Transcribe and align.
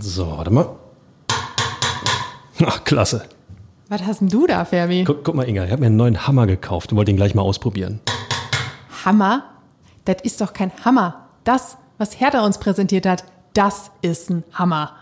So, 0.00 0.26
warte 0.30 0.50
mal. 0.50 0.68
Ach, 2.64 2.84
klasse. 2.84 3.28
Was 3.88 4.02
hast 4.02 4.20
denn 4.20 4.28
du 4.28 4.46
da, 4.46 4.64
Ferbi? 4.64 5.04
Guck, 5.04 5.22
guck 5.22 5.34
mal, 5.34 5.48
Inga, 5.48 5.64
ich 5.64 5.70
habe 5.70 5.80
mir 5.80 5.86
einen 5.86 5.96
neuen 5.96 6.26
Hammer 6.26 6.46
gekauft 6.46 6.90
und 6.90 6.98
wollte 6.98 7.12
ihn 7.12 7.16
gleich 7.16 7.34
mal 7.34 7.42
ausprobieren. 7.42 8.00
Hammer? 9.04 9.44
Das 10.04 10.16
ist 10.22 10.40
doch 10.40 10.52
kein 10.52 10.72
Hammer. 10.84 11.28
Das, 11.44 11.76
was 11.98 12.18
Hertha 12.18 12.44
uns 12.44 12.58
präsentiert 12.58 13.06
hat, 13.06 13.24
das 13.54 13.90
ist 14.02 14.30
ein 14.30 14.42
Hammer. 14.52 14.92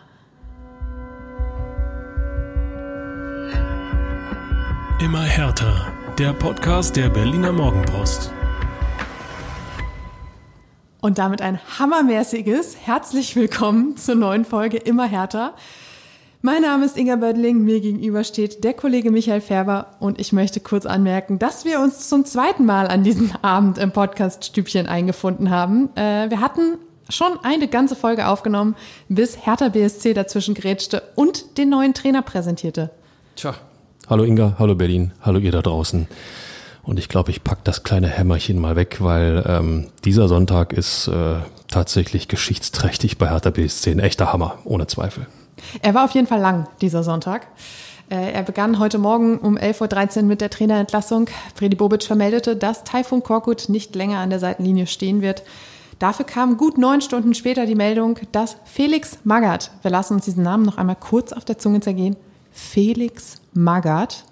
Immer 5.00 5.22
härter. 5.22 5.86
Der 6.18 6.32
Podcast 6.32 6.96
der 6.96 7.08
Berliner 7.08 7.52
Morgenpost. 7.52 8.30
Und 11.04 11.18
damit 11.18 11.42
ein 11.42 11.60
hammermäßiges 11.78 12.78
Herzlich 12.82 13.36
willkommen 13.36 13.98
zur 13.98 14.14
neuen 14.14 14.46
Folge 14.46 14.78
Immer 14.78 15.04
härter. 15.04 15.52
Mein 16.40 16.62
Name 16.62 16.86
ist 16.86 16.96
Inga 16.96 17.16
Bödling, 17.16 17.58
mir 17.58 17.82
gegenüber 17.82 18.24
steht 18.24 18.64
der 18.64 18.72
Kollege 18.72 19.10
Michael 19.10 19.42
Färber 19.42 19.88
und 20.00 20.18
ich 20.18 20.32
möchte 20.32 20.60
kurz 20.60 20.86
anmerken, 20.86 21.38
dass 21.38 21.66
wir 21.66 21.80
uns 21.80 22.08
zum 22.08 22.24
zweiten 22.24 22.64
Mal 22.64 22.88
an 22.88 23.04
diesem 23.04 23.32
Abend 23.42 23.76
im 23.76 23.92
Podcast-Stübchen 23.92 24.86
eingefunden 24.86 25.50
haben. 25.50 25.94
Äh, 25.94 26.30
wir 26.30 26.40
hatten 26.40 26.78
schon 27.10 27.32
eine 27.42 27.68
ganze 27.68 27.96
Folge 27.96 28.26
aufgenommen, 28.26 28.74
bis 29.10 29.44
Hertha 29.44 29.68
BSC 29.68 30.14
dazwischen 30.14 30.54
grätschte 30.54 31.02
und 31.16 31.58
den 31.58 31.68
neuen 31.68 31.92
Trainer 31.92 32.22
präsentierte. 32.22 32.88
Tja. 33.36 33.54
Hallo 34.08 34.24
Inga, 34.24 34.54
hallo 34.58 34.74
Berlin, 34.74 35.12
hallo 35.20 35.38
ihr 35.38 35.52
da 35.52 35.60
draußen. 35.60 36.08
Und 36.84 36.98
ich 36.98 37.08
glaube, 37.08 37.30
ich 37.30 37.42
pack 37.42 37.64
das 37.64 37.82
kleine 37.82 38.08
Hämmerchen 38.08 38.58
mal 38.58 38.76
weg, 38.76 38.98
weil 39.00 39.44
ähm, 39.48 39.86
dieser 40.04 40.28
Sonntag 40.28 40.72
ist 40.72 41.08
äh, 41.08 41.36
tatsächlich 41.68 42.28
geschichtsträchtig 42.28 43.18
bei 43.18 43.30
Hertha 43.30 43.50
BSC. 43.50 43.90
Ein 43.90 44.00
echter 44.00 44.32
Hammer, 44.32 44.58
ohne 44.64 44.86
Zweifel. 44.86 45.26
Er 45.82 45.94
war 45.94 46.04
auf 46.04 46.10
jeden 46.10 46.26
Fall 46.26 46.40
lang, 46.40 46.68
dieser 46.82 47.02
Sonntag. 47.02 47.46
Äh, 48.10 48.32
er 48.32 48.42
begann 48.42 48.78
heute 48.78 48.98
Morgen 48.98 49.38
um 49.38 49.56
11.13 49.56 50.18
Uhr 50.18 50.22
mit 50.24 50.40
der 50.42 50.50
Trainerentlassung. 50.50 51.28
Freddy 51.54 51.76
Bobic 51.76 52.04
vermeldete, 52.04 52.54
dass 52.54 52.84
Taifun 52.84 53.22
Korkut 53.22 53.68
nicht 53.68 53.94
länger 53.94 54.18
an 54.18 54.30
der 54.30 54.38
Seitenlinie 54.40 54.86
stehen 54.86 55.22
wird. 55.22 55.42
Dafür 55.98 56.26
kam 56.26 56.58
gut 56.58 56.76
neun 56.76 57.00
Stunden 57.00 57.34
später 57.34 57.66
die 57.66 57.76
Meldung, 57.76 58.18
dass 58.32 58.56
Felix 58.64 59.18
Magath, 59.24 59.70
wir 59.82 59.90
lassen 59.90 60.14
uns 60.14 60.24
diesen 60.26 60.42
Namen 60.42 60.64
noch 60.64 60.76
einmal 60.76 60.96
kurz 60.96 61.32
auf 61.32 61.44
der 61.44 61.56
Zunge 61.56 61.80
zergehen, 61.80 62.16
Felix 62.52 63.40
Magath 63.54 64.24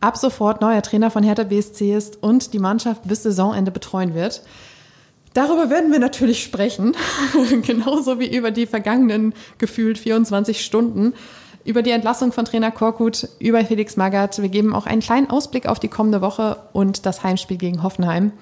ab 0.00 0.16
sofort 0.16 0.60
neuer 0.60 0.82
Trainer 0.82 1.10
von 1.10 1.22
Hertha 1.22 1.44
BSC 1.44 1.94
ist 1.94 2.22
und 2.22 2.52
die 2.52 2.58
Mannschaft 2.58 3.02
bis 3.06 3.22
Saisonende 3.22 3.70
betreuen 3.70 4.14
wird. 4.14 4.42
Darüber 5.32 5.70
werden 5.70 5.92
wir 5.92 6.00
natürlich 6.00 6.42
sprechen, 6.42 6.96
genauso 7.62 8.18
wie 8.18 8.34
über 8.34 8.50
die 8.50 8.66
vergangenen 8.66 9.32
gefühlt 9.58 9.98
24 9.98 10.64
Stunden, 10.64 11.14
über 11.64 11.82
die 11.82 11.90
Entlassung 11.90 12.32
von 12.32 12.44
Trainer 12.44 12.72
Korkut, 12.72 13.28
über 13.38 13.64
Felix 13.64 13.96
Magath. 13.96 14.42
Wir 14.42 14.48
geben 14.48 14.74
auch 14.74 14.86
einen 14.86 15.02
kleinen 15.02 15.30
Ausblick 15.30 15.66
auf 15.66 15.78
die 15.78 15.88
kommende 15.88 16.20
Woche 16.20 16.56
und 16.72 17.06
das 17.06 17.22
Heimspiel 17.22 17.58
gegen 17.58 17.82
Hoffenheim. 17.82 18.32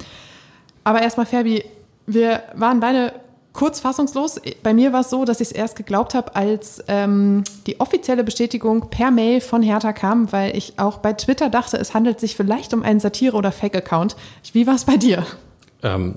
Aber 0.84 1.02
erstmal, 1.02 1.26
Ferbi, 1.26 1.64
wir 2.06 2.42
waren 2.54 2.80
beide 2.80 3.12
kurz 3.52 3.80
fassungslos. 3.80 4.40
Bei 4.62 4.72
mir 4.72 4.92
war 4.92 5.00
es 5.00 5.10
so, 5.10 5.24
dass 5.24 5.40
ich 5.40 5.48
es 5.48 5.52
erst 5.52 5.76
geglaubt 5.76 6.14
habe, 6.14 6.36
als 6.36 6.82
ähm, 6.88 7.44
die 7.66 7.80
offizielle 7.80 8.24
Bestätigung 8.24 8.88
per 8.90 9.10
Mail 9.10 9.40
von 9.40 9.62
Hertha 9.62 9.92
kam, 9.92 10.30
weil 10.32 10.56
ich 10.56 10.78
auch 10.78 10.98
bei 10.98 11.12
Twitter 11.12 11.50
dachte, 11.50 11.76
es 11.76 11.94
handelt 11.94 12.20
sich 12.20 12.36
vielleicht 12.36 12.72
um 12.74 12.82
einen 12.82 13.00
Satire- 13.00 13.36
oder 13.36 13.52
Fake-Account. 13.52 14.16
Wie 14.52 14.66
war 14.66 14.74
es 14.74 14.84
bei 14.84 14.96
dir? 14.96 15.26
Ähm, 15.82 16.14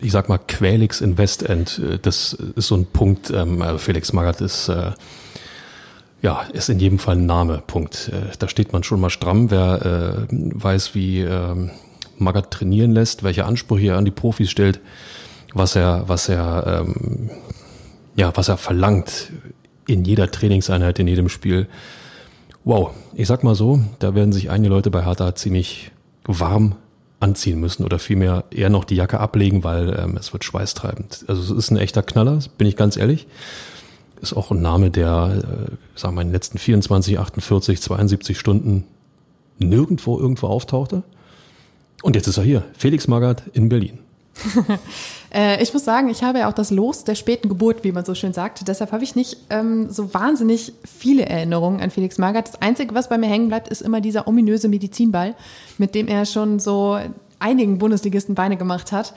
ich 0.00 0.12
sag 0.12 0.28
mal, 0.28 0.38
Quälix 0.38 1.00
in 1.00 1.18
Westend, 1.18 1.80
äh, 1.80 1.98
das 1.98 2.32
ist 2.32 2.68
so 2.68 2.76
ein 2.76 2.86
Punkt. 2.86 3.30
Ähm, 3.30 3.62
also 3.62 3.78
Felix 3.78 4.12
Magath 4.12 4.40
ist, 4.40 4.68
äh, 4.68 4.92
ja, 6.22 6.42
ist 6.52 6.68
in 6.68 6.78
jedem 6.78 6.98
Fall 6.98 7.16
ein 7.16 7.26
Name, 7.26 7.62
Punkt. 7.66 8.10
Äh, 8.12 8.36
da 8.38 8.48
steht 8.48 8.72
man 8.72 8.82
schon 8.82 9.00
mal 9.00 9.10
stramm. 9.10 9.50
Wer 9.50 10.26
äh, 10.28 10.28
weiß, 10.30 10.94
wie 10.94 11.20
äh, 11.20 11.70
Magath 12.18 12.50
trainieren 12.50 12.92
lässt, 12.92 13.22
welche 13.22 13.44
Ansprüche 13.44 13.88
er 13.88 13.96
an 13.96 14.04
die 14.04 14.10
Profis 14.10 14.50
stellt, 14.50 14.80
was 15.54 15.76
er, 15.76 16.08
was 16.08 16.28
er, 16.28 16.84
ähm, 16.86 17.30
ja, 18.16 18.32
was 18.34 18.48
er 18.48 18.56
verlangt 18.56 19.32
in 19.86 20.04
jeder 20.04 20.30
Trainingseinheit, 20.30 20.98
in 20.98 21.08
jedem 21.08 21.28
Spiel. 21.28 21.68
Wow, 22.64 22.90
ich 23.14 23.26
sag 23.26 23.44
mal 23.44 23.54
so, 23.54 23.80
da 23.98 24.14
werden 24.14 24.32
sich 24.32 24.50
einige 24.50 24.68
Leute 24.68 24.90
bei 24.90 25.04
Hertha 25.04 25.34
ziemlich 25.34 25.90
warm 26.26 26.74
anziehen 27.20 27.58
müssen 27.58 27.84
oder 27.84 27.98
vielmehr 27.98 28.44
eher 28.50 28.70
noch 28.70 28.84
die 28.84 28.94
Jacke 28.94 29.18
ablegen, 29.18 29.64
weil 29.64 29.98
ähm, 29.98 30.16
es 30.16 30.32
wird 30.32 30.44
schweißtreibend. 30.44 31.24
Also 31.26 31.42
es 31.42 31.50
ist 31.50 31.70
ein 31.70 31.78
echter 31.78 32.02
Knaller, 32.02 32.38
bin 32.58 32.68
ich 32.68 32.76
ganz 32.76 32.96
ehrlich. 32.96 33.26
Ist 34.20 34.34
auch 34.34 34.50
ein 34.50 34.60
Name, 34.60 34.90
der, 34.90 35.42
äh, 35.42 35.98
sagen 35.98 36.14
wir, 36.16 36.22
in 36.22 36.28
den 36.28 36.32
letzten 36.32 36.58
24, 36.58 37.18
48, 37.18 37.80
72 37.80 38.38
Stunden 38.38 38.84
nirgendwo 39.58 40.18
irgendwo 40.18 40.48
auftauchte. 40.48 41.02
Und 42.02 42.14
jetzt 42.14 42.28
ist 42.28 42.36
er 42.36 42.44
hier, 42.44 42.62
Felix 42.76 43.08
Magath 43.08 43.42
in 43.52 43.68
Berlin. 43.68 43.98
äh, 45.32 45.62
ich 45.62 45.72
muss 45.72 45.84
sagen, 45.84 46.08
ich 46.08 46.22
habe 46.22 46.40
ja 46.40 46.48
auch 46.48 46.52
das 46.52 46.70
Los 46.70 47.04
der 47.04 47.14
späten 47.14 47.48
Geburt, 47.48 47.84
wie 47.84 47.92
man 47.92 48.04
so 48.04 48.14
schön 48.14 48.32
sagt. 48.32 48.66
Deshalb 48.66 48.92
habe 48.92 49.04
ich 49.04 49.14
nicht 49.14 49.36
ähm, 49.50 49.90
so 49.90 50.12
wahnsinnig 50.14 50.72
viele 50.84 51.26
Erinnerungen 51.26 51.80
an 51.80 51.90
Felix 51.90 52.18
Magath. 52.18 52.48
Das 52.48 52.62
Einzige, 52.62 52.94
was 52.94 53.08
bei 53.08 53.18
mir 53.18 53.28
hängen 53.28 53.48
bleibt, 53.48 53.68
ist 53.68 53.82
immer 53.82 54.00
dieser 54.00 54.26
ominöse 54.26 54.68
Medizinball, 54.68 55.34
mit 55.76 55.94
dem 55.94 56.08
er 56.08 56.24
schon 56.26 56.58
so 56.58 56.98
einigen 57.38 57.78
Bundesligisten 57.78 58.34
Beine 58.34 58.56
gemacht 58.56 58.92
hat. 58.92 59.14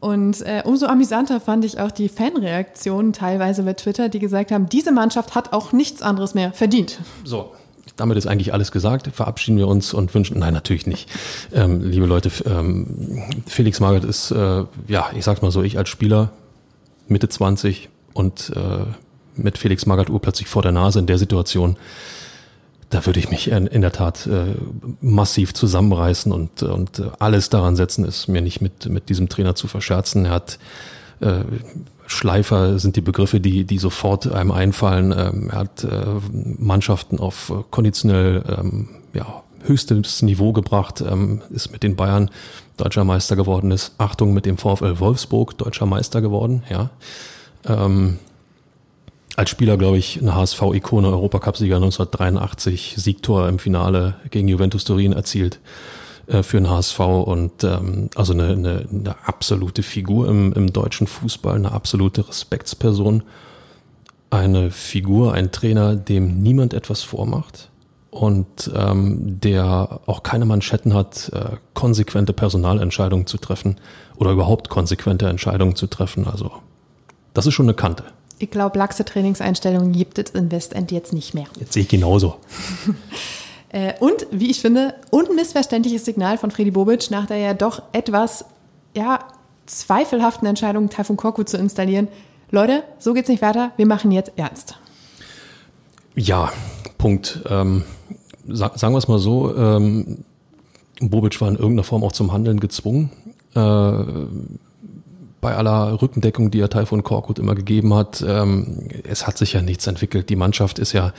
Und 0.00 0.40
äh, 0.40 0.62
umso 0.64 0.86
amüsanter 0.86 1.40
fand 1.40 1.64
ich 1.64 1.78
auch 1.78 1.90
die 1.90 2.08
Fanreaktionen 2.08 3.12
teilweise 3.12 3.62
bei 3.62 3.74
Twitter, 3.74 4.08
die 4.08 4.18
gesagt 4.18 4.50
haben, 4.50 4.66
diese 4.66 4.92
Mannschaft 4.92 5.34
hat 5.34 5.52
auch 5.52 5.72
nichts 5.72 6.00
anderes 6.00 6.34
mehr 6.34 6.52
verdient. 6.52 6.98
So, 7.22 7.52
damit 8.00 8.18
ist 8.18 8.26
eigentlich 8.26 8.52
alles 8.52 8.72
gesagt. 8.72 9.08
Verabschieden 9.12 9.56
wir 9.56 9.68
uns 9.68 9.94
und 9.94 10.12
wünschen, 10.14 10.38
nein, 10.38 10.52
natürlich 10.52 10.86
nicht. 10.86 11.08
Ähm, 11.52 11.88
liebe 11.88 12.06
Leute, 12.06 12.30
ähm, 12.46 13.22
Felix 13.46 13.80
Magath 13.80 14.04
ist, 14.04 14.30
äh, 14.30 14.64
ja, 14.88 15.10
ich 15.14 15.24
sag's 15.24 15.42
mal 15.42 15.50
so, 15.50 15.62
ich 15.62 15.78
als 15.78 15.88
Spieler, 15.88 16.30
Mitte 17.08 17.28
20 17.28 17.88
und 18.12 18.52
äh, 18.56 18.84
mit 19.36 19.58
Felix 19.58 19.86
Magath 19.86 20.10
urplötzlich 20.10 20.48
vor 20.48 20.62
der 20.62 20.72
Nase 20.72 20.98
in 20.98 21.06
der 21.06 21.18
Situation, 21.18 21.76
da 22.90 23.06
würde 23.06 23.20
ich 23.20 23.30
mich 23.30 23.50
in, 23.50 23.66
in 23.68 23.82
der 23.82 23.92
Tat 23.92 24.26
äh, 24.26 24.54
massiv 25.00 25.54
zusammenreißen 25.54 26.32
und, 26.32 26.64
und 26.64 27.02
alles 27.20 27.48
daran 27.48 27.76
setzen, 27.76 28.04
es 28.04 28.26
mir 28.26 28.42
nicht 28.42 28.60
mit, 28.60 28.88
mit 28.88 29.08
diesem 29.08 29.28
Trainer 29.28 29.54
zu 29.54 29.68
verscherzen. 29.68 30.24
Er 30.24 30.32
hat 30.32 30.58
äh, 31.20 31.44
Schleifer 32.10 32.80
sind 32.80 32.96
die 32.96 33.00
Begriffe, 33.00 33.40
die, 33.40 33.64
die 33.64 33.78
sofort 33.78 34.30
einem 34.30 34.50
einfallen. 34.50 35.14
Ähm, 35.16 35.48
er 35.50 35.58
hat 35.58 35.84
äh, 35.84 36.06
Mannschaften 36.32 37.20
auf 37.20 37.52
konditionell 37.70 38.42
ähm, 38.48 38.88
ja, 39.14 39.44
höchstes 39.62 40.22
Niveau 40.22 40.52
gebracht, 40.52 41.00
ähm, 41.00 41.42
ist 41.50 41.70
mit 41.70 41.84
den 41.84 41.94
Bayern 41.94 42.30
deutscher 42.76 43.04
Meister 43.04 43.36
geworden, 43.36 43.70
ist 43.70 43.94
Achtung 43.98 44.34
mit 44.34 44.44
dem 44.44 44.58
VfL 44.58 44.98
Wolfsburg 44.98 45.56
deutscher 45.56 45.86
Meister 45.86 46.20
geworden, 46.20 46.62
ja. 46.70 46.90
Als 49.36 49.50
Spieler, 49.50 49.76
glaube 49.76 49.98
ich, 49.98 50.20
eine 50.20 50.34
HSV-Ikone, 50.34 51.08
Europacup-Sieger 51.08 51.76
1983, 51.76 52.94
Siegtor 52.96 53.48
im 53.48 53.58
Finale 53.58 54.14
gegen 54.30 54.48
Juventus 54.48 54.84
Turin 54.84 55.12
erzielt. 55.12 55.60
Äh, 56.26 56.42
für 56.42 56.58
den 56.58 56.70
HSV 56.70 57.00
und 57.00 57.64
ähm, 57.64 58.10
also 58.14 58.32
eine, 58.32 58.48
eine, 58.48 58.86
eine 58.90 59.16
absolute 59.26 59.82
Figur 59.82 60.28
im, 60.28 60.52
im 60.52 60.72
deutschen 60.72 61.06
Fußball, 61.06 61.56
eine 61.56 61.72
absolute 61.72 62.28
Respektsperson, 62.28 63.22
eine 64.30 64.70
Figur, 64.70 65.34
ein 65.34 65.50
Trainer, 65.50 65.96
dem 65.96 66.40
niemand 66.40 66.72
etwas 66.72 67.02
vormacht 67.02 67.70
und 68.10 68.70
ähm, 68.74 69.40
der 69.40 70.00
auch 70.06 70.22
keine 70.22 70.44
Manschetten 70.44 70.94
hat, 70.94 71.30
äh, 71.32 71.56
konsequente 71.74 72.32
Personalentscheidungen 72.32 73.26
zu 73.26 73.38
treffen 73.38 73.76
oder 74.16 74.30
überhaupt 74.30 74.68
konsequente 74.68 75.28
Entscheidungen 75.28 75.74
zu 75.74 75.88
treffen. 75.88 76.26
Also 76.28 76.52
das 77.34 77.46
ist 77.46 77.54
schon 77.54 77.66
eine 77.66 77.74
Kante. 77.74 78.04
Ich 78.38 78.50
glaube, 78.50 78.78
laxe 78.78 79.04
Trainingseinstellungen 79.04 79.92
gibt 79.92 80.18
es 80.18 80.30
in 80.30 80.50
Westend 80.50 80.92
jetzt 80.92 81.12
nicht 81.12 81.34
mehr. 81.34 81.46
Jetzt 81.58 81.72
sehe 81.72 81.82
ich 81.82 81.88
genauso. 81.88 82.36
Äh, 83.72 83.94
und, 84.00 84.26
wie 84.30 84.50
ich 84.50 84.60
finde, 84.60 84.94
unmissverständliches 85.10 86.04
Signal 86.04 86.38
von 86.38 86.50
Freddy 86.50 86.72
Bobic 86.72 87.10
nach 87.10 87.26
der 87.26 87.38
ja 87.38 87.54
doch 87.54 87.82
etwas, 87.92 88.44
ja, 88.96 89.20
zweifelhaften 89.66 90.48
Entscheidung, 90.48 90.90
Taifun 90.90 91.16
Korku 91.16 91.44
zu 91.44 91.56
installieren. 91.56 92.08
Leute, 92.50 92.82
so 92.98 93.14
geht's 93.14 93.28
nicht 93.28 93.42
weiter, 93.42 93.70
wir 93.76 93.86
machen 93.86 94.10
jetzt 94.10 94.32
ernst. 94.36 94.76
Ja, 96.16 96.52
Punkt. 96.98 97.44
Ähm, 97.48 97.84
sa 98.48 98.72
sagen 98.74 98.92
wir 98.94 98.98
es 98.98 99.06
mal 99.06 99.20
so, 99.20 99.56
ähm, 99.56 100.24
Bobic 101.00 101.40
war 101.40 101.48
in 101.48 101.54
irgendeiner 101.54 101.84
Form 101.84 102.02
auch 102.02 102.12
zum 102.12 102.32
Handeln 102.32 102.58
gezwungen. 102.58 103.10
Äh, 103.54 104.04
bei 105.40 105.54
aller 105.54 106.02
Rückendeckung, 106.02 106.50
die 106.50 106.60
er 106.60 106.68
Taifun 106.68 107.02
Korkut 107.02 107.38
immer 107.38 107.54
gegeben 107.54 107.94
hat, 107.94 108.22
ähm, 108.26 108.88
es 109.04 109.26
hat 109.26 109.38
sich 109.38 109.54
ja 109.54 109.62
nichts 109.62 109.86
entwickelt. 109.86 110.28
Die 110.28 110.36
Mannschaft 110.36 110.78
ist 110.78 110.92
ja 110.92 111.12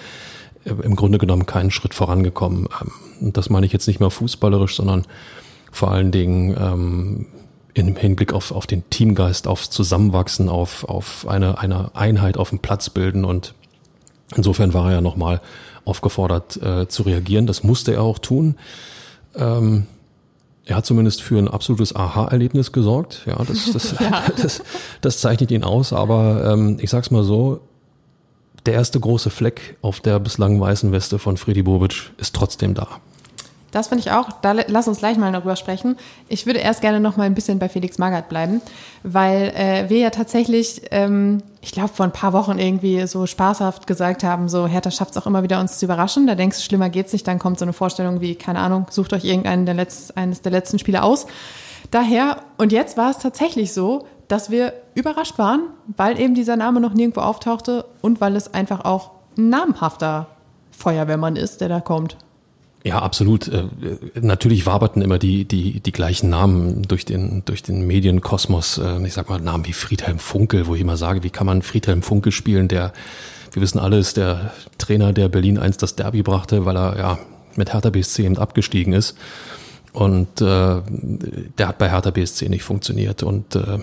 im 0.65 0.95
Grunde 0.95 1.17
genommen 1.17 1.45
keinen 1.45 1.71
Schritt 1.71 1.93
vorangekommen. 1.93 2.67
Ähm, 2.81 2.91
und 3.21 3.37
das 3.37 3.49
meine 3.49 3.65
ich 3.65 3.73
jetzt 3.73 3.87
nicht 3.87 3.99
mehr 3.99 4.09
fußballerisch, 4.09 4.75
sondern 4.75 5.05
vor 5.71 5.91
allen 5.91 6.11
Dingen 6.11 6.55
ähm, 6.59 7.25
im 7.73 7.95
Hinblick 7.95 8.33
auf, 8.33 8.51
auf 8.51 8.67
den 8.67 8.89
Teamgeist, 8.89 9.47
aufs 9.47 9.69
Zusammenwachsen, 9.69 10.49
auf, 10.49 10.83
auf 10.83 11.27
eine, 11.27 11.57
eine 11.59 11.95
Einheit 11.95 12.37
auf 12.37 12.49
dem 12.49 12.59
Platz 12.59 12.89
bilden 12.89 13.23
und 13.23 13.53
insofern 14.35 14.73
war 14.73 14.87
er 14.87 14.95
ja 14.95 15.01
nochmal 15.01 15.41
aufgefordert 15.85 16.57
äh, 16.61 16.87
zu 16.87 17.03
reagieren. 17.03 17.47
Das 17.47 17.63
musste 17.63 17.93
er 17.93 18.03
auch 18.03 18.19
tun. 18.19 18.55
Ähm, 19.35 19.87
er 20.65 20.75
hat 20.75 20.85
zumindest 20.85 21.21
für 21.21 21.39
ein 21.39 21.47
absolutes 21.47 21.95
Aha-Erlebnis 21.95 22.71
gesorgt. 22.71 23.23
Ja, 23.25 23.43
das, 23.43 23.71
das, 23.71 23.91
ja. 23.99 24.23
das, 24.41 24.61
das 25.01 25.19
zeichnet 25.19 25.51
ihn 25.51 25.63
aus. 25.63 25.93
Aber 25.93 26.51
ähm, 26.53 26.77
ich 26.79 26.89
sag's 26.89 27.09
mal 27.09 27.23
so, 27.23 27.61
der 28.65 28.75
erste 28.75 28.99
große 28.99 29.29
Fleck 29.29 29.77
auf 29.81 29.99
der 29.99 30.19
bislang 30.19 30.59
weißen 30.59 30.91
Weste 30.91 31.19
von 31.19 31.37
Freddy 31.37 31.63
Bobic 31.63 32.11
ist 32.17 32.35
trotzdem 32.35 32.73
da. 32.73 32.87
Das 33.71 33.87
finde 33.87 34.03
ich 34.03 34.11
auch. 34.11 34.31
Da 34.41 34.51
lass 34.51 34.87
uns 34.89 34.99
gleich 34.99 35.17
mal 35.17 35.31
darüber 35.31 35.55
sprechen. 35.55 35.95
Ich 36.27 36.45
würde 36.45 36.59
erst 36.59 36.81
gerne 36.81 36.99
noch 36.99 37.15
mal 37.15 37.23
ein 37.23 37.33
bisschen 37.33 37.57
bei 37.57 37.69
Felix 37.69 37.97
Magath 37.97 38.27
bleiben, 38.27 38.61
weil 39.03 39.53
äh, 39.55 39.89
wir 39.89 39.97
ja 39.97 40.09
tatsächlich, 40.09 40.81
ähm, 40.91 41.41
ich 41.61 41.71
glaube, 41.71 41.89
vor 41.89 42.05
ein 42.05 42.11
paar 42.11 42.33
Wochen 42.33 42.59
irgendwie 42.59 43.07
so 43.07 43.25
spaßhaft 43.25 43.87
gesagt 43.87 44.25
haben, 44.25 44.49
so 44.49 44.67
Hertha 44.67 44.91
schafft 44.91 45.11
es 45.11 45.17
auch 45.17 45.25
immer 45.25 45.41
wieder, 45.43 45.61
uns 45.61 45.79
zu 45.79 45.85
überraschen. 45.85 46.27
Da 46.27 46.35
denkst 46.35 46.57
du, 46.57 46.63
schlimmer 46.63 46.89
geht's 46.89 47.13
nicht. 47.13 47.25
Dann 47.25 47.39
kommt 47.39 47.59
so 47.59 47.65
eine 47.65 47.73
Vorstellung 47.73 48.19
wie, 48.19 48.35
keine 48.35 48.59
Ahnung, 48.59 48.87
sucht 48.89 49.13
euch 49.13 49.23
irgendeinen 49.23 49.65
der 49.65 49.75
Letz-, 49.75 50.11
eines 50.15 50.41
der 50.41 50.51
letzten 50.51 50.77
Spiele 50.77 51.01
aus. 51.01 51.25
Daher, 51.91 52.37
und 52.57 52.73
jetzt 52.73 52.97
war 52.97 53.11
es 53.11 53.19
tatsächlich 53.19 53.73
so, 53.73 54.05
dass 54.31 54.49
wir 54.49 54.73
überrascht 54.95 55.37
waren, 55.37 55.63
weil 55.97 56.17
eben 56.17 56.35
dieser 56.35 56.55
Name 56.55 56.79
noch 56.79 56.93
nirgendwo 56.93 57.19
auftauchte 57.19 57.83
und 57.99 58.21
weil 58.21 58.37
es 58.37 58.53
einfach 58.53 58.85
auch 58.85 59.11
ein 59.37 59.49
namhafter 59.49 60.27
Feuerwehrmann 60.71 61.35
ist, 61.35 61.59
der 61.59 61.67
da 61.67 61.81
kommt. 61.81 62.15
Ja, 62.83 62.99
absolut. 62.99 63.49
Äh, 63.49 63.65
natürlich 64.19 64.65
waberten 64.65 65.01
immer 65.01 65.19
die, 65.19 65.43
die, 65.45 65.81
die 65.81 65.91
gleichen 65.91 66.29
Namen 66.29 66.83
durch 66.83 67.03
den, 67.03 67.43
durch 67.45 67.61
den 67.61 67.85
Medienkosmos. 67.85 68.77
Äh, 68.77 69.05
ich 69.05 69.13
sag 69.13 69.29
mal 69.29 69.39
Namen 69.41 69.67
wie 69.67 69.73
Friedhelm 69.73 70.17
Funkel, 70.17 70.65
wo 70.65 70.75
ich 70.75 70.81
immer 70.81 70.97
sage, 70.97 71.23
wie 71.23 71.29
kann 71.29 71.45
man 71.45 71.61
Friedhelm 71.61 72.01
Funkel 72.01 72.31
spielen, 72.31 72.69
der, 72.69 72.93
wir 73.51 73.61
wissen 73.61 73.79
alle, 73.79 73.99
ist 73.99 74.15
der 74.15 74.53
Trainer, 74.77 75.11
der 75.11 75.27
Berlin 75.27 75.59
einst 75.59 75.83
das 75.83 75.95
Derby 75.97 76.23
brachte, 76.23 76.65
weil 76.65 76.77
er 76.77 76.97
ja 76.97 77.19
mit 77.57 77.73
Hertha 77.73 77.89
BSC 77.89 78.23
eben 78.23 78.37
abgestiegen 78.37 78.93
ist. 78.93 79.17
Und 79.93 80.41
äh, 80.41 80.81
der 81.57 81.67
hat 81.67 81.77
bei 81.77 81.89
Hertha 81.89 82.11
BSC 82.11 82.47
nicht 82.47 82.63
funktioniert. 82.63 83.23
Und 83.23 83.55
äh, 83.55 83.79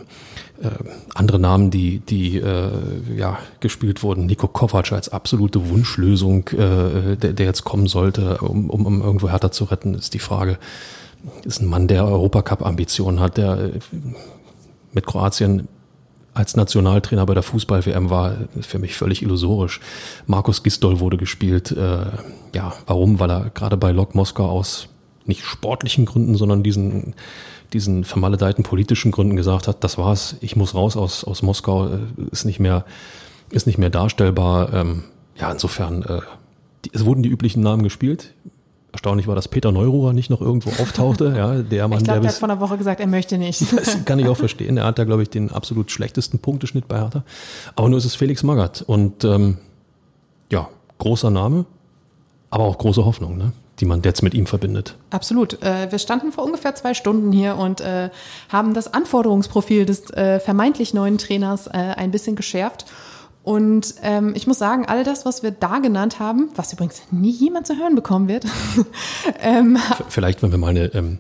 äh, 0.63 0.71
andere 1.15 1.39
Namen, 1.39 1.71
die, 1.71 2.01
die 2.01 2.39
äh, 2.39 2.71
ja, 3.17 3.39
gespielt 3.61 4.03
wurden, 4.03 4.27
Nico 4.27 4.49
Kovac 4.49 4.93
als 4.93 5.11
absolute 5.11 5.69
Wunschlösung, 5.69 6.49
äh, 6.49 7.17
der, 7.17 7.33
der 7.35 7.47
jetzt 7.47 7.65
kommen 7.65 7.87
sollte, 7.87 8.39
um, 8.39 8.71
um, 8.71 8.87
um 8.87 9.03
irgendwo 9.03 9.29
Hertha 9.31 9.53
zu 9.53 9.65
retten, 9.65 9.95
ist 9.95 10.15
die 10.15 10.19
Frage. 10.19 10.59
Ist 11.45 11.61
ein 11.61 11.67
Mann, 11.67 11.89
der 11.89 12.07
Europacup-Ambitionen 12.07 13.21
hat, 13.21 13.37
der 13.37 13.59
äh, 13.59 13.71
mit 14.93 15.07
Kroatien 15.07 15.69
als 16.35 16.57
Nationaltrainer 16.57 17.27
bei 17.27 17.35
der 17.35 17.43
Fußball-WM 17.43 18.11
war 18.11 18.37
für 18.61 18.79
mich 18.79 18.97
völlig 18.97 19.23
illusorisch. 19.23 19.81
Markus 20.27 20.63
Gistol 20.63 21.01
wurde 21.01 21.17
gespielt. 21.17 21.73
Äh, 21.73 22.07
ja, 22.55 22.73
warum? 22.87 23.19
Weil 23.19 23.31
er 23.31 23.51
gerade 23.51 23.77
bei 23.77 23.91
Lok 23.91 24.15
Moskau 24.15 24.49
aus 24.49 24.89
nicht 25.29 25.45
sportlichen 25.45 26.07
Gründen, 26.07 26.37
sondern 26.37 26.63
diesen, 26.63 27.15
diesen 27.73 28.05
vermaledeiten 28.05 28.65
politischen 28.65 29.13
Gründen 29.13 29.37
gesagt 29.37 29.69
hat, 29.69 29.85
das 29.85 29.99
war's, 29.99 30.37
ich 30.41 30.57
muss 30.57 30.75
raus 30.75 30.97
aus, 30.97 31.25
aus 31.25 31.43
Moskau, 31.43 31.87
äh, 31.87 31.99
ist 32.31 32.45
nicht 32.45 32.61
mehr, 32.61 32.85
ist 33.51 33.67
nicht 33.67 33.79
mehr 33.79 33.91
darstellbar. 33.91 34.73
Ähm, 34.73 35.05
ja, 35.37 35.53
insofern, 35.53 36.03
äh, 36.03 36.21
die, 36.85 36.91
es 36.93 37.05
wurden 37.05 37.23
die 37.23 37.29
üblichen 37.29 37.63
Namen 37.63 37.83
gespielt. 37.83 38.35
Erstaunlich 38.91 39.27
war, 39.27 39.35
dass 39.35 39.49
Peter 39.49 39.71
Neururer 39.71 40.15
nicht 40.15 40.31
noch 40.31 40.41
irgendwo 40.41 40.71
auftauchte. 40.83 41.35
Ja, 41.37 41.63
der 41.63 41.89
Mann, 41.89 41.99
ich 41.99 42.05
glaub, 42.05 42.15
der, 42.15 42.21
der 42.23 42.31
hat 42.31 42.39
vor 42.39 42.49
einer 42.49 42.59
Woche 42.59 42.79
gesagt, 42.79 43.01
er 43.01 43.07
möchte 43.07 43.37
nicht. 43.37 43.63
Das 43.77 44.05
kann 44.07 44.19
ich 44.19 44.27
auch 44.27 44.37
verstehen. 44.37 44.79
Er 44.79 44.87
hat 44.87 44.99
da, 44.99 45.05
glaube 45.05 45.23
ich, 45.23 45.31
den 45.31 45.53
absolut 45.53 45.91
schlechtesten 45.91 46.39
Punkteschnitt 46.39 46.89
bei 46.89 46.99
Hertha. 46.99 47.23
Aber 47.77 47.89
nur 47.91 47.99
ist 47.99 48.07
es 48.07 48.15
Felix 48.15 48.43
Magath. 48.43 48.83
Und 48.83 49.25
ähm, 49.25 49.59
ja, 50.51 50.71
großer 50.97 51.31
Name, 51.31 51.67
aber 52.49 52.65
auch 52.65 52.79
große 52.79 53.05
Hoffnung. 53.05 53.37
Ne? 53.37 53.53
Die 53.81 53.87
man 53.87 54.03
jetzt 54.03 54.23
mit 54.23 54.35
ihm 54.35 54.47
verbindet. 54.47 54.97
Absolut. 55.11 55.63
Äh, 55.63 55.91
wir 55.91 55.99
standen 55.99 56.33
vor 56.33 56.45
ungefähr 56.45 56.75
zwei 56.75 56.95
Stunden 56.95 57.33
hier 57.33 57.57
und 57.57 57.81
äh, 57.81 58.11
haben 58.49 58.75
das 58.75 58.93
Anforderungsprofil 58.93 59.87
des 59.87 60.11
äh, 60.11 60.41
vermeintlich 60.41 60.95
neuen 60.95 61.19
Trainers 61.19 61.69
ein 61.69 62.11
bisschen 62.11 62.37
geschärft. 62.37 62.87
Und 63.49 63.95
ähm, 64.03 64.35
ich 64.35 64.47
muss 64.47 64.59
sagen, 64.59 64.85
all 64.87 65.05
das, 65.05 65.25
was 65.25 65.43
wir 65.43 65.51
da 65.51 65.79
genannt 65.79 66.19
haben, 66.19 66.51
was 66.55 66.73
übrigens 66.73 67.03
nie 67.11 67.31
jemand 67.31 67.67
zu 67.67 67.79
hören 67.79 67.95
bekommen 67.95 68.29
wird. 68.29 68.45
ähm, 69.41 69.79
Vielleicht, 70.11 70.43
wenn 70.43 70.51
wir 70.51 70.59
mal 70.59 70.69
eine, 70.69 70.93
ähm, 70.95 71.19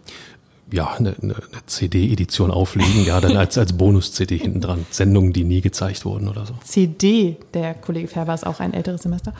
ja, 0.70 0.92
eine, 0.92 1.14
eine 1.22 1.36
CD-Edition 1.64 2.50
auflegen, 2.50 3.04
ja, 3.06 3.20
dann 3.22 3.36
als, 3.36 3.56
als 3.56 3.72
Bonus-CD 3.72 4.36
hinten 4.36 4.60
dran. 4.60 4.84
Sendungen, 4.90 5.32
die 5.32 5.44
nie 5.44 5.62
gezeigt 5.62 6.04
wurden 6.04 6.28
oder 6.28 6.44
so. 6.44 6.52
CD, 6.64 7.38
der 7.54 7.72
Kollege 7.72 8.08
Färber 8.08 8.34
ist 8.34 8.46
auch 8.46 8.60
ein 8.60 8.74
älteres 8.74 9.02
Semester. 9.02 9.32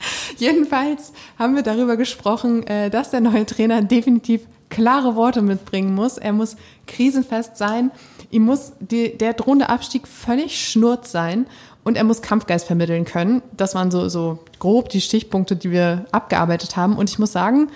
Jedenfalls 0.36 1.12
haben 1.38 1.54
wir 1.54 1.62
darüber 1.62 1.96
gesprochen, 1.96 2.66
äh, 2.66 2.90
dass 2.90 3.10
der 3.10 3.20
neue 3.20 3.46
Trainer 3.46 3.82
definitiv 3.82 4.42
klare 4.68 5.16
Worte 5.16 5.42
mitbringen 5.42 5.94
muss. 5.94 6.18
Er 6.18 6.32
muss 6.32 6.56
krisenfest 6.86 7.56
sein. 7.56 7.90
Ihm 8.30 8.44
muss 8.44 8.72
die, 8.80 9.16
der 9.16 9.32
drohende 9.32 9.68
Abstieg 9.68 10.06
völlig 10.06 10.68
schnurz 10.68 11.10
sein 11.10 11.46
und 11.84 11.96
er 11.96 12.04
muss 12.04 12.22
Kampfgeist 12.22 12.66
vermitteln 12.66 13.04
können. 13.04 13.42
Das 13.56 13.74
waren 13.74 13.90
so, 13.90 14.08
so 14.08 14.40
grob 14.58 14.90
die 14.90 15.00
Stichpunkte, 15.00 15.56
die 15.56 15.70
wir 15.70 16.04
abgearbeitet 16.12 16.76
haben. 16.76 16.96
Und 16.96 17.08
ich 17.08 17.18
muss 17.18 17.32
sagen, 17.32 17.68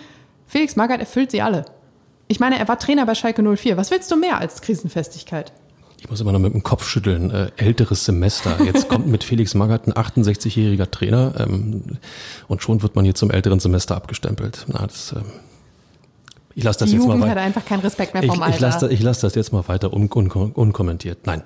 Felix 0.46 0.76
Magath 0.76 1.00
erfüllt 1.00 1.30
sie 1.30 1.40
alle. 1.40 1.64
Ich 2.28 2.40
meine, 2.40 2.58
er 2.58 2.68
war 2.68 2.78
Trainer 2.78 3.06
bei 3.06 3.14
Schalke 3.14 3.42
04. 3.42 3.76
Was 3.76 3.90
willst 3.90 4.10
du 4.10 4.16
mehr 4.16 4.38
als 4.38 4.60
Krisenfestigkeit? 4.60 5.52
Ich 6.02 6.10
muss 6.10 6.20
immer 6.20 6.32
noch 6.32 6.40
mit 6.40 6.52
dem 6.52 6.64
Kopf 6.64 6.88
schütteln, 6.88 7.30
äh, 7.30 7.52
älteres 7.56 8.04
Semester. 8.04 8.60
Jetzt 8.64 8.88
kommt 8.88 9.06
mit 9.06 9.22
Felix 9.22 9.54
Magath 9.54 9.86
ein 9.86 9.92
68-jähriger 9.92 10.90
Trainer 10.90 11.34
ähm, 11.38 11.82
und 12.48 12.60
schon 12.60 12.82
wird 12.82 12.96
man 12.96 13.04
hier 13.04 13.14
zum 13.14 13.30
älteren 13.30 13.60
Semester 13.60 13.94
abgestempelt. 13.94 14.66
Na, 14.66 14.84
das, 14.84 15.12
ähm, 15.12 15.22
ich 16.56 16.64
lasse 16.64 16.80
das 16.80 16.90
Die 16.90 16.96
jetzt 16.96 17.04
Jugend 17.04 17.20
mal 17.20 17.26
weiter. 17.26 17.40
hat 17.40 17.46
einfach 17.46 17.64
keinen 17.64 17.80
Respekt 17.80 18.14
mehr 18.14 18.24
vom 18.24 18.34
ich, 18.34 18.42
Alter. 18.42 18.54
Ich 18.54 18.60
lasse 18.60 18.92
ich 18.92 19.00
lass 19.00 19.20
das 19.20 19.36
jetzt 19.36 19.52
mal 19.52 19.68
weiter 19.68 19.92
un, 19.92 20.10
un, 20.12 20.28
unkommentiert. 20.52 21.18
Nein. 21.24 21.42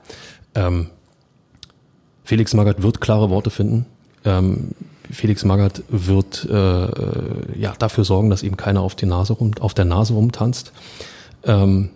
Ähm, 0.54 0.86
Felix 2.24 2.54
Magath 2.54 2.82
wird 2.82 3.02
klare 3.02 3.28
Worte 3.28 3.50
finden. 3.50 3.84
Ähm, 4.24 4.70
Felix 5.10 5.44
Magath 5.44 5.82
wird 5.90 6.46
äh, 6.50 7.58
ja 7.60 7.74
dafür 7.78 8.04
sorgen, 8.04 8.30
dass 8.30 8.42
ihm 8.42 8.56
keiner 8.56 8.80
auf, 8.80 8.94
die 8.94 9.06
Nase 9.06 9.34
rum, 9.34 9.50
auf 9.60 9.74
der 9.74 9.84
Nase 9.84 10.14
rumtanzt. 10.14 10.72
Ähm, 11.44 11.90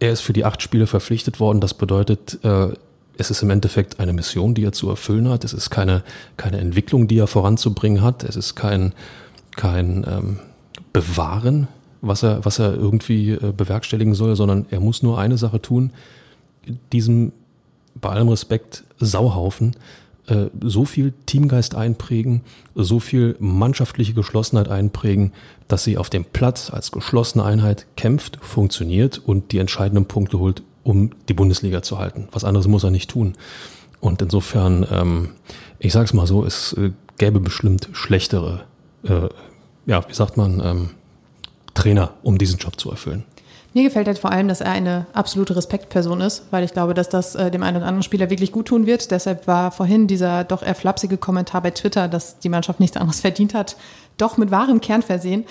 er 0.00 0.12
ist 0.12 0.20
für 0.20 0.32
die 0.32 0.44
acht 0.44 0.62
Spiele 0.62 0.86
verpflichtet 0.86 1.40
worden. 1.40 1.60
Das 1.60 1.74
bedeutet, 1.74 2.38
äh, 2.44 2.68
es 3.16 3.30
ist 3.30 3.42
im 3.42 3.50
Endeffekt 3.50 3.98
eine 3.98 4.12
Mission, 4.12 4.54
die 4.54 4.64
er 4.64 4.72
zu 4.72 4.88
erfüllen 4.88 5.28
hat. 5.28 5.44
Es 5.44 5.52
ist 5.52 5.70
keine, 5.70 6.04
keine 6.36 6.58
Entwicklung, 6.58 7.08
die 7.08 7.18
er 7.18 7.26
voranzubringen 7.26 8.02
hat. 8.02 8.22
Es 8.22 8.36
ist 8.36 8.54
kein, 8.54 8.92
kein 9.56 10.06
ähm, 10.08 10.38
Bewahren, 10.92 11.66
was 12.00 12.22
er, 12.22 12.44
was 12.44 12.60
er 12.60 12.74
irgendwie 12.74 13.32
äh, 13.32 13.52
bewerkstelligen 13.56 14.14
soll, 14.14 14.36
sondern 14.36 14.66
er 14.70 14.80
muss 14.80 15.02
nur 15.02 15.18
eine 15.18 15.36
Sache 15.36 15.60
tun, 15.60 15.92
diesem, 16.92 17.32
bei 18.00 18.10
allem 18.10 18.28
Respekt, 18.28 18.84
Sauhaufen 19.00 19.74
so 20.60 20.84
viel 20.84 21.14
Teamgeist 21.26 21.74
einprägen, 21.74 22.42
so 22.74 23.00
viel 23.00 23.36
mannschaftliche 23.38 24.14
Geschlossenheit 24.14 24.68
einprägen, 24.68 25.32
dass 25.68 25.84
sie 25.84 25.96
auf 25.96 26.10
dem 26.10 26.24
Platz 26.24 26.70
als 26.70 26.92
geschlossene 26.92 27.44
Einheit 27.44 27.86
kämpft, 27.96 28.38
funktioniert 28.42 29.18
und 29.18 29.52
die 29.52 29.58
entscheidenden 29.58 30.06
Punkte 30.06 30.38
holt, 30.38 30.62
um 30.84 31.10
die 31.28 31.34
Bundesliga 31.34 31.82
zu 31.82 31.98
halten. 31.98 32.28
Was 32.32 32.44
anderes 32.44 32.68
muss 32.68 32.84
er 32.84 32.90
nicht 32.90 33.10
tun. 33.10 33.34
Und 34.00 34.22
insofern, 34.22 34.86
ähm, 34.90 35.30
ich 35.78 35.92
sag's 35.92 36.12
mal 36.12 36.26
so, 36.26 36.44
es 36.44 36.72
äh, 36.74 36.92
gäbe 37.18 37.40
bestimmt 37.40 37.88
schlechtere, 37.92 38.64
äh, 39.02 39.28
ja, 39.86 40.08
wie 40.08 40.14
sagt 40.14 40.36
man, 40.36 40.60
ähm, 40.64 40.90
Trainer, 41.74 42.14
um 42.22 42.38
diesen 42.38 42.58
Job 42.58 42.78
zu 42.78 42.90
erfüllen. 42.90 43.24
Mir 43.74 43.82
gefällt 43.82 44.06
halt 44.06 44.18
vor 44.18 44.32
allem, 44.32 44.48
dass 44.48 44.62
er 44.62 44.72
eine 44.72 45.06
absolute 45.12 45.54
Respektperson 45.54 46.22
ist, 46.22 46.44
weil 46.50 46.64
ich 46.64 46.72
glaube, 46.72 46.94
dass 46.94 47.10
das 47.10 47.34
äh, 47.34 47.50
dem 47.50 47.62
einen 47.62 47.76
oder 47.76 47.86
anderen 47.86 48.02
Spieler 48.02 48.30
wirklich 48.30 48.50
gut 48.50 48.66
tun 48.66 48.86
wird. 48.86 49.10
Deshalb 49.10 49.46
war 49.46 49.70
vorhin 49.70 50.06
dieser 50.06 50.44
doch 50.44 50.62
eher 50.62 50.74
flapsige 50.74 51.18
Kommentar 51.18 51.60
bei 51.62 51.70
Twitter, 51.70 52.08
dass 52.08 52.38
die 52.38 52.48
Mannschaft 52.48 52.80
nichts 52.80 52.96
anderes 52.96 53.20
verdient 53.22 53.52
hat, 53.52 53.76
doch 54.16 54.38
mit 54.38 54.50
wahrem 54.50 54.80
Kern 54.80 55.02
versehen. 55.02 55.44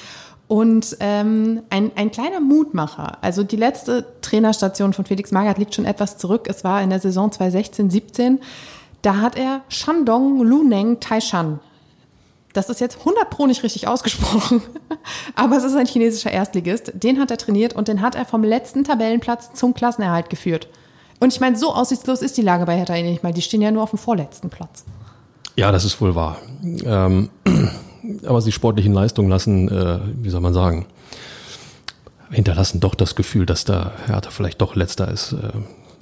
Und 0.48 0.98
ähm, 1.02 1.62
ein, 1.70 1.92
ein 1.96 2.10
kleiner 2.10 2.40
Mutmacher. 2.40 3.18
Also 3.22 3.44
die 3.44 3.58
letzte 3.58 4.06
Trainerstation 4.22 4.94
von 4.94 5.06
Felix 5.06 5.32
Magath 5.32 5.58
liegt 5.58 5.76
schon 5.76 5.86
etwas 5.86 6.18
zurück. 6.18 6.48
Es 6.50 6.64
war 6.64 6.82
in 6.82 6.90
der 6.90 7.00
Saison 7.00 7.30
2016-17. 7.30 8.38
Da 9.02 9.18
hat 9.18 9.38
er 9.38 9.62
Shandong 9.68 10.44
Luneng 10.44 11.00
Taishan 11.02 11.60
das 12.58 12.70
ist 12.70 12.82
jetzt 12.82 12.98
100 13.00 13.30
pro 13.30 13.46
nicht 13.46 13.62
richtig 13.62 13.88
ausgesprochen, 13.88 14.64
aber 15.36 15.58
es 15.58 15.64
ist 15.64 15.76
ein 15.76 15.86
chinesischer 15.86 16.32
Erstligist. 16.32 16.92
Den 16.96 17.20
hat 17.20 17.30
er 17.30 17.38
trainiert 17.38 17.74
und 17.74 17.88
den 17.88 18.02
hat 18.02 18.16
er 18.16 18.26
vom 18.26 18.44
letzten 18.44 18.84
Tabellenplatz 18.84 19.54
zum 19.54 19.76
Klassenerhalt 19.76 20.32
geführt. 20.32 20.68
Und 21.20 21.34
ich 21.34 21.40
meine, 21.40 21.56
so 21.56 21.74
aussichtslos 21.74 22.22
ist 22.24 22.36
die 22.36 22.42
Lage 22.42 22.66
bei 22.66 22.76
Hertha 22.76 22.96
nicht 22.96 23.24
mal. 23.24 23.32
Die 23.32 23.44
stehen 23.44 23.62
ja 23.62 23.70
nur 23.70 23.84
auf 23.84 23.92
dem 23.92 24.00
vorletzten 24.00 24.50
Platz. 24.50 24.86
Ja, 25.56 25.72
das 25.72 25.86
ist 25.86 26.02
wohl 26.02 26.16
wahr. 26.16 26.38
Ähm, 26.64 27.30
aber 28.26 28.42
die 28.42 28.52
sportlichen 28.52 28.94
Leistungen 28.94 29.30
lassen, 29.30 29.70
äh, 29.70 30.00
wie 30.16 30.30
soll 30.30 30.42
man 30.42 30.54
sagen, 30.54 30.88
hinterlassen 32.32 32.80
doch 32.80 32.96
das 32.96 33.16
Gefühl, 33.16 33.46
dass 33.46 33.66
da 33.66 33.92
Hertha 34.08 34.32
vielleicht 34.32 34.62
doch 34.62 34.76
letzter 34.76 35.10
ist. 35.12 35.34
Äh, 35.34 35.52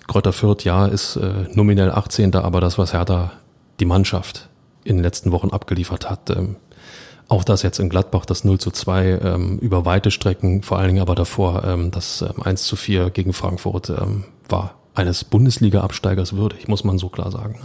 Kräuter 0.07 0.33
Fürth, 0.33 0.63
ja, 0.63 0.85
ist 0.85 1.17
äh, 1.17 1.47
nominell 1.53 1.91
18. 1.91 2.33
Aber 2.35 2.62
das, 2.62 2.77
was 2.77 2.93
Hertha 2.93 3.31
die 3.79 3.85
Mannschaft 3.85 4.47
in 4.85 4.97
den 4.97 5.03
letzten 5.03 5.33
Wochen 5.33 5.49
abgeliefert 5.49 6.09
hat, 6.09 6.29
ähm, 6.29 6.55
auch 7.27 7.43
das 7.43 7.63
jetzt 7.63 7.79
in 7.79 7.89
Gladbach, 7.89 8.25
das 8.25 8.43
0 8.43 8.59
zu 8.59 8.71
2 8.71 9.19
ähm, 9.23 9.57
über 9.59 9.83
weite 9.83 10.11
Strecken, 10.11 10.61
vor 10.61 10.77
allen 10.77 10.87
Dingen 10.89 11.01
aber 11.01 11.15
davor 11.15 11.63
ähm, 11.65 11.91
das 11.91 12.21
ähm, 12.21 12.41
1 12.41 12.63
zu 12.63 12.75
4 12.75 13.09
gegen 13.09 13.33
Frankfurt 13.33 13.89
ähm, 13.89 14.25
war 14.47 14.75
eines 14.93 15.23
Bundesliga-Absteigers 15.23 16.33
würdig, 16.33 16.67
muss 16.67 16.83
man 16.83 16.97
so 16.97 17.09
klar 17.09 17.31
sagen. 17.31 17.59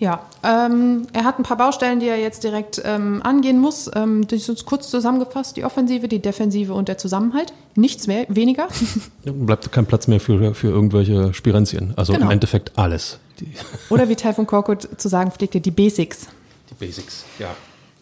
Ja, 0.00 0.24
ähm, 0.42 1.06
er 1.12 1.24
hat 1.24 1.38
ein 1.38 1.42
paar 1.42 1.58
Baustellen, 1.58 2.00
die 2.00 2.08
er 2.08 2.18
jetzt 2.18 2.42
direkt 2.42 2.80
ähm, 2.86 3.20
angehen 3.22 3.58
muss. 3.58 3.90
Ähm, 3.94 4.26
das 4.26 4.48
ist 4.48 4.64
kurz 4.64 4.88
zusammengefasst, 4.88 5.58
die 5.58 5.64
Offensive, 5.64 6.08
die 6.08 6.20
Defensive 6.20 6.72
und 6.72 6.88
der 6.88 6.96
Zusammenhalt. 6.96 7.52
Nichts 7.74 8.06
mehr, 8.06 8.24
weniger. 8.28 8.68
Bleibt 9.24 9.70
kein 9.70 9.84
Platz 9.84 10.08
mehr 10.08 10.18
für, 10.18 10.54
für 10.54 10.68
irgendwelche 10.68 11.34
Spirenzien. 11.34 11.92
Also 11.96 12.14
genau. 12.14 12.24
im 12.24 12.32
Endeffekt 12.32 12.78
alles. 12.78 13.18
Die 13.40 13.52
Oder 13.90 14.08
wie 14.08 14.16
Taifun 14.16 14.46
Korkut 14.46 14.88
zu 14.96 15.08
sagen 15.08 15.32
pflegte, 15.32 15.60
die 15.60 15.70
Basics. 15.70 16.28
Die 16.70 16.74
Basics, 16.74 17.26
ja. 17.38 17.48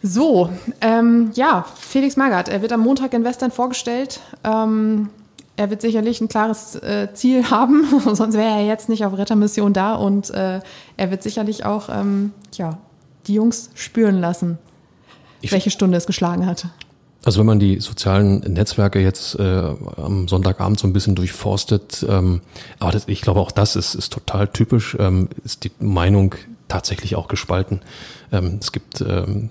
So, 0.00 0.50
ähm, 0.80 1.32
ja, 1.34 1.66
Felix 1.74 2.16
Magath, 2.16 2.48
er 2.48 2.62
wird 2.62 2.70
am 2.70 2.80
Montag 2.80 3.12
in 3.12 3.24
Western 3.24 3.50
vorgestellt. 3.50 4.20
Ähm, 4.44 5.08
er 5.58 5.70
wird 5.70 5.82
sicherlich 5.82 6.20
ein 6.20 6.28
klares 6.28 6.76
äh, 6.76 7.08
Ziel 7.12 7.44
haben, 7.50 7.84
sonst 8.14 8.34
wäre 8.34 8.60
er 8.60 8.64
jetzt 8.64 8.88
nicht 8.88 9.04
auf 9.04 9.18
Rettermission 9.18 9.72
da 9.72 9.94
und 9.94 10.30
äh, 10.30 10.60
er 10.96 11.10
wird 11.10 11.22
sicherlich 11.22 11.64
auch 11.64 11.88
ähm, 11.90 12.32
ja, 12.54 12.78
die 13.26 13.34
Jungs 13.34 13.70
spüren 13.74 14.20
lassen, 14.20 14.58
ich 15.40 15.52
welche 15.52 15.70
Stunde 15.70 15.98
es 15.98 16.06
geschlagen 16.06 16.46
hat. 16.46 16.66
Also 17.24 17.40
wenn 17.40 17.46
man 17.46 17.58
die 17.58 17.80
sozialen 17.80 18.38
Netzwerke 18.38 19.00
jetzt 19.00 19.34
äh, 19.34 19.74
am 19.96 20.28
Sonntagabend 20.28 20.78
so 20.78 20.86
ein 20.86 20.92
bisschen 20.92 21.16
durchforstet, 21.16 22.06
ähm, 22.08 22.40
aber 22.78 22.92
das, 22.92 23.08
ich 23.08 23.20
glaube 23.20 23.40
auch 23.40 23.50
das 23.50 23.74
ist, 23.74 23.96
ist 23.96 24.12
total 24.12 24.46
typisch, 24.46 24.96
ähm, 25.00 25.28
ist 25.44 25.64
die 25.64 25.72
Meinung 25.80 26.36
tatsächlich 26.68 27.16
auch 27.16 27.26
gespalten. 27.26 27.80
Ähm, 28.30 28.58
es 28.60 28.70
gibt 28.70 29.00
ähm, 29.00 29.50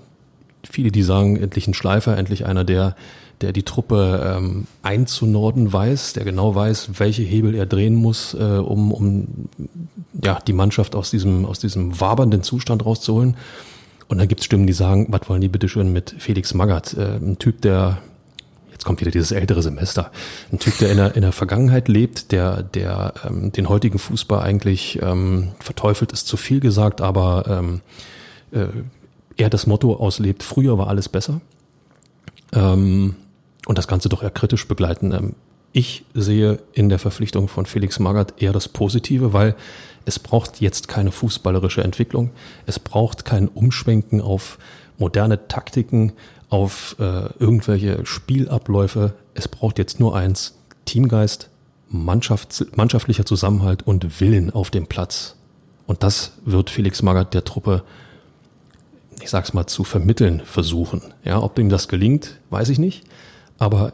viele, 0.68 0.90
die 0.90 1.02
sagen, 1.02 1.36
endlich 1.36 1.68
ein 1.68 1.74
Schleifer, 1.74 2.16
endlich 2.16 2.46
einer, 2.46 2.64
der 2.64 2.96
der 3.40 3.52
die 3.52 3.62
Truppe 3.62 4.36
ähm, 4.36 4.66
einzunorden 4.82 5.72
weiß, 5.72 6.12
der 6.14 6.24
genau 6.24 6.54
weiß, 6.54 6.90
welche 6.98 7.22
Hebel 7.22 7.54
er 7.54 7.66
drehen 7.66 7.94
muss, 7.94 8.34
äh, 8.34 8.38
um, 8.38 8.92
um 8.92 9.48
ja, 10.22 10.38
die 10.46 10.52
Mannschaft 10.52 10.94
aus 10.94 11.10
diesem, 11.10 11.46
aus 11.46 11.60
diesem 11.60 12.00
wabernden 12.00 12.42
Zustand 12.42 12.84
rauszuholen. 12.84 13.36
Und 14.08 14.18
dann 14.18 14.28
gibt 14.28 14.40
es 14.40 14.46
Stimmen, 14.46 14.66
die 14.66 14.72
sagen, 14.72 15.06
was 15.10 15.28
wollen 15.28 15.40
die 15.40 15.48
bitte 15.48 15.68
schön 15.68 15.92
mit 15.92 16.14
Felix 16.18 16.54
Magath? 16.54 16.94
Äh, 16.94 17.16
ein 17.16 17.38
Typ, 17.38 17.60
der, 17.60 17.98
jetzt 18.72 18.84
kommt 18.84 19.00
wieder 19.00 19.10
dieses 19.10 19.30
ältere 19.30 19.62
Semester, 19.62 20.10
ein 20.50 20.58
Typ, 20.58 20.78
der 20.78 20.90
in 20.90 20.96
der, 20.96 21.14
in 21.14 21.22
der 21.22 21.32
Vergangenheit 21.32 21.88
lebt, 21.88 22.32
der, 22.32 22.62
der 22.62 23.14
ähm, 23.24 23.52
den 23.52 23.68
heutigen 23.68 23.98
Fußball 23.98 24.40
eigentlich 24.40 24.98
ähm, 25.02 25.48
verteufelt, 25.60 26.12
ist 26.12 26.26
zu 26.26 26.36
viel 26.36 26.58
gesagt, 26.58 27.00
aber 27.00 27.44
ähm, 27.46 27.80
äh, 28.50 28.66
er 29.36 29.50
das 29.50 29.68
Motto 29.68 29.94
auslebt, 29.94 30.42
früher 30.42 30.78
war 30.78 30.88
alles 30.88 31.08
besser. 31.08 31.40
Ähm, 32.52 33.14
und 33.68 33.76
das 33.78 33.86
Ganze 33.86 34.08
doch 34.08 34.22
eher 34.22 34.30
kritisch 34.30 34.66
begleiten. 34.66 35.12
Ähm, 35.12 35.34
ich 35.72 36.04
sehe 36.14 36.58
in 36.72 36.88
der 36.88 36.98
Verpflichtung 36.98 37.46
von 37.46 37.66
Felix 37.66 38.00
Magath 38.00 38.42
eher 38.42 38.52
das 38.54 38.66
Positive, 38.66 39.34
weil 39.34 39.54
es 40.06 40.18
braucht 40.18 40.62
jetzt 40.62 40.88
keine 40.88 41.12
fußballerische 41.12 41.84
Entwicklung. 41.84 42.30
Es 42.64 42.78
braucht 42.78 43.26
kein 43.26 43.46
Umschwenken 43.46 44.22
auf 44.22 44.58
moderne 44.96 45.46
Taktiken, 45.46 46.14
auf 46.48 46.96
äh, 46.98 47.28
irgendwelche 47.38 48.06
Spielabläufe. 48.06 49.12
Es 49.34 49.46
braucht 49.48 49.78
jetzt 49.78 50.00
nur 50.00 50.16
eins, 50.16 50.56
Teamgeist, 50.86 51.50
Mannschaft, 51.90 52.64
mannschaftlicher 52.74 53.26
Zusammenhalt 53.26 53.86
und 53.86 54.18
Willen 54.20 54.50
auf 54.50 54.70
dem 54.70 54.86
Platz. 54.86 55.36
Und 55.86 56.02
das 56.02 56.32
wird 56.46 56.70
Felix 56.70 57.02
Magath 57.02 57.34
der 57.34 57.44
Truppe, 57.44 57.82
ich 59.20 59.28
sag's 59.28 59.52
mal, 59.52 59.66
zu 59.66 59.84
vermitteln 59.84 60.40
versuchen. 60.42 61.02
Ja, 61.22 61.42
ob 61.42 61.58
ihm 61.58 61.68
das 61.68 61.88
gelingt, 61.88 62.40
weiß 62.48 62.70
ich 62.70 62.78
nicht 62.78 63.04
aber 63.58 63.92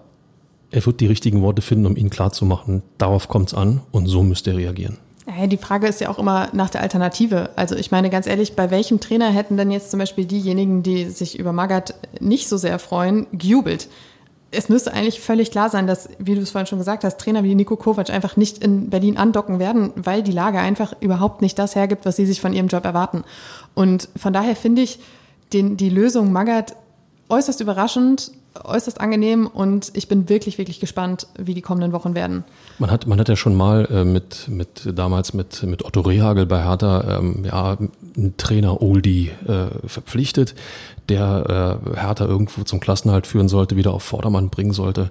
er 0.70 0.84
wird 0.84 1.00
die 1.00 1.06
richtigen 1.06 1.42
Worte 1.42 1.62
finden, 1.62 1.86
um 1.86 1.96
ihn 1.96 2.10
klarzumachen, 2.10 2.82
darauf 2.98 3.28
kommt 3.28 3.48
es 3.48 3.54
an 3.54 3.80
und 3.92 4.06
so 4.06 4.22
müsste 4.22 4.50
er 4.50 4.56
reagieren. 4.56 4.98
Die 5.46 5.56
Frage 5.56 5.86
ist 5.86 6.00
ja 6.00 6.10
auch 6.10 6.18
immer 6.18 6.48
nach 6.52 6.68
der 6.68 6.82
Alternative. 6.82 7.50
Also 7.56 7.76
ich 7.76 7.90
meine 7.90 8.10
ganz 8.10 8.26
ehrlich, 8.26 8.56
bei 8.56 8.70
welchem 8.70 9.00
Trainer 9.00 9.30
hätten 9.30 9.56
denn 9.56 9.70
jetzt 9.70 9.90
zum 9.90 9.98
Beispiel 9.98 10.26
diejenigen, 10.26 10.82
die 10.82 11.06
sich 11.06 11.38
über 11.38 11.52
Magath 11.52 11.94
nicht 12.20 12.48
so 12.48 12.58
sehr 12.58 12.78
freuen, 12.78 13.26
gejubelt? 13.32 13.88
Es 14.50 14.68
müsste 14.68 14.92
eigentlich 14.92 15.20
völlig 15.20 15.50
klar 15.50 15.70
sein, 15.70 15.86
dass, 15.86 16.10
wie 16.18 16.34
du 16.34 16.42
es 16.42 16.50
vorhin 16.50 16.66
schon 16.66 16.78
gesagt 16.78 17.04
hast, 17.04 17.18
Trainer 17.18 17.42
wie 17.42 17.54
Nico 17.54 17.76
Kovac 17.76 18.10
einfach 18.10 18.36
nicht 18.36 18.58
in 18.58 18.90
Berlin 18.90 19.16
andocken 19.16 19.58
werden, 19.58 19.92
weil 19.96 20.22
die 20.22 20.30
Lage 20.30 20.58
einfach 20.58 20.94
überhaupt 21.00 21.40
nicht 21.40 21.58
das 21.58 21.74
hergibt, 21.74 22.04
was 22.04 22.16
sie 22.16 22.26
sich 22.26 22.40
von 22.40 22.52
ihrem 22.52 22.68
Job 22.68 22.84
erwarten. 22.84 23.24
Und 23.74 24.10
von 24.16 24.32
daher 24.32 24.54
finde 24.54 24.82
ich 24.82 25.00
den, 25.52 25.76
die 25.76 25.88
Lösung 25.88 26.32
Magath 26.32 26.76
äußerst 27.30 27.60
überraschend, 27.60 28.30
äußerst 28.62 29.00
angenehm 29.00 29.46
und 29.46 29.90
ich 29.94 30.06
bin 30.06 30.28
wirklich, 30.28 30.58
wirklich 30.58 30.78
gespannt, 30.78 31.26
wie 31.36 31.54
die 31.54 31.60
kommenden 31.60 31.92
Wochen 31.92 32.14
werden. 32.14 32.44
Man 32.78 32.90
hat, 32.90 33.06
man 33.06 33.18
hat 33.18 33.28
ja 33.28 33.36
schon 33.36 33.54
mal 33.54 33.86
äh, 33.90 34.04
mit, 34.04 34.48
mit 34.48 34.88
damals 34.94 35.34
mit, 35.34 35.62
mit 35.64 35.84
Otto 35.84 36.00
Rehagel 36.00 36.46
bei 36.46 36.62
Hertha 36.64 37.18
ähm, 37.18 37.44
ja, 37.44 37.76
einen 38.16 38.36
Trainer 38.36 38.80
Oldie 38.80 39.32
äh, 39.46 39.66
verpflichtet, 39.86 40.54
der 41.08 41.80
äh, 41.94 42.00
Hertha 42.00 42.26
irgendwo 42.26 42.62
zum 42.62 42.80
Klassenhalt 42.80 43.26
führen 43.26 43.48
sollte, 43.48 43.76
wieder 43.76 43.92
auf 43.92 44.04
Vordermann 44.04 44.50
bringen 44.50 44.72
sollte. 44.72 45.10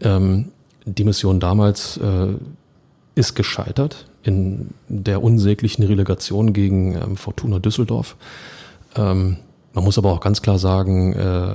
Ähm, 0.00 0.50
die 0.84 1.04
Mission 1.04 1.40
damals 1.40 1.98
äh, 1.98 2.34
ist 3.14 3.34
gescheitert 3.34 4.06
in 4.22 4.70
der 4.88 5.22
unsäglichen 5.22 5.84
Relegation 5.84 6.52
gegen 6.52 6.94
ähm, 6.94 7.16
Fortuna 7.16 7.58
Düsseldorf. 7.58 8.16
Ähm, 8.96 9.36
man 9.74 9.84
muss 9.84 9.98
aber 9.98 10.12
auch 10.12 10.20
ganz 10.20 10.42
klar 10.42 10.58
sagen, 10.58 11.12
äh, 11.12 11.54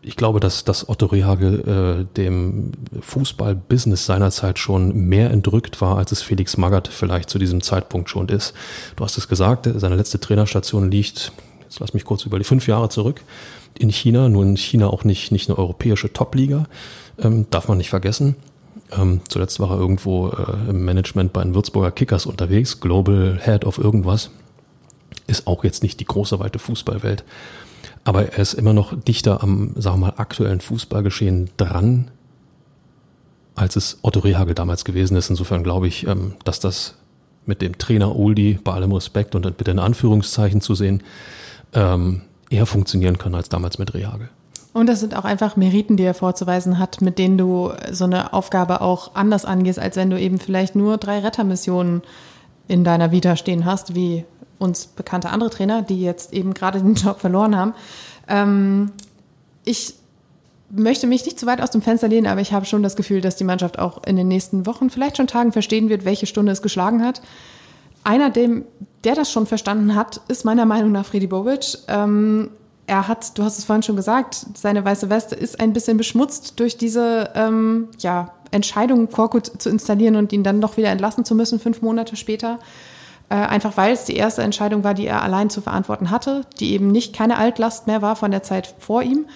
ich 0.00 0.16
glaube, 0.16 0.40
dass, 0.40 0.64
dass 0.64 0.88
Otto 0.88 1.06
Rehagel 1.06 2.06
äh, 2.08 2.16
dem 2.16 2.72
Fußball-Business 3.00 4.06
seinerzeit 4.06 4.58
schon 4.58 4.94
mehr 4.94 5.30
entrückt 5.30 5.80
war, 5.80 5.98
als 5.98 6.12
es 6.12 6.22
Felix 6.22 6.56
Magath 6.56 6.88
vielleicht 6.88 7.30
zu 7.30 7.38
diesem 7.38 7.62
Zeitpunkt 7.62 8.08
schon 8.08 8.28
ist. 8.28 8.54
Du 8.96 9.04
hast 9.04 9.18
es 9.18 9.28
gesagt, 9.28 9.68
seine 9.74 9.96
letzte 9.96 10.20
Trainerstation 10.20 10.90
liegt, 10.90 11.32
jetzt 11.62 11.80
lass 11.80 11.94
mich 11.94 12.04
kurz 12.04 12.24
über 12.24 12.38
die 12.38 12.44
fünf 12.44 12.68
Jahre 12.68 12.88
zurück, 12.88 13.22
in 13.78 13.90
China. 13.90 14.28
Nun 14.28 14.50
in 14.50 14.56
China 14.56 14.88
auch 14.88 15.04
nicht, 15.04 15.32
nicht 15.32 15.48
eine 15.48 15.58
europäische 15.58 16.12
Top-Liga, 16.12 16.66
ähm, 17.18 17.46
darf 17.50 17.68
man 17.68 17.78
nicht 17.78 17.90
vergessen. 17.90 18.36
Ähm, 18.96 19.20
zuletzt 19.28 19.60
war 19.60 19.70
er 19.72 19.78
irgendwo 19.78 20.28
äh, 20.28 20.70
im 20.70 20.84
Management 20.84 21.32
bei 21.32 21.42
den 21.42 21.54
Würzburger 21.54 21.90
Kickers 21.90 22.24
unterwegs, 22.24 22.80
Global 22.80 23.38
Head 23.42 23.64
of 23.64 23.78
irgendwas. 23.78 24.30
Ist 25.26 25.46
auch 25.46 25.64
jetzt 25.64 25.82
nicht 25.82 26.00
die 26.00 26.06
große 26.06 26.38
weite 26.38 26.58
Fußballwelt. 26.58 27.24
Aber 28.04 28.32
er 28.32 28.38
ist 28.38 28.54
immer 28.54 28.72
noch 28.72 28.98
dichter 28.98 29.42
am, 29.42 29.72
sagen 29.76 30.00
wir 30.00 30.06
mal, 30.06 30.14
aktuellen 30.16 30.60
Fußballgeschehen 30.60 31.50
dran, 31.56 32.10
als 33.54 33.76
es 33.76 33.98
Otto 34.02 34.20
Rehagel 34.20 34.54
damals 34.54 34.84
gewesen 34.84 35.16
ist. 35.16 35.30
Insofern 35.30 35.62
glaube 35.62 35.88
ich, 35.88 36.06
ähm, 36.06 36.34
dass 36.44 36.60
das 36.60 36.94
mit 37.46 37.62
dem 37.62 37.78
Trainer 37.78 38.14
Oldie, 38.14 38.58
bei 38.62 38.72
allem 38.72 38.92
Respekt 38.92 39.34
und 39.34 39.56
bitte 39.56 39.70
in 39.70 39.78
Anführungszeichen 39.78 40.60
zu 40.60 40.74
sehen, 40.74 41.02
ähm, 41.72 42.22
eher 42.50 42.66
funktionieren 42.66 43.18
kann 43.18 43.34
als 43.34 43.48
damals 43.48 43.78
mit 43.78 43.94
Rehagel. 43.94 44.28
Und 44.74 44.86
das 44.86 45.00
sind 45.00 45.16
auch 45.16 45.24
einfach 45.24 45.56
Meriten, 45.56 45.96
die 45.96 46.04
er 46.04 46.14
vorzuweisen 46.14 46.78
hat, 46.78 47.00
mit 47.00 47.18
denen 47.18 47.38
du 47.38 47.72
so 47.90 48.04
eine 48.04 48.32
Aufgabe 48.32 48.80
auch 48.80 49.14
anders 49.14 49.44
angehst, 49.44 49.78
als 49.78 49.96
wenn 49.96 50.10
du 50.10 50.20
eben 50.20 50.38
vielleicht 50.38 50.76
nur 50.76 50.98
drei 50.98 51.20
Rettermissionen 51.20 52.02
in 52.68 52.84
deiner 52.84 53.10
Vita 53.10 53.34
stehen 53.36 53.64
hast, 53.64 53.94
wie 53.94 54.24
uns 54.58 54.86
bekannte 54.86 55.30
andere 55.30 55.50
Trainer, 55.50 55.82
die 55.82 56.00
jetzt 56.00 56.32
eben 56.32 56.54
gerade 56.54 56.80
den 56.80 56.94
Job 56.96 57.20
verloren 57.20 57.56
haben. 57.56 57.74
Ähm, 58.28 58.92
ich 59.64 59.94
möchte 60.70 61.06
mich 61.06 61.24
nicht 61.24 61.38
zu 61.38 61.46
weit 61.46 61.60
aus 61.60 61.70
dem 61.70 61.82
Fenster 61.82 62.08
lehnen, 62.08 62.26
aber 62.26 62.40
ich 62.40 62.52
habe 62.52 62.66
schon 62.66 62.82
das 62.82 62.96
Gefühl, 62.96 63.20
dass 63.20 63.36
die 63.36 63.44
Mannschaft 63.44 63.78
auch 63.78 64.02
in 64.04 64.16
den 64.16 64.28
nächsten 64.28 64.66
Wochen, 64.66 64.90
vielleicht 64.90 65.16
schon 65.16 65.26
Tagen 65.26 65.52
verstehen 65.52 65.88
wird, 65.88 66.04
welche 66.04 66.26
Stunde 66.26 66.52
es 66.52 66.62
geschlagen 66.62 67.04
hat. 67.04 67.22
Einer, 68.04 68.30
dem, 68.30 68.64
der 69.04 69.14
das 69.14 69.32
schon 69.32 69.46
verstanden 69.46 69.94
hat, 69.94 70.20
ist 70.28 70.44
meiner 70.44 70.66
Meinung 70.66 70.92
nach 70.92 71.06
Freddy 71.06 71.26
Bobic. 71.26 71.78
Ähm, 71.88 72.50
er 72.86 73.06
hat, 73.06 73.36
du 73.38 73.42
hast 73.42 73.58
es 73.58 73.64
vorhin 73.64 73.82
schon 73.82 73.96
gesagt, 73.96 74.46
seine 74.54 74.84
weiße 74.84 75.10
Weste 75.10 75.34
ist 75.34 75.60
ein 75.60 75.72
bisschen 75.72 75.98
beschmutzt 75.98 76.58
durch 76.58 76.78
diese 76.78 77.30
ähm, 77.34 77.88
ja, 77.98 78.32
Entscheidung, 78.50 79.10
Korkut 79.10 79.60
zu 79.60 79.68
installieren 79.68 80.16
und 80.16 80.32
ihn 80.32 80.42
dann 80.42 80.60
doch 80.60 80.76
wieder 80.76 80.88
entlassen 80.88 81.24
zu 81.24 81.34
müssen, 81.34 81.60
fünf 81.60 81.82
Monate 81.82 82.16
später. 82.16 82.58
Äh, 83.30 83.34
einfach 83.34 83.76
weil 83.76 83.92
es 83.92 84.04
die 84.04 84.16
erste 84.16 84.42
Entscheidung 84.42 84.84
war, 84.84 84.94
die 84.94 85.06
er 85.06 85.22
allein 85.22 85.50
zu 85.50 85.60
verantworten 85.60 86.10
hatte, 86.10 86.42
die 86.60 86.72
eben 86.72 86.90
nicht 86.90 87.14
keine 87.14 87.36
Altlast 87.36 87.86
mehr 87.86 88.00
war 88.00 88.16
von 88.16 88.30
der 88.30 88.42
Zeit 88.42 88.74
vor 88.78 89.02
ihm. 89.02 89.26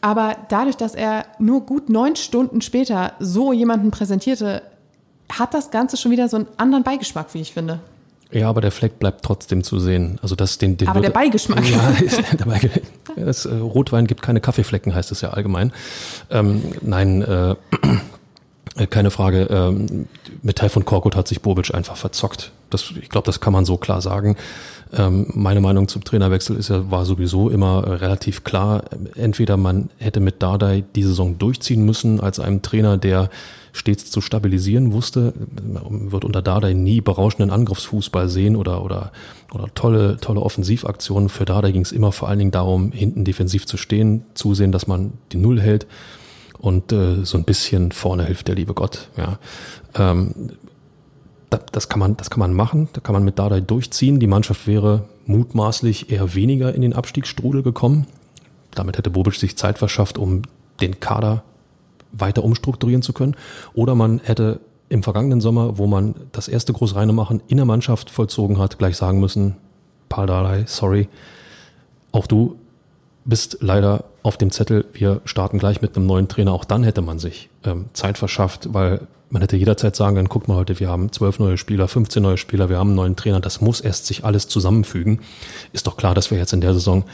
Aber 0.00 0.36
dadurch, 0.48 0.76
dass 0.76 0.94
er 0.94 1.24
nur 1.38 1.62
gut 1.62 1.88
neun 1.88 2.16
Stunden 2.16 2.60
später 2.60 3.12
so 3.20 3.52
jemanden 3.52 3.90
präsentierte, 3.90 4.62
hat 5.32 5.54
das 5.54 5.70
Ganze 5.70 5.96
schon 5.96 6.10
wieder 6.10 6.28
so 6.28 6.36
einen 6.36 6.46
anderen 6.56 6.84
Beigeschmack, 6.84 7.32
wie 7.32 7.40
ich 7.40 7.52
finde. 7.52 7.80
Ja, 8.30 8.48
aber 8.48 8.60
der 8.60 8.72
Fleck 8.72 8.98
bleibt 8.98 9.24
trotzdem 9.24 9.62
zu 9.62 9.78
sehen. 9.78 10.18
Also 10.20 10.34
das 10.34 10.58
den, 10.58 10.76
den 10.76 10.88
aber 10.88 11.00
der 11.00 11.10
Beigeschmack. 11.10 11.64
Ja, 11.70 11.90
der 12.38 12.44
Beigeschmack. 12.44 12.82
Das, 13.16 13.46
äh, 13.46 13.54
Rotwein 13.54 14.06
gibt 14.06 14.22
keine 14.22 14.40
Kaffeeflecken, 14.40 14.94
heißt 14.94 15.12
es 15.12 15.20
ja 15.20 15.30
allgemein. 15.30 15.72
Ähm, 16.30 16.62
nein, 16.82 17.22
äh, 17.22 17.54
keine 18.90 19.10
Frage. 19.10 19.46
Ähm, 19.50 20.06
mit 20.42 20.56
Taifun 20.56 20.84
Korkut 20.84 21.14
hat 21.14 21.28
sich 21.28 21.42
Bobic 21.42 21.72
einfach 21.74 21.96
verzockt. 21.96 22.50
Das, 22.70 22.92
ich 23.00 23.08
glaube, 23.08 23.26
das 23.26 23.40
kann 23.40 23.52
man 23.52 23.64
so 23.64 23.76
klar 23.76 24.00
sagen. 24.00 24.36
Ähm, 24.92 25.26
meine 25.32 25.60
Meinung 25.60 25.86
zum 25.86 26.02
Trainerwechsel 26.02 26.56
ist 26.56 26.70
ja, 26.70 26.90
war 26.90 27.04
sowieso 27.04 27.50
immer 27.50 27.84
äh, 27.86 27.90
relativ 27.94 28.42
klar. 28.42 28.82
Entweder 29.14 29.56
man 29.56 29.90
hätte 29.98 30.18
mit 30.18 30.42
Dardai 30.42 30.82
die 30.96 31.04
Saison 31.04 31.38
durchziehen 31.38 31.84
müssen 31.84 32.20
als 32.20 32.40
einem 32.40 32.62
Trainer, 32.62 32.96
der 32.96 33.30
stets 33.72 34.10
zu 34.10 34.20
stabilisieren 34.20 34.92
wusste. 34.92 35.34
Man 35.62 36.10
wird 36.10 36.24
unter 36.24 36.42
Dardai 36.42 36.72
nie 36.72 37.00
berauschenden 37.00 37.50
Angriffsfußball 37.50 38.28
sehen 38.28 38.56
oder, 38.56 38.84
oder, 38.84 39.12
oder 39.52 39.68
tolle, 39.74 40.16
tolle 40.20 40.40
Offensivaktionen. 40.40 41.28
Für 41.28 41.44
Dardai 41.44 41.70
ging 41.70 41.82
es 41.82 41.92
immer 41.92 42.10
vor 42.10 42.28
allen 42.28 42.38
Dingen 42.40 42.50
darum, 42.50 42.90
hinten 42.90 43.24
defensiv 43.24 43.66
zu 43.66 43.76
stehen, 43.76 44.24
zusehen, 44.34 44.72
dass 44.72 44.88
man 44.88 45.12
die 45.32 45.38
Null 45.38 45.60
hält 45.60 45.86
und 46.64 46.92
äh, 46.92 47.24
so 47.24 47.36
ein 47.36 47.44
bisschen 47.44 47.92
vorne 47.92 48.24
hilft 48.24 48.48
der 48.48 48.54
liebe 48.54 48.72
Gott. 48.72 49.10
Ja. 49.18 49.38
Ähm, 49.94 50.52
das, 51.50 51.60
das, 51.72 51.88
kann 51.90 51.98
man, 51.98 52.16
das 52.16 52.30
kann 52.30 52.40
man 52.40 52.54
machen, 52.54 52.88
da 52.94 53.02
kann 53.02 53.12
man 53.12 53.22
mit 53.22 53.38
Dardai 53.38 53.60
durchziehen. 53.60 54.18
Die 54.18 54.26
Mannschaft 54.26 54.66
wäre 54.66 55.04
mutmaßlich 55.26 56.10
eher 56.10 56.34
weniger 56.34 56.74
in 56.74 56.80
den 56.80 56.94
Abstiegsstrudel 56.94 57.62
gekommen. 57.62 58.06
Damit 58.74 58.96
hätte 58.96 59.10
Bobic 59.10 59.34
sich 59.34 59.58
Zeit 59.58 59.76
verschafft, 59.76 60.16
um 60.16 60.40
den 60.80 61.00
Kader 61.00 61.44
weiter 62.12 62.42
umstrukturieren 62.42 63.02
zu 63.02 63.12
können. 63.12 63.36
Oder 63.74 63.94
man 63.94 64.20
hätte 64.24 64.60
im 64.88 65.02
vergangenen 65.02 65.42
Sommer, 65.42 65.76
wo 65.76 65.86
man 65.86 66.14
das 66.32 66.48
erste 66.48 66.72
groß 66.72 66.94
reine 66.94 67.12
machen 67.12 67.42
in 67.46 67.58
der 67.58 67.66
Mannschaft 67.66 68.08
vollzogen 68.08 68.58
hat, 68.58 68.78
gleich 68.78 68.96
sagen 68.96 69.20
müssen, 69.20 69.56
Paul 70.08 70.26
Dardai, 70.26 70.64
sorry, 70.66 71.08
auch 72.10 72.26
du 72.26 72.56
bist 73.24 73.58
leider 73.60 74.04
auf 74.22 74.36
dem 74.36 74.50
Zettel, 74.50 74.84
wir 74.92 75.20
starten 75.24 75.58
gleich 75.58 75.82
mit 75.82 75.96
einem 75.96 76.06
neuen 76.06 76.28
Trainer. 76.28 76.52
Auch 76.52 76.64
dann 76.64 76.84
hätte 76.84 77.02
man 77.02 77.18
sich 77.18 77.48
ähm, 77.64 77.86
Zeit 77.92 78.18
verschafft, 78.18 78.72
weil 78.72 79.06
man 79.30 79.42
hätte 79.42 79.56
jederzeit 79.56 79.96
sagen 79.96 80.16
können, 80.16 80.28
guck 80.28 80.46
mal 80.48 80.56
heute, 80.56 80.78
wir 80.78 80.88
haben 80.88 81.10
zwölf 81.10 81.38
neue 81.38 81.56
Spieler, 81.56 81.88
15 81.88 82.22
neue 82.22 82.36
Spieler, 82.36 82.68
wir 82.68 82.78
haben 82.78 82.90
einen 82.90 82.96
neuen 82.96 83.16
Trainer, 83.16 83.40
das 83.40 83.60
muss 83.60 83.80
erst 83.80 84.06
sich 84.06 84.24
alles 84.24 84.48
zusammenfügen. 84.48 85.20
Ist 85.72 85.86
doch 85.86 85.96
klar, 85.96 86.14
dass 86.14 86.30
wir 86.30 86.38
jetzt 86.38 86.52
in 86.52 86.60
der 86.60 86.74
Saison 86.74 87.04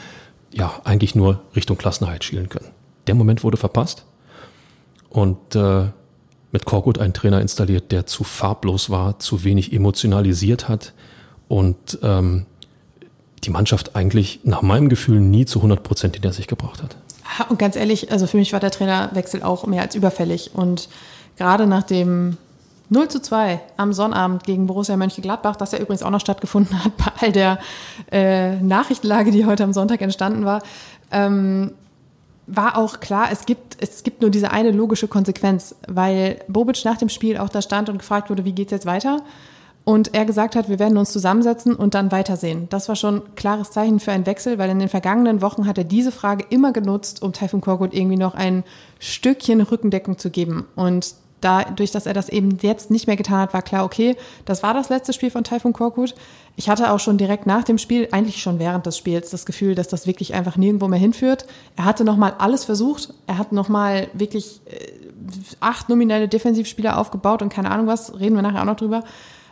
ja 0.53 0.71
eigentlich 0.83 1.15
nur 1.15 1.41
Richtung 1.55 1.77
Klassenheit 1.77 2.23
schielen 2.23 2.49
können. 2.49 2.67
Der 3.07 3.15
Moment 3.15 3.43
wurde 3.43 3.57
verpasst 3.57 4.05
und 5.09 5.55
äh, 5.55 5.85
mit 6.51 6.65
Korkut 6.65 6.99
einen 6.99 7.13
Trainer 7.13 7.41
installiert, 7.41 7.91
der 7.91 8.05
zu 8.05 8.23
farblos 8.23 8.89
war, 8.89 9.19
zu 9.19 9.43
wenig 9.43 9.73
emotionalisiert 9.73 10.67
hat 10.67 10.93
und 11.47 11.97
ähm, 12.03 12.45
die 13.43 13.49
Mannschaft 13.49 13.95
eigentlich 13.95 14.41
nach 14.43 14.61
meinem 14.61 14.89
Gefühl 14.89 15.19
nie 15.19 15.45
zu 15.45 15.59
100 15.59 15.83
Prozent 15.83 16.15
hinter 16.15 16.33
sich 16.33 16.47
gebracht 16.47 16.81
hat. 16.83 16.95
Und 17.49 17.59
ganz 17.59 17.75
ehrlich, 17.75 18.11
also 18.11 18.27
für 18.27 18.37
mich 18.37 18.53
war 18.53 18.59
der 18.59 18.71
Trainerwechsel 18.71 19.41
auch 19.41 19.65
mehr 19.65 19.81
als 19.81 19.95
überfällig. 19.95 20.51
Und 20.53 20.89
gerade 21.37 21.65
nach 21.65 21.83
dem 21.83 22.37
0 22.89 23.07
zu 23.07 23.21
2 23.21 23.59
am 23.77 23.93
Sonnabend 23.93 24.43
gegen 24.43 24.67
Borussia 24.67 24.97
Mönchengladbach, 24.97 25.55
das 25.55 25.71
ja 25.71 25.79
übrigens 25.79 26.03
auch 26.03 26.09
noch 26.09 26.19
stattgefunden 26.19 26.83
hat 26.83 26.97
bei 26.97 27.11
all 27.19 27.31
der 27.31 27.59
äh, 28.11 28.57
Nachrichtenlage, 28.57 29.31
die 29.31 29.45
heute 29.45 29.63
am 29.63 29.73
Sonntag 29.73 30.01
entstanden 30.01 30.45
war, 30.45 30.61
ähm, 31.11 31.71
war 32.47 32.77
auch 32.77 32.99
klar, 32.99 33.29
es 33.31 33.45
gibt, 33.45 33.77
es 33.79 34.03
gibt 34.03 34.21
nur 34.21 34.29
diese 34.29 34.51
eine 34.51 34.71
logische 34.71 35.07
Konsequenz, 35.07 35.75
weil 35.87 36.41
Bobic 36.49 36.83
nach 36.83 36.97
dem 36.97 37.07
Spiel 37.07 37.37
auch 37.37 37.49
da 37.49 37.61
stand 37.61 37.87
und 37.87 37.99
gefragt 37.99 38.29
wurde, 38.29 38.43
wie 38.43 38.51
geht's 38.51 38.71
jetzt 38.71 38.85
weiter? 38.85 39.21
Und 39.83 40.13
er 40.13 40.25
gesagt 40.25 40.55
hat, 40.55 40.69
wir 40.69 40.77
werden 40.77 40.97
uns 40.97 41.11
zusammensetzen 41.11 41.75
und 41.75 41.95
dann 41.95 42.11
weitersehen. 42.11 42.67
Das 42.69 42.87
war 42.87 42.95
schon 42.95 43.15
ein 43.15 43.35
klares 43.35 43.71
Zeichen 43.71 43.99
für 43.99 44.11
einen 44.11 44.27
Wechsel, 44.27 44.59
weil 44.59 44.69
in 44.69 44.79
den 44.79 44.89
vergangenen 44.89 45.41
Wochen 45.41 45.65
hat 45.65 45.77
er 45.79 45.83
diese 45.83 46.11
Frage 46.11 46.45
immer 46.49 46.71
genutzt, 46.71 47.23
um 47.23 47.33
Taifun 47.33 47.61
Korkut 47.61 47.93
irgendwie 47.93 48.17
noch 48.17 48.35
ein 48.35 48.63
Stückchen 48.99 49.59
Rückendeckung 49.61 50.19
zu 50.19 50.29
geben. 50.29 50.67
Und 50.75 51.15
dadurch, 51.41 51.89
dass 51.89 52.05
er 52.05 52.13
das 52.13 52.29
eben 52.29 52.59
jetzt 52.61 52.91
nicht 52.91 53.07
mehr 53.07 53.15
getan 53.15 53.39
hat, 53.39 53.53
war 53.55 53.63
klar, 53.63 53.83
okay, 53.83 54.15
das 54.45 54.61
war 54.61 54.75
das 54.75 54.89
letzte 54.89 55.13
Spiel 55.13 55.31
von 55.31 55.43
Taifun 55.43 55.73
Korkut. 55.73 56.13
Ich 56.55 56.69
hatte 56.69 56.91
auch 56.91 56.99
schon 56.99 57.17
direkt 57.17 57.47
nach 57.47 57.63
dem 57.63 57.79
Spiel, 57.79 58.07
eigentlich 58.11 58.41
schon 58.41 58.59
während 58.59 58.85
des 58.85 58.97
Spiels, 58.97 59.31
das 59.31 59.47
Gefühl, 59.47 59.73
dass 59.73 59.87
das 59.87 60.05
wirklich 60.05 60.35
einfach 60.35 60.57
nirgendwo 60.57 60.87
mehr 60.87 60.99
hinführt. 60.99 61.47
Er 61.75 61.85
hatte 61.85 62.03
nochmal 62.03 62.35
alles 62.37 62.65
versucht. 62.65 63.15
Er 63.25 63.39
hat 63.39 63.51
nochmal 63.51 64.09
wirklich 64.13 64.61
äh, 64.65 64.91
acht 65.59 65.89
nominelle 65.89 66.27
Defensivspieler 66.27 66.99
aufgebaut 66.99 67.41
und 67.41 67.51
keine 67.51 67.71
Ahnung 67.71 67.87
was, 67.87 68.19
reden 68.19 68.35
wir 68.35 68.43
nachher 68.43 68.61
auch 68.61 68.65
noch 68.65 68.75
drüber. 68.75 69.03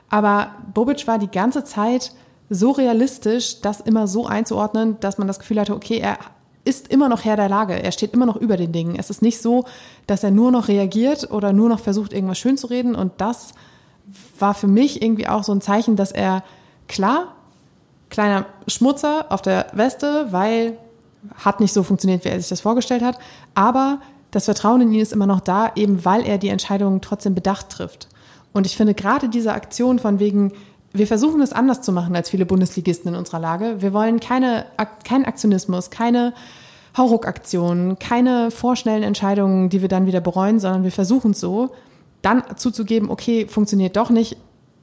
Aber 0.10 0.52
Bobic 0.74 1.08
war 1.08 1.20
die 1.20 1.30
ganze 1.30 1.64
Zeit 1.64 2.12
so 2.50 2.72
realistisch, 2.72 3.62
das 3.62 3.80
immer 3.80 4.08
so 4.08 4.26
einzuordnen, 4.26 5.00
dass 5.00 5.18
man 5.18 5.28
das 5.28 5.40
Gefühl 5.40 5.60
hatte, 5.60 5.76
okay, 5.76 6.00
er 6.00 6.18
ist 6.66 6.88
immer 6.88 7.10
noch 7.10 7.24
Herr 7.24 7.36
der 7.36 7.50
Lage. 7.50 7.82
Er 7.82 7.92
steht 7.92 8.14
immer 8.14 8.26
noch 8.26 8.36
über 8.36 8.58
den 8.58 8.72
Dingen. 8.72 8.96
Es 8.96 9.10
ist 9.10 9.22
nicht 9.22 9.42
so, 9.42 9.66
dass 10.08 10.24
er 10.24 10.32
nur 10.32 10.52
noch 10.52 10.68
reagiert 10.68 11.32
oder 11.32 11.54
nur 11.54 11.70
noch 11.70 11.80
versucht, 11.80 12.14
irgendwas 12.14 12.38
schön 12.38 12.58
zu 12.58 12.68
reden. 12.68 12.96
Und 12.96 13.14
das 13.18 13.54
war 14.40 14.54
für 14.54 14.68
mich 14.68 15.02
irgendwie 15.02 15.28
auch 15.28 15.44
so 15.44 15.52
ein 15.52 15.62
Zeichen, 15.62 15.96
dass 15.96 16.12
er 16.12 16.44
klar, 16.88 17.36
kleiner 18.10 18.46
Schmutzer 18.68 19.28
auf 19.30 19.42
der 19.42 19.68
Weste, 19.74 20.28
weil 20.32 20.78
hat 21.36 21.60
nicht 21.60 21.74
so 21.74 21.84
funktioniert, 21.84 22.24
wie 22.26 22.30
er 22.30 22.40
sich 22.40 22.50
das 22.50 22.62
vorgestellt 22.62 23.04
hat. 23.04 23.20
Aber 23.54 24.00
das 24.32 24.46
Vertrauen 24.46 24.82
in 24.82 24.94
ihn 24.94 25.02
ist 25.02 25.14
immer 25.14 25.28
noch 25.28 25.42
da, 25.42 25.72
eben 25.76 26.06
weil 26.06 26.26
er 26.26 26.38
die 26.38 26.50
Entscheidungen 26.50 27.02
trotzdem 27.02 27.36
bedacht 27.36 27.70
trifft. 27.70 28.08
Und 28.54 28.66
ich 28.66 28.76
finde 28.76 28.94
gerade 28.94 29.30
diese 29.30 29.54
Aktion 29.54 30.00
von 30.00 30.20
wegen, 30.20 30.54
wir 30.92 31.08
versuchen 31.08 31.42
es 31.42 31.54
anders 31.54 31.82
zu 31.82 31.92
machen 31.92 32.16
als 32.16 32.30
viele 32.30 32.46
Bundesligisten 32.46 33.14
in 33.14 33.18
unserer 33.18 33.40
Lage. 33.40 33.82
Wir 33.82 33.94
wollen 33.94 34.20
keine, 34.20 34.66
keinen 35.04 35.26
Aktionismus, 35.26 35.92
keine 35.92 36.34
Hauruck-Aktionen, 36.98 38.00
keine 38.00 38.50
vorschnellen 38.50 39.04
Entscheidungen, 39.04 39.70
die 39.70 39.82
wir 39.82 39.90
dann 39.90 40.08
wieder 40.08 40.22
bereuen, 40.22 40.60
sondern 40.60 40.84
wir 40.84 40.92
versuchen 40.92 41.32
es 41.32 41.40
so. 41.40 41.70
Dann 42.22 42.44
zuzugeben, 42.56 43.12
okay, 43.12 43.48
funktioniert 43.48 43.96
doch 43.96 44.10
nicht, 44.10 44.38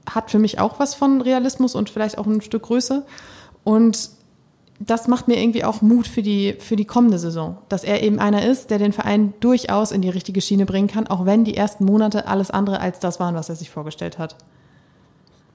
hat 0.09 0.31
für 0.31 0.39
mich 0.39 0.61
auch 0.61 0.79
was 0.79 0.95
von 0.95 1.21
Realismus 1.21 1.75
und 1.75 1.91
vielleicht 1.91 2.19
auch 2.19 2.27
ein 2.27 2.41
Stück 2.41 2.63
Größe. 2.63 3.05
Und 3.65 4.11
das 4.79 5.09
macht 5.09 5.29
mir 5.29 5.41
irgendwie 5.41 5.65
auch 5.65 5.83
Mut 5.83 6.07
für 6.07 6.23
die, 6.23 6.55
für 6.59 6.77
die 6.77 6.85
kommende 6.85 7.19
Saison. 7.19 7.59
Dass 7.69 7.85
er 7.85 8.03
eben 8.03 8.19
einer 8.19 8.45
ist, 8.45 8.71
der 8.71 8.79
den 8.79 8.93
Verein 8.93 9.33
durchaus 9.41 9.91
in 9.91 10.03
die 10.03 10.11
richtige 10.11 10.41
Schiene 10.41 10.67
bringen 10.67 10.89
kann, 10.89 11.07
auch 11.07 11.25
wenn 11.25 11.45
die 11.45 11.57
ersten 11.57 11.85
Monate 11.85 12.29
alles 12.29 12.51
andere 12.51 12.81
als 12.81 13.01
das 13.01 13.19
waren, 13.21 13.35
was 13.35 13.49
er 13.49 13.57
sich 13.57 13.71
vorgestellt 13.71 14.19
hat. 14.19 14.37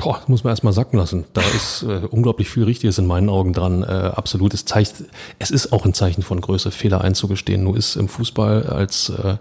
Boah, 0.02 0.18
das 0.18 0.28
muss 0.28 0.44
man 0.44 0.52
erstmal 0.52 0.74
sacken 0.74 0.98
lassen. 0.98 1.26
Da 1.34 1.42
ist 1.42 1.84
äh, 1.84 2.08
unglaublich 2.10 2.50
viel 2.50 2.64
Richtiges 2.64 2.98
in 2.98 3.06
meinen 3.06 3.30
Augen 3.30 3.54
dran. 3.54 3.84
Äh, 3.84 3.86
absolutes 3.86 4.66
Zeichen. 4.66 5.06
Es 5.38 5.52
ist 5.52 5.72
auch 5.72 5.86
ein 5.86 5.94
Zeichen 5.94 6.24
von 6.24 6.42
Größe, 6.42 6.72
Fehler 6.72 7.02
einzugestehen. 7.02 7.64
Nur 7.64 7.78
ist 7.78 7.98
im 7.98 8.08
Fußball 8.08 8.66
als 8.66 9.10
äh, 9.10 9.38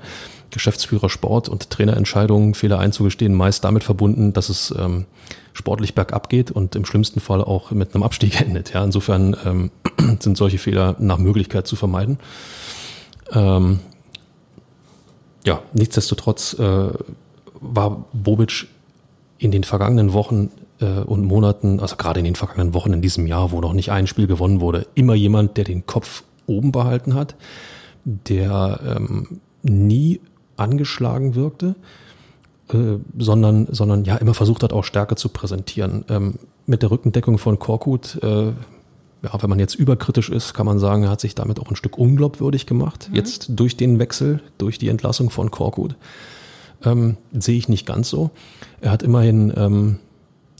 Geschäftsführer 0.51 1.09
Sport 1.09 1.49
und 1.49 1.71
Trainerentscheidungen 1.71 2.55
Fehler 2.55 2.79
einzugestehen 2.79 3.35
meist 3.35 3.65
damit 3.65 3.85
verbunden, 3.85 4.33
dass 4.33 4.49
es 4.49 4.75
ähm, 4.79 5.07
sportlich 5.53 5.95
bergab 5.95 6.29
geht 6.29 6.51
und 6.51 6.77
im 6.77 6.85
schlimmsten 6.85 7.21
Fall 7.21 7.43
auch 7.43 7.71
mit 7.71 7.95
einem 7.95 8.03
Abstieg 8.03 8.41
endet. 8.41 8.73
Ja, 8.73 8.85
insofern 8.85 9.37
ähm, 9.45 9.71
sind 10.21 10.37
solche 10.37 10.59
Fehler 10.59 10.97
nach 10.99 11.19
Möglichkeit 11.19 11.67
zu 11.67 11.77
vermeiden. 11.77 12.19
Ähm, 13.33 13.81
ja, 15.45 15.63
nichtsdestotrotz 15.73 16.55
äh, 16.59 16.91
war 17.61 18.05
Bobic 18.13 18.67
in 19.39 19.51
den 19.51 19.65
vergangenen 19.65 20.13
Wochen 20.13 20.51
äh, 20.81 21.01
und 21.01 21.25
Monaten, 21.25 21.81
also 21.81 21.97
gerade 21.97 22.21
in 22.21 22.25
den 22.25 22.37
vergangenen 22.37 22.75
Wochen 22.75 22.93
in 22.93 23.03
diesem 23.03 23.27
Jahr, 23.27 23.53
wo 23.53 23.61
noch 23.61 23.73
nicht 23.73 23.91
ein 23.91 24.07
Spiel 24.07 24.27
gewonnen 24.27 24.61
wurde, 24.61 24.87
immer 24.95 25.15
jemand, 25.15 25.57
der 25.57 25.65
den 25.65 25.87
Kopf 25.87 26.25
oben 26.47 26.73
behalten 26.73 27.15
hat, 27.15 27.37
der 28.05 28.81
ähm, 28.85 29.41
nie 29.63 30.21
angeschlagen 30.61 31.35
wirkte, 31.35 31.75
äh, 32.73 32.99
sondern, 33.19 33.67
sondern 33.71 34.05
ja 34.05 34.17
immer 34.17 34.35
versucht 34.35 34.63
hat, 34.63 34.73
auch 34.73 34.85
Stärke 34.85 35.17
zu 35.17 35.29
präsentieren. 35.29 36.05
Ähm, 36.09 36.35
mit 36.67 36.83
der 36.83 36.91
Rückendeckung 36.91 37.39
von 37.39 37.59
Korkut, 37.59 38.19
äh, 38.23 38.47
ja, 39.23 39.43
wenn 39.43 39.51
man 39.51 39.59
jetzt 39.59 39.75
überkritisch 39.75 40.31
ist, 40.31 40.55
kann 40.55 40.67
man 40.67 40.79
sagen, 40.79 41.03
er 41.03 41.11
hat 41.11 41.21
sich 41.21 41.35
damit 41.35 41.61
auch 41.61 41.69
ein 41.69 41.77
Stück 41.77 41.99
unglaubwürdig 41.99 42.67
gemacht. 42.67 43.09
Mhm. 43.11 43.17
Jetzt 43.17 43.49
durch 43.51 43.77
den 43.77 43.99
Wechsel, 43.99 44.41
durch 44.59 44.79
die 44.79 44.89
Entlassung 44.89 45.31
von 45.31 45.51
Korkut 45.51 45.97
ähm, 46.85 47.17
sehe 47.33 47.59
ich 47.59 47.69
nicht 47.69 47.87
ganz 47.87 48.09
so. 48.09 48.31
Er 48.81 48.93
hat 48.93 49.03
immerhin, 49.03 49.53
ähm, 49.57 49.99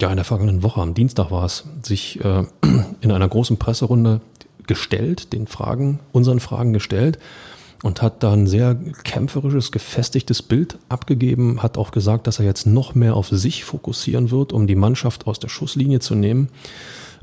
ja, 0.01 0.11
in 0.11 0.17
der 0.17 0.25
vergangenen 0.25 0.63
Woche, 0.63 0.81
am 0.81 0.95
Dienstag 0.95 1.31
war 1.31 1.45
es, 1.45 1.65
sich 1.83 2.23
äh, 2.25 2.45
in 3.01 3.13
einer 3.13 3.29
großen 3.29 3.57
Presserunde 3.57 4.21
gestellt, 4.67 5.33
den 5.33 5.47
Fragen, 5.47 6.01
unseren 6.13 6.41
Fragen 6.41 6.73
gestellt 6.73 7.19
und 7.83 8.03
hat 8.03 8.23
da 8.23 8.33
ein 8.33 8.47
sehr 8.47 8.75
kämpferisches, 9.05 9.73
gefestigtes 9.73 10.43
Bild 10.43 10.79
abgegeben, 10.89 11.63
hat 11.63 11.79
auch 11.79 11.93
gesagt, 11.93 12.27
dass 12.27 12.39
er 12.39 12.45
jetzt 12.45 12.67
noch 12.67 12.95
mehr 12.95 13.17
auf 13.17 13.29
sich 13.29 13.65
fokussieren 13.65 14.31
wird, 14.31 14.53
um 14.53 14.67
die 14.67 14.75
Mannschaft 14.75 15.27
aus 15.27 15.39
der 15.39 15.49
Schusslinie 15.49 16.01
zu 16.01 16.15
nehmen. 16.15 16.49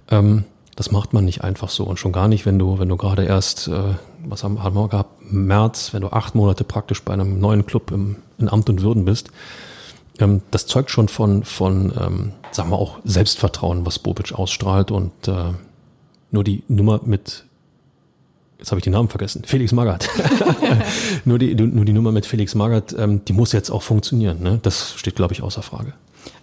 Ähm, 0.09 0.45
das 0.75 0.91
macht 0.91 1.11
man 1.11 1.25
nicht 1.25 1.43
einfach 1.43 1.69
so 1.69 1.85
und 1.85 1.97
schon 1.97 2.11
gar 2.11 2.27
nicht, 2.27 2.45
wenn 2.45 2.59
du, 2.59 2.77
wenn 2.77 2.87
du 2.87 2.97
gerade 2.97 3.25
erst, 3.25 3.67
äh, 3.67 3.95
was 4.25 4.43
haben, 4.43 4.55
wir 4.55 4.87
gehabt, 4.87 5.31
März, 5.31 5.93
wenn 5.93 6.01
du 6.01 6.09
acht 6.09 6.35
Monate 6.35 6.63
praktisch 6.63 7.03
bei 7.03 7.13
einem 7.13 7.39
neuen 7.39 7.65
Club 7.65 7.91
im, 7.91 8.17
in 8.37 8.47
Amt 8.47 8.69
und 8.69 8.83
Würden 8.83 9.03
bist. 9.03 9.29
Ähm, 10.19 10.41
das 10.51 10.67
zeugt 10.67 10.91
schon 10.91 11.07
von, 11.07 11.43
von 11.43 11.91
ähm, 11.99 12.31
sagen 12.51 12.69
wir 12.69 12.77
auch, 12.77 12.99
Selbstvertrauen, 13.03 13.85
was 13.85 13.99
Bobic 13.99 14.33
ausstrahlt 14.33 14.91
und 14.91 15.27
äh, 15.27 15.51
nur 16.29 16.43
die 16.43 16.63
Nummer 16.67 17.01
mit 17.03 17.46
jetzt 18.59 18.71
habe 18.71 18.79
ich 18.79 18.83
den 18.83 18.93
Namen 18.93 19.09
vergessen, 19.09 19.43
Felix 19.45 19.71
Magath. 19.71 20.09
nur, 21.25 21.39
die, 21.39 21.55
nur 21.55 21.85
die 21.85 21.93
Nummer 21.93 22.11
mit 22.11 22.25
Felix 22.25 22.55
Magath, 22.55 22.95
ähm, 22.97 23.23
die 23.25 23.33
muss 23.33 23.51
jetzt 23.51 23.69
auch 23.69 23.83
funktionieren. 23.83 24.41
Ne? 24.41 24.59
Das 24.61 24.93
steht, 24.97 25.15
glaube 25.15 25.33
ich, 25.33 25.41
außer 25.41 25.61
Frage. 25.61 25.93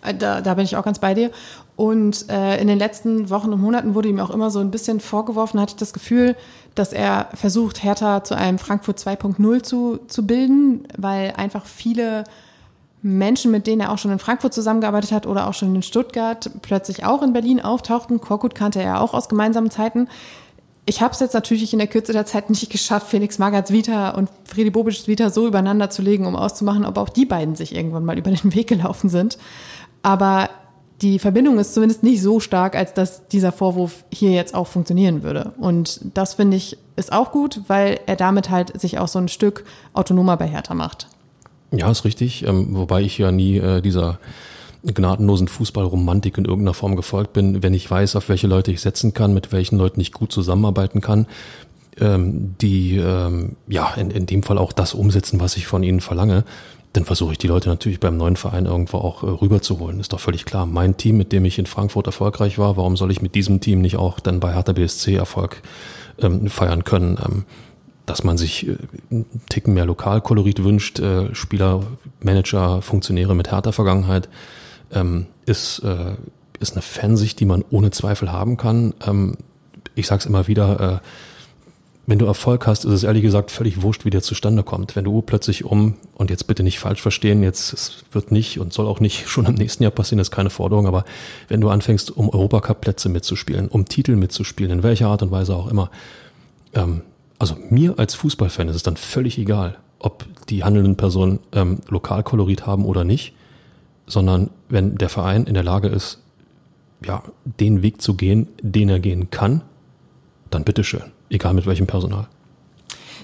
Äh, 0.03 0.15
da, 0.15 0.41
da 0.41 0.55
bin 0.55 0.65
ich 0.65 0.77
auch 0.77 0.85
ganz 0.85 0.99
bei 0.99 1.15
dir. 1.15 1.31
Und 1.77 2.31
äh, 2.31 2.61
in 2.61 2.69
den 2.69 2.79
letzten 2.79 3.31
Wochen 3.31 3.53
und 3.53 3.61
Monaten 3.61 3.95
wurde 3.95 4.09
ihm 4.09 4.21
auch 4.21 4.31
immer 4.31 4.51
so 4.51 4.61
ein 4.61 4.71
bisschen 4.71 5.01
vorgeworfen, 5.01 5.61
hatte 5.61 5.73
ich 5.73 5.77
das 5.77 5.93
Gefühl, 5.93 6.37
dass 6.75 6.93
er 6.93 7.29
versucht, 7.35 7.83
Hertha 7.83 8.23
zu 8.23 8.37
einem 8.37 8.59
Frankfurt 8.59 8.99
2.0 8.99 9.63
zu, 9.63 9.99
zu 10.07 10.27
bilden, 10.27 10.87
weil 10.97 11.33
einfach 11.37 11.67
viele 11.67 12.25
Menschen, 13.03 13.51
mit 13.51 13.67
denen 13.67 13.83
er 13.83 13.93
auch 13.93 13.99
schon 13.99 14.13
in 14.13 14.19
Frankfurt 14.19 14.55
zusammengearbeitet 14.55 15.13
hat 15.13 15.27
oder 15.27 15.47
auch 15.47 15.55
schon 15.55 15.75
in 15.75 15.83
Stuttgart, 15.83 16.51
plötzlich 16.63 17.05
auch 17.05 17.23
in 17.23 17.33
Berlin 17.33 17.61
auftauchten. 17.61 18.21
Korkut 18.21 18.55
kannte 18.55 18.81
er 18.81 19.01
auch 19.01 19.13
aus 19.13 19.29
gemeinsamen 19.29 19.71
Zeiten. 19.71 20.09
Ich 20.87 21.01
habe 21.01 21.15
es 21.15 21.21
jetzt 21.21 21.33
natürlich 21.33 21.73
in 21.73 21.79
der 21.79 21.89
Kürze 21.89 22.13
der 22.13 22.27
Zeit 22.27 22.51
nicht 22.51 22.71
geschafft, 22.71 23.09
Felix 23.09 23.39
Magaths 23.39 23.71
Vita 23.71 24.11
und 24.11 24.29
Friedi 24.45 24.71
Bobic's 24.71 25.09
Vita 25.09 25.31
so 25.31 25.47
übereinander 25.47 25.89
zu 25.89 26.03
legen, 26.03 26.27
um 26.27 26.37
auszumachen, 26.37 26.85
ob 26.85 26.99
auch 26.99 27.09
die 27.09 27.25
beiden 27.25 27.57
sich 27.57 27.75
irgendwann 27.75 28.05
mal 28.05 28.19
über 28.19 28.31
den 28.31 28.55
Weg 28.55 28.67
gelaufen 28.67 29.09
sind. 29.09 29.39
Aber 30.03 30.51
die 31.01 31.19
Verbindung 31.19 31.59
ist 31.59 31.75
zumindest 31.75 32.03
nicht 32.03 32.23
so 32.23 32.39
stark, 32.39 32.77
als 32.77 32.95
dass 32.95 33.27
dieser 33.29 33.53
Vorwurf 33.53 34.05
hier 34.13 34.31
jetzt 34.31 34.55
auch 34.55 34.67
funktionieren 34.67 35.23
würde. 35.23 35.53
Und 35.59 36.01
das 36.15 36.35
finde 36.35 36.57
ich 36.57 36.79
ist 36.97 37.13
auch 37.13 37.33
gut, 37.33 37.63
weil 37.67 37.99
er 38.07 38.17
damit 38.17 38.51
halt 38.51 38.81
sich 38.81 38.99
auch 38.99 39.09
so 39.09 39.19
ein 39.19 39.29
Stück 39.29 39.65
autonomer 39.95 40.37
bei 40.37 40.47
Hertha 40.47 40.75
macht. 40.75 41.09
Ja, 41.73 41.91
ist 41.91 42.05
richtig. 42.05 42.47
Ähm, 42.47 42.77
wobei 42.77 43.03
ich 43.03 43.19
ja 43.19 43.33
nie 43.33 43.57
äh, 43.57 43.81
dieser 43.81 44.19
gnadenlosen 44.85 45.49
Fußballromantik 45.49 46.37
in 46.39 46.45
irgendeiner 46.45 46.75
Form 46.75 46.97
gefolgt 46.97 47.33
bin, 47.33 47.63
wenn 47.63 47.75
ich 47.75 47.91
weiß, 47.91 48.17
auf 48.17 48.29
welche 48.29 48.47
Leute 48.47 48.73
ich 48.73 48.81
setzen 48.81 49.15
kann, 49.15 49.33
mit 49.33 49.53
welchen 49.53 49.79
Leuten 49.79 50.01
ich 50.01 50.13
gut 50.13 50.33
zusammenarbeiten 50.33 51.01
kann, 51.01 51.27
ähm, 52.01 52.55
die 52.61 52.97
ähm, 52.97 53.57
ja 53.69 53.95
in, 53.95 54.11
in 54.11 54.27
dem 54.27 54.43
Fall 54.43 54.59
auch 54.59 54.73
das 54.73 54.95
umsetzen, 54.95 55.41
was 55.41 55.57
ich 55.57 55.67
von 55.67 55.83
ihnen 55.83 56.01
verlange, 56.01 56.45
dann 56.93 57.05
versuche 57.05 57.33
ich 57.33 57.39
die 57.39 57.49
Leute 57.49 57.69
natürlich 57.69 57.99
beim 57.99 58.17
neuen 58.17 58.37
Verein 58.37 58.67
irgendwo 58.67 58.99
auch 58.99 59.23
äh, 59.23 59.27
rüberzuholen. 59.27 60.01
Ist 60.01 60.13
doch 60.13 60.21
völlig 60.21 60.45
klar. 60.45 60.67
Mein 60.67 60.97
Team, 60.97 61.17
mit 61.17 61.33
dem 61.33 61.45
ich 61.45 61.59
in 61.59 61.67
Frankfurt 61.67 62.07
erfolgreich 62.07 62.59
war, 62.59 62.77
warum 62.77 62.97
soll 62.97 63.11
ich 63.11 63.23
mit 63.23 63.35
diesem 63.35 63.61
Team 63.61 63.81
nicht 63.81 63.97
auch 63.97 64.21
dann 64.21 64.41
bei 64.41 64.53
Hertha 64.53 64.73
BSC 64.73 65.15
Erfolg 65.15 65.63
ähm, 66.19 66.49
feiern 66.49 66.85
können? 66.85 67.19
Ähm, 67.25 67.45
dass 68.07 68.23
man 68.23 68.37
sich 68.37 68.69
äh, 68.69 68.77
einen 69.11 69.27
Ticken 69.49 69.75
mehr 69.75 69.87
Lokalkolorit 69.87 70.63
wünscht, 70.63 71.01
äh, 71.01 71.35
Spieler, 71.35 71.83
Manager, 72.23 72.83
Funktionäre 72.83 73.35
mit 73.35 73.51
härter 73.51 73.73
Vergangenheit, 73.73 74.29
ähm, 74.93 75.27
ist, 75.47 75.81
äh, 75.81 76.15
ist 76.61 76.73
eine 76.73 76.83
Fansicht, 76.83 77.41
die 77.41 77.45
man 77.45 77.65
ohne 77.71 77.91
Zweifel 77.91 78.33
haben 78.33 78.57
kann. 78.57 78.95
Ähm, 79.07 79.37
ich 79.95 80.07
sage 80.07 80.21
es 80.21 80.27
immer 80.27 80.49
wieder, 80.49 81.01
äh, 81.03 81.09
wenn 82.07 82.19
du 82.19 82.27
Erfolg 82.27 82.67
hast, 82.67 82.85
ist 82.85 82.93
es 82.93 83.03
ehrlich 83.03 83.23
gesagt 83.23 83.51
völlig 83.51 83.81
wurscht, 83.81 84.05
wie 84.05 84.11
der 84.11 84.21
zustande 84.21 84.63
kommt. 84.63 84.95
Wenn 84.95 85.05
du 85.05 85.23
plötzlich 85.23 85.65
um, 85.65 85.95
und 86.15 86.29
jetzt 86.29 86.47
bitte 86.47 86.63
nicht 86.63 86.79
falsch 86.79 87.01
verstehen, 87.01 87.43
jetzt 87.43 87.73
es 87.73 88.05
wird 88.13 88.31
nicht 88.31 88.61
und 88.61 88.73
soll 88.73 88.87
auch 88.87 89.01
nicht 89.01 89.27
schon 89.29 89.47
im 89.47 89.55
nächsten 89.55 89.83
Jahr 89.83 89.93
passieren, 89.93 90.19
das 90.19 90.29
ist 90.29 90.35
keine 90.35 90.51
Forderung, 90.51 90.87
aber 90.87 91.05
wenn 91.49 91.61
du 91.61 91.71
anfängst, 91.71 92.11
um 92.15 92.29
Europacup-Plätze 92.29 93.09
mitzuspielen, 93.09 93.69
um 93.69 93.87
Titel 93.87 94.17
mitzuspielen, 94.17 94.79
in 94.79 94.83
welcher 94.83 95.09
Art 95.09 95.23
und 95.23 95.31
Weise 95.31 95.57
auch 95.57 95.69
immer, 95.69 95.91
ähm, 96.75 97.03
also 97.39 97.57
mir 97.71 97.99
als 97.99 98.15
Fußballfan 98.15 98.69
ist 98.69 98.77
es 98.77 98.83
dann 98.83 98.97
völlig 98.97 99.39
egal, 99.39 99.79
ob 99.99 100.27
die 100.49 100.63
handelnden 100.63 100.97
Personen 100.97 101.41
ähm, 101.53 101.79
Lokalkolorit 101.89 102.67
haben 102.67 102.85
oder 102.85 103.05
nicht 103.05 103.35
sondern 104.07 104.51
wenn 104.69 104.97
der 104.97 105.09
Verein 105.09 105.45
in 105.45 105.55
der 105.55 105.63
Lage 105.63 105.89
ist, 105.89 106.21
ja, 107.05 107.23
den 107.45 107.83
Weg 107.83 108.01
zu 108.01 108.15
gehen, 108.15 108.49
den 108.63 108.89
er 108.89 109.01
gehen 109.01 109.31
kann, 109.31 109.63
dann 110.51 110.65
bitteschön, 110.65 111.13
egal 111.31 111.55
mit 111.55 111.67
welchem 111.67 111.87
Personal. 111.87 112.29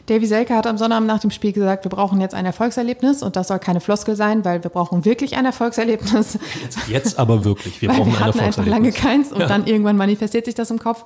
Davy 0.07 0.27
Selke 0.27 0.57
hat 0.57 0.66
am 0.66 0.77
Sonnabend 0.77 1.07
nach 1.07 1.21
dem 1.21 1.31
Spiel 1.31 1.53
gesagt, 1.53 1.85
wir 1.85 1.90
brauchen 1.90 2.21
jetzt 2.21 2.35
ein 2.35 2.47
Erfolgserlebnis 2.47 3.23
und 3.23 3.37
das 3.37 3.49
soll 3.49 3.59
keine 3.59 3.81
Floskel 3.81 4.16
sein, 4.16 4.45
weil 4.45 4.62
wir 4.62 4.71
brauchen 4.71 5.05
wirklich 5.05 5.37
ein 5.37 5.45
Erfolgserlebnis. 5.45 6.38
Jetzt, 6.62 6.88
jetzt 6.88 7.19
aber 7.19 7.45
wirklich, 7.45 7.81
wir 7.81 7.90
brauchen 7.90 8.12
wir 8.12 8.21
ein 8.21 8.27
Erfolgserlebnis. 8.27 8.59
einfach 8.59 8.66
lange 8.66 8.93
keins 8.93 9.33
und 9.33 9.40
ja. 9.40 9.47
dann 9.47 9.66
irgendwann 9.66 9.97
manifestiert 9.97 10.47
sich 10.47 10.55
das 10.55 10.71
im 10.71 10.79
Kopf. 10.79 11.05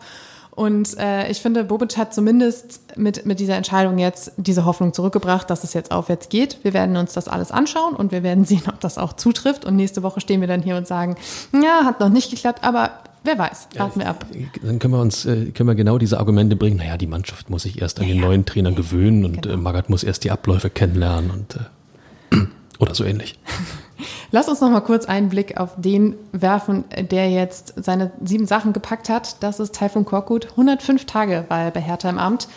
Und 0.55 0.97
äh, 0.99 1.29
ich 1.31 1.41
finde, 1.41 1.65
Bobic 1.65 1.97
hat 1.97 2.15
zumindest 2.15 2.97
mit, 2.97 3.27
mit 3.27 3.41
dieser 3.41 3.57
Entscheidung 3.57 3.99
jetzt 3.99 4.33
diese 4.37 4.65
Hoffnung 4.65 4.93
zurückgebracht, 4.93 5.51
dass 5.51 5.65
es 5.65 5.75
jetzt 5.75 5.91
aufwärts 5.91 6.29
geht. 6.29 6.59
Wir 6.63 6.73
werden 6.73 6.97
uns 6.97 7.13
das 7.13 7.27
alles 7.27 7.51
anschauen 7.51 7.97
und 7.97 8.13
wir 8.13 8.23
werden 8.23 8.45
sehen, 8.45 8.63
ob 8.69 8.79
das 8.81 8.97
auch 8.97 9.15
zutrifft. 9.15 9.65
Und 9.65 9.75
nächste 9.75 10.03
Woche 10.03 10.21
stehen 10.21 10.41
wir 10.41 10.49
dann 10.49 10.63
hier 10.63 10.77
und 10.77 10.87
sagen, 10.87 11.17
ja, 11.53 11.85
hat 11.85 11.99
noch 11.99 12.09
nicht 12.09 12.31
geklappt, 12.31 12.63
aber 12.63 12.93
wer 13.25 13.37
weiß, 13.37 13.69
warten 13.77 14.01
ja, 14.01 14.07
wir 14.07 14.11
ab. 14.11 14.27
Dann 14.63 14.79
können 14.79 14.95
wir 14.95 15.01
uns, 15.01 15.27
äh, 15.27 15.47
können 15.47 15.69
wir 15.69 15.75
genau 15.75 15.99
diese 15.99 16.21
Argumente 16.21 16.55
bringen. 16.55 16.77
Naja, 16.77 16.97
die 16.99 17.09
Mannschaft 17.09 17.51
muss 17.51 17.65
sich 17.65 17.83
erst 17.83 17.99
an 17.99 18.07
ja, 18.07 18.15
den 18.15 18.21
neuen 18.21 18.45
Trainer 18.45 18.71
ja, 18.71 18.77
gewöhnen 18.77 19.25
und 19.25 19.43
genau. 19.43 19.55
äh, 19.55 19.57
Magath 19.57 19.91
muss 19.91 20.05
erst 20.05 20.23
die 20.23 20.31
Abläufe 20.31 20.71
kennenlernen 20.71 21.31
und 21.33 21.57
äh, 21.57 22.47
oder 22.79 22.95
so 22.95 23.05
ähnlich. 23.05 23.39
Lass 24.31 24.49
uns 24.49 24.61
noch 24.61 24.71
mal 24.71 24.81
kurz 24.81 25.07
einen 25.07 25.29
Blick 25.29 25.59
auf 25.59 25.71
den 25.77 26.17
werfen, 26.33 26.85
der 26.99 27.31
jetzt 27.31 27.75
seine 27.77 28.11
sieben 28.23 28.47
Sachen 28.47 28.73
gepackt 28.73 29.09
hat. 29.09 29.43
Das 29.43 29.61
ist 29.61 29.75
Taifun 29.75 30.05
Korkut. 30.05 30.51
105 30.51 31.05
Tage 31.05 31.45
war 31.49 31.63
er 31.63 31.71
bei 31.71 31.81
Hertha 31.81 32.09
im 32.09 32.19
Amt, 32.19 32.49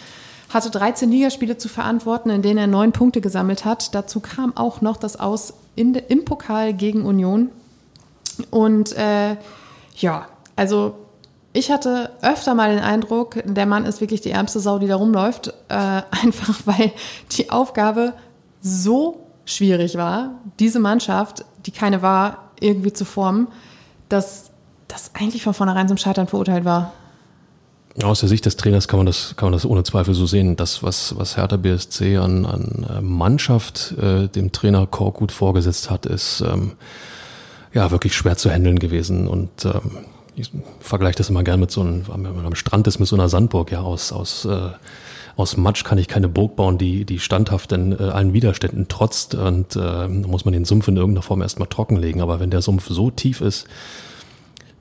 hatte 0.50 0.72
13 0.72 1.12
Ligaspiele 1.12 1.58
zu 1.58 1.70
verantworten, 1.70 2.30
in 2.30 2.42
denen 2.42 2.58
er 2.58 2.68
neun 2.68 2.92
Punkte 2.92 3.22
gesammelt 3.22 3.66
hat. 3.66 3.94
Dazu 3.94 4.20
kam 4.20 4.56
auch 4.58 4.82
noch 4.82 4.98
das 4.98 5.20
Aus 5.20 5.54
in, 5.76 5.94
im 5.94 6.26
Pokal 6.26 6.74
gegen 6.74 7.06
Union. 7.06 7.50
Und 8.50 8.96
äh, 8.98 9.38
ja, 9.96 10.28
also 10.56 10.96
ich 11.54 11.72
hatte 11.72 12.12
öfter 12.22 12.56
mal 12.56 12.70
den 12.70 12.84
Eindruck, 12.84 13.38
der 13.44 13.66
Mann 13.66 13.86
ist 13.86 14.02
wirklich 14.02 14.22
die 14.22 14.32
ärmste 14.32 14.60
Sau, 14.60 14.80
die 14.80 14.88
da 14.88 14.96
rumläuft. 14.96 15.54
Äh, 15.70 15.74
einfach 16.24 16.60
weil 16.66 16.92
die 17.32 17.50
Aufgabe 17.52 18.14
so 18.62 19.27
schwierig 19.48 19.96
war, 19.96 20.32
diese 20.60 20.80
Mannschaft, 20.80 21.46
die 21.66 21.72
keine 21.72 22.02
war, 22.02 22.50
irgendwie 22.60 22.94
zu 22.94 23.06
formen, 23.06 23.48
dass 24.10 24.52
das 24.88 25.12
eigentlich 25.16 25.44
von 25.44 25.54
vornherein 25.54 25.88
zum 25.88 25.98
Scheitern 25.98 26.28
verurteilt 26.28 26.66
war. 26.66 26.94
Aus 28.04 28.20
der 28.20 28.30
Sicht 28.30 28.46
des 28.46 28.58
Trainers 28.58 28.88
kann 28.88 29.00
man 29.00 29.08
das, 29.08 29.36
kann 29.38 29.48
man 29.48 29.54
das 29.54 29.66
ohne 29.66 29.84
Zweifel 29.84 30.14
so 30.14 30.28
sehen. 30.28 30.56
Das, 30.56 30.84
was, 30.84 31.18
was 31.18 31.36
Hertha 31.36 31.58
BSC 31.58 32.18
an, 32.18 32.46
an 32.46 32.86
äh, 32.88 33.02
Mannschaft 33.02 33.96
äh, 33.98 34.28
dem 34.28 34.52
Trainer 34.52 34.86
Korkut 34.86 35.32
vorgesetzt 35.32 35.90
hat, 35.90 36.06
ist 36.06 36.42
ähm, 36.42 36.74
ja 37.74 37.90
wirklich 37.90 38.16
schwer 38.16 38.38
zu 38.38 38.52
handeln 38.52 38.78
gewesen. 38.78 39.28
Und 39.28 39.66
ähm, 39.66 40.06
ich 40.36 40.52
vergleiche 40.80 41.18
das 41.18 41.30
immer 41.30 41.44
gerne 41.44 41.62
mit 41.62 41.72
so 41.72 41.82
einem, 41.82 42.06
wenn 42.08 42.36
man 42.36 42.46
am 42.46 42.54
Strand 42.54 42.86
ist, 42.86 43.00
mit 43.00 43.08
so 43.08 43.16
einer 43.16 43.30
Sandburg, 43.30 43.72
ja, 43.72 43.82
aus, 43.82 44.12
aus 44.12 44.46
äh, 44.46 44.70
aus 45.38 45.56
Matsch 45.56 45.84
kann 45.84 46.00
ich 46.00 46.08
keine 46.08 46.28
Burg 46.28 46.56
bauen, 46.56 46.78
die, 46.80 47.06
die 47.06 47.20
standhaft 47.20 47.72
in 47.72 47.92
äh, 47.92 48.04
allen 48.04 48.34
Widerständen 48.34 48.88
trotzt 48.88 49.36
und 49.36 49.76
äh, 49.76 50.08
muss 50.08 50.46
man 50.46 50.52
den 50.52 50.66
Sumpf 50.66 50.88
in 50.88 50.98
irgendeiner 50.98 51.22
Form 51.22 51.42
erstmal 51.42 51.68
trockenlegen. 51.68 52.22
Aber 52.22 52.40
wenn 52.40 52.50
der 52.50 52.64
Sumpf 52.64 52.88
so 52.90 53.12
tief 53.12 53.42
ist, 53.42 53.68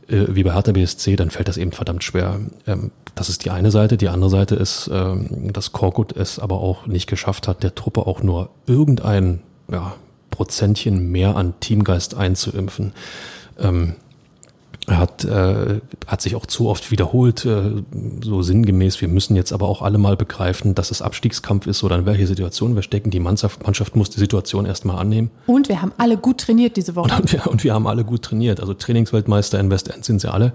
äh, 0.08 0.24
wie 0.30 0.42
bei 0.42 0.54
Hertha 0.54 0.72
BSC, 0.72 1.16
dann 1.16 1.30
fällt 1.30 1.48
das 1.48 1.58
eben 1.58 1.72
verdammt 1.72 2.04
schwer. 2.04 2.40
Ähm, 2.66 2.90
das 3.14 3.28
ist 3.28 3.44
die 3.44 3.50
eine 3.50 3.70
Seite. 3.70 3.98
Die 3.98 4.08
andere 4.08 4.30
Seite 4.30 4.54
ist, 4.54 4.90
ähm, 4.92 5.52
dass 5.52 5.72
Korkut 5.72 6.16
es 6.16 6.38
aber 6.38 6.60
auch 6.60 6.86
nicht 6.86 7.06
geschafft 7.06 7.48
hat, 7.48 7.62
der 7.62 7.74
Truppe 7.74 8.06
auch 8.06 8.22
nur 8.22 8.48
irgendein 8.66 9.42
ja, 9.70 9.94
Prozentchen 10.30 11.12
mehr 11.12 11.36
an 11.36 11.54
Teamgeist 11.60 12.14
einzuimpfen. 12.14 12.92
Ähm, 13.58 13.94
hat, 14.88 15.24
äh, 15.24 15.80
hat 16.06 16.22
sich 16.22 16.36
auch 16.36 16.46
zu 16.46 16.68
oft 16.68 16.90
wiederholt, 16.90 17.44
äh, 17.44 17.82
so 18.22 18.42
sinngemäß, 18.42 19.00
wir 19.00 19.08
müssen 19.08 19.34
jetzt 19.34 19.52
aber 19.52 19.68
auch 19.68 19.82
alle 19.82 19.98
mal 19.98 20.16
begreifen, 20.16 20.74
dass 20.74 20.90
es 20.90 21.02
Abstiegskampf 21.02 21.66
ist 21.66 21.82
oder 21.82 21.96
in 21.96 22.06
welche 22.06 22.26
Situation 22.26 22.74
wir 22.74 22.82
stecken. 22.82 23.10
Die 23.10 23.20
Mannschaft, 23.20 23.64
Mannschaft 23.64 23.96
muss 23.96 24.10
die 24.10 24.20
Situation 24.20 24.64
erstmal 24.64 24.98
annehmen. 24.98 25.30
Und 25.46 25.68
wir 25.68 25.82
haben 25.82 25.92
alle 25.98 26.16
gut 26.16 26.38
trainiert 26.38 26.76
diese 26.76 26.94
Woche. 26.94 27.14
Und 27.16 27.32
wir, 27.32 27.46
und 27.46 27.64
wir 27.64 27.74
haben 27.74 27.86
alle 27.86 28.04
gut 28.04 28.22
trainiert. 28.22 28.60
Also 28.60 28.74
Trainingsweltmeister 28.74 29.58
in 29.58 29.70
Westend 29.70 30.04
sind 30.04 30.20
sie 30.20 30.32
alle. 30.32 30.52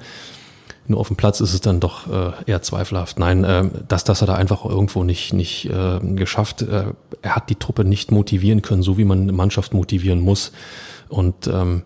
Nur 0.88 1.00
auf 1.00 1.08
dem 1.08 1.15
Platz 1.15 1.39
ist 1.41 1.54
es 1.54 1.62
dann 1.62 1.80
doch 1.80 2.08
äh, 2.08 2.32
eher 2.46 2.62
zweifelhaft. 2.62 3.20
Nein, 3.20 3.44
äh, 3.44 3.65
das, 3.88 4.04
das 4.04 4.22
hat 4.22 4.30
er 4.30 4.36
einfach 4.36 4.65
irgendwo 4.65 5.04
nicht, 5.04 5.34
nicht 5.34 5.65
äh, 5.65 6.00
geschafft. 6.15 6.63
Äh, 6.63 6.94
er 7.22 7.36
hat 7.36 7.50
die 7.50 7.56
Truppe 7.56 7.84
nicht 7.84 8.12
motivieren 8.12 8.62
können, 8.62 8.82
so 8.82 8.98
wie 8.98 9.06
man 9.06 9.22
eine 9.22 9.32
Mannschaft 9.32 9.74
motivieren 9.74 10.22
muss. 10.22 10.52
Und 11.08 11.48
ähm, 11.48 11.84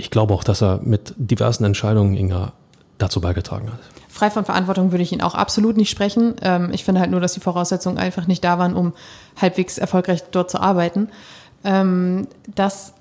ich 0.00 0.10
glaube 0.10 0.34
auch, 0.34 0.44
dass 0.44 0.62
er 0.62 0.80
mit 0.82 1.14
diversen 1.16 1.64
Entscheidungen 1.64 2.16
Inga 2.16 2.52
dazu 2.98 3.20
beigetragen 3.20 3.70
hat. 3.72 3.78
Frei 4.08 4.30
von 4.30 4.44
Verantwortung 4.44 4.92
würde 4.92 5.02
ich 5.02 5.12
ihn 5.12 5.22
auch 5.22 5.34
absolut 5.34 5.76
nicht 5.76 5.90
sprechen. 5.90 6.34
Ähm, 6.42 6.70
ich 6.72 6.84
finde 6.84 7.00
halt 7.00 7.10
nur, 7.10 7.20
dass 7.20 7.34
die 7.34 7.40
Voraussetzungen 7.40 7.98
einfach 7.98 8.26
nicht 8.26 8.42
da 8.42 8.58
waren, 8.58 8.74
um 8.74 8.92
halbwegs 9.40 9.78
erfolgreich 9.78 10.22
dort 10.30 10.50
zu 10.50 10.60
arbeiten. 10.60 11.08
Ähm, 11.64 12.26
das 12.54 12.94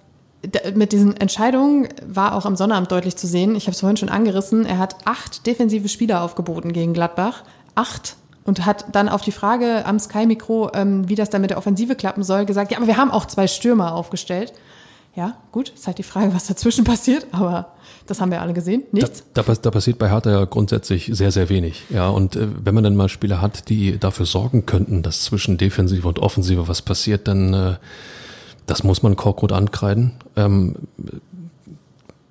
mit 0.73 0.93
diesen 0.93 1.17
Entscheidungen 1.17 1.89
war 2.05 2.35
auch 2.35 2.45
am 2.45 2.55
Sonnabend 2.55 2.91
deutlich 2.91 3.17
zu 3.17 3.27
sehen. 3.27 3.55
Ich 3.55 3.65
habe 3.65 3.73
es 3.73 3.81
vorhin 3.81 3.97
schon 3.97 4.09
angerissen. 4.09 4.65
Er 4.65 4.77
hat 4.77 4.95
acht 5.05 5.45
defensive 5.45 5.89
Spieler 5.89 6.21
aufgeboten 6.21 6.71
gegen 6.71 6.93
Gladbach. 6.93 7.43
Acht. 7.75 8.15
Und 8.45 8.65
hat 8.65 8.85
dann 8.93 9.09
auf 9.09 9.21
die 9.21 9.33
Frage 9.33 9.85
am 9.85 9.99
Sky-Mikro, 9.99 10.71
ähm, 10.73 11.09
wie 11.09 11.15
das 11.15 11.29
dann 11.29 11.41
mit 11.41 11.51
der 11.51 11.57
Offensive 11.57 11.95
klappen 11.95 12.23
soll, 12.23 12.45
gesagt, 12.45 12.71
ja, 12.71 12.77
aber 12.77 12.87
wir 12.87 12.97
haben 12.97 13.11
auch 13.11 13.25
zwei 13.25 13.47
Stürmer 13.47 13.93
aufgestellt. 13.93 14.53
Ja, 15.15 15.37
gut, 15.51 15.69
ist 15.69 15.87
halt 15.87 15.97
die 15.97 16.03
Frage, 16.03 16.33
was 16.33 16.47
dazwischen 16.47 16.83
passiert, 16.85 17.27
aber 17.31 17.73
das 18.07 18.21
haben 18.21 18.31
wir 18.31 18.41
alle 18.41 18.53
gesehen. 18.53 18.83
Nichts. 18.91 19.23
Da, 19.33 19.43
da, 19.43 19.53
da 19.53 19.71
passiert 19.71 19.99
bei 19.99 20.09
Hertha 20.09 20.31
ja 20.31 20.45
grundsätzlich 20.45 21.09
sehr, 21.13 21.31
sehr 21.31 21.49
wenig. 21.49 21.83
Ja, 21.89 22.09
und 22.09 22.35
äh, 22.35 22.47
wenn 22.63 22.73
man 22.73 22.83
dann 22.83 22.95
mal 22.95 23.09
Spieler 23.09 23.41
hat, 23.41 23.69
die 23.69 23.99
dafür 23.99 24.25
sorgen 24.25 24.65
könnten, 24.65 25.03
dass 25.03 25.23
zwischen 25.23 25.57
Defensive 25.57 26.07
und 26.07 26.19
Offensive 26.19 26.67
was 26.67 26.81
passiert, 26.81 27.27
dann 27.27 27.53
äh, 27.53 27.75
das 28.65 28.83
muss 28.83 29.03
man 29.03 29.15
Korkut 29.15 29.51
ankreiden. 29.51 30.13
Ähm, 30.35 30.75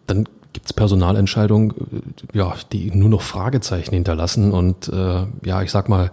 dann 0.06 0.28
gibt's 0.52 0.72
Personalentscheidungen, 0.72 1.70
äh, 1.70 2.38
ja, 2.38 2.54
die 2.72 2.90
nur 2.90 3.08
noch 3.08 3.22
Fragezeichen 3.22 3.94
hinterlassen 3.94 4.52
und 4.52 4.88
äh, 4.88 5.26
ja, 5.44 5.62
ich 5.62 5.70
sag 5.70 5.88
mal, 5.88 6.10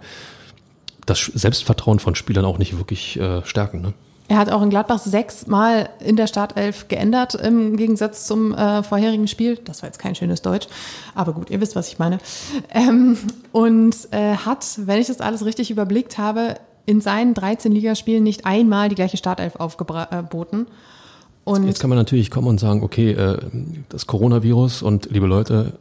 das 1.06 1.20
Selbstvertrauen 1.20 2.00
von 2.00 2.14
Spielern 2.14 2.44
auch 2.44 2.58
nicht 2.58 2.76
wirklich 2.76 3.18
äh, 3.18 3.44
stärken. 3.44 3.80
Ne? 3.80 3.94
Er 4.28 4.38
hat 4.38 4.50
auch 4.50 4.62
in 4.62 4.70
Gladbach 4.70 4.98
sechsmal 4.98 5.88
in 6.00 6.16
der 6.16 6.26
Startelf 6.26 6.88
geändert 6.88 7.34
im 7.34 7.76
Gegensatz 7.76 8.26
zum 8.26 8.54
äh, 8.54 8.82
vorherigen 8.82 9.28
Spiel. 9.28 9.56
Das 9.64 9.82
war 9.82 9.88
jetzt 9.88 9.98
kein 9.98 10.16
schönes 10.16 10.42
Deutsch, 10.42 10.66
aber 11.14 11.32
gut, 11.32 11.50
ihr 11.50 11.60
wisst, 11.60 11.76
was 11.76 11.88
ich 11.88 11.98
meine. 11.98 12.18
Ähm, 12.70 13.16
und 13.52 13.94
äh, 14.10 14.34
hat, 14.36 14.66
wenn 14.78 15.00
ich 15.00 15.06
das 15.06 15.20
alles 15.20 15.44
richtig 15.44 15.70
überblickt 15.70 16.18
habe, 16.18 16.56
in 16.86 17.00
seinen 17.00 17.34
13 17.34 17.72
Ligaspielen 17.72 18.22
nicht 18.22 18.46
einmal 18.46 18.88
die 18.88 18.94
gleiche 18.94 19.16
Startelf 19.16 19.56
aufgeboten. 19.56 20.66
Und 21.44 21.66
Jetzt 21.66 21.80
kann 21.80 21.90
man 21.90 21.98
natürlich 21.98 22.30
kommen 22.30 22.48
und 22.48 22.58
sagen, 22.58 22.82
okay, 22.82 23.12
äh, 23.12 23.38
das 23.88 24.06
Coronavirus 24.06 24.82
und 24.82 25.08
liebe 25.10 25.26
Leute, 25.26 25.74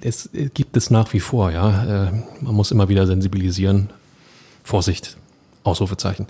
es 0.00 0.30
gibt 0.54 0.76
es 0.76 0.90
nach 0.90 1.12
wie 1.12 1.20
vor, 1.20 1.50
ja. 1.50 2.06
Äh, 2.06 2.12
man 2.40 2.54
muss 2.54 2.70
immer 2.70 2.88
wieder 2.88 3.06
sensibilisieren. 3.06 3.90
Vorsicht, 4.62 5.16
Ausrufezeichen. 5.62 6.26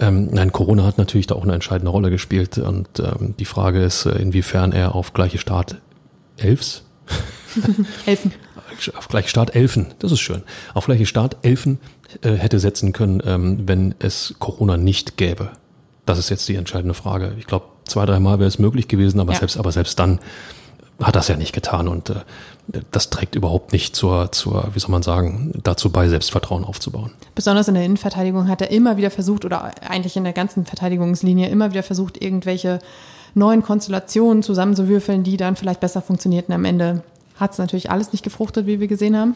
Ähm, 0.00 0.28
nein, 0.32 0.52
Corona 0.52 0.84
hat 0.84 0.98
natürlich 0.98 1.26
da 1.26 1.34
auch 1.34 1.44
eine 1.44 1.54
entscheidende 1.54 1.90
Rolle 1.90 2.10
gespielt 2.10 2.58
und 2.58 2.88
ähm, 2.98 3.34
die 3.38 3.44
Frage 3.44 3.82
ist, 3.82 4.06
äh, 4.06 4.18
inwiefern 4.18 4.72
er 4.72 4.94
auf 4.94 5.12
gleiche 5.12 5.38
Start 5.38 5.76
Elfs? 6.36 6.84
Elfen. 8.06 8.32
auf 8.96 9.08
gleiche 9.08 9.28
Start 9.28 9.54
Elfen, 9.54 9.94
das 9.98 10.12
ist 10.12 10.20
schön. 10.20 10.42
Auf 10.74 10.86
gleiche 10.86 11.06
Start 11.06 11.36
Elfen 11.42 11.78
äh, 12.22 12.32
hätte 12.32 12.58
setzen 12.58 12.92
können, 12.92 13.22
ähm, 13.24 13.66
wenn 13.66 13.94
es 13.98 14.34
Corona 14.38 14.76
nicht 14.76 15.16
gäbe. 15.16 15.50
Das 16.06 16.18
ist 16.18 16.28
jetzt 16.28 16.48
die 16.48 16.56
entscheidende 16.56 16.94
Frage. 16.94 17.34
Ich 17.38 17.46
glaube, 17.46 17.66
zwei, 17.84 18.04
dreimal 18.06 18.38
wäre 18.38 18.48
es 18.48 18.58
möglich 18.58 18.88
gewesen, 18.88 19.20
aber 19.20 19.32
ja. 19.32 19.38
selbst, 19.38 19.56
aber 19.56 19.72
selbst 19.72 19.98
dann 19.98 20.20
hat 21.02 21.16
das 21.16 21.28
ja 21.28 21.36
nicht 21.36 21.52
getan 21.52 21.88
und 21.88 22.10
äh, 22.10 22.14
das 22.90 23.10
trägt 23.10 23.34
überhaupt 23.34 23.72
nicht 23.72 23.94
zur, 23.94 24.32
zur, 24.32 24.68
wie 24.72 24.78
soll 24.78 24.90
man 24.90 25.02
sagen, 25.02 25.52
dazu 25.62 25.90
bei, 25.90 26.08
Selbstvertrauen 26.08 26.64
aufzubauen. 26.64 27.10
Besonders 27.34 27.68
in 27.68 27.74
der 27.74 27.84
Innenverteidigung 27.84 28.48
hat 28.48 28.60
er 28.62 28.70
immer 28.70 28.96
wieder 28.96 29.10
versucht, 29.10 29.44
oder 29.44 29.72
eigentlich 29.88 30.16
in 30.16 30.24
der 30.24 30.32
ganzen 30.32 30.64
Verteidigungslinie 30.64 31.48
immer 31.48 31.70
wieder 31.70 31.82
versucht, 31.82 32.22
irgendwelche 32.22 32.78
neuen 33.34 33.62
Konstellationen 33.62 34.42
zusammenzuwürfeln, 34.42 35.24
die 35.24 35.36
dann 35.36 35.56
vielleicht 35.56 35.80
besser 35.80 36.00
funktionierten. 36.00 36.54
Am 36.54 36.64
Ende 36.64 37.02
hat 37.36 37.52
es 37.52 37.58
natürlich 37.58 37.90
alles 37.90 38.12
nicht 38.12 38.22
gefruchtet, 38.22 38.66
wie 38.66 38.80
wir 38.80 38.86
gesehen 38.86 39.16
haben. 39.16 39.34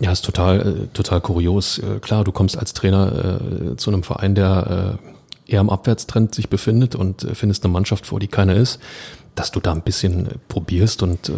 Ja, 0.00 0.10
ist 0.10 0.24
total, 0.24 0.60
äh, 0.60 0.86
total 0.92 1.20
kurios. 1.20 1.78
Äh, 1.78 2.00
klar, 2.00 2.24
du 2.24 2.32
kommst 2.32 2.58
als 2.58 2.72
Trainer 2.72 3.38
äh, 3.72 3.76
zu 3.76 3.90
einem 3.90 4.02
Verein, 4.02 4.34
der 4.34 4.98
äh, 5.46 5.52
eher 5.52 5.60
am 5.60 5.70
Abwärtstrend 5.70 6.34
sich 6.34 6.48
befindet 6.48 6.96
und 6.96 7.22
äh, 7.22 7.34
findest 7.34 7.64
eine 7.64 7.72
Mannschaft 7.72 8.06
vor, 8.06 8.18
die 8.18 8.26
keine 8.26 8.54
ist 8.54 8.80
dass 9.34 9.50
du 9.50 9.60
da 9.60 9.72
ein 9.72 9.82
bisschen 9.82 10.28
probierst 10.48 11.02
und 11.02 11.28
äh, 11.28 11.32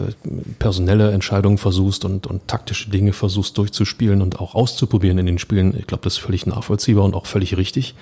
personelle 0.59 1.13
Entscheidungen 1.13 1.59
versuchst 1.59 2.05
und, 2.05 2.27
und 2.27 2.47
taktische 2.47 2.91
Dinge 2.91 3.13
versuchst 3.13 3.57
durchzuspielen 3.57 4.21
und 4.23 4.41
auch 4.41 4.55
auszuprobieren 4.55 5.19
in 5.19 5.27
den 5.27 5.39
Spielen. 5.39 5.75
Ich 5.79 5.87
glaube, 5.87 6.05
das 6.05 6.15
ist 6.15 6.19
völlig 6.19 6.47
nachvollziehbar 6.47 7.05
und 7.05 7.15
auch 7.15 7.27
völlig 7.27 7.57
richtig. 7.57 7.95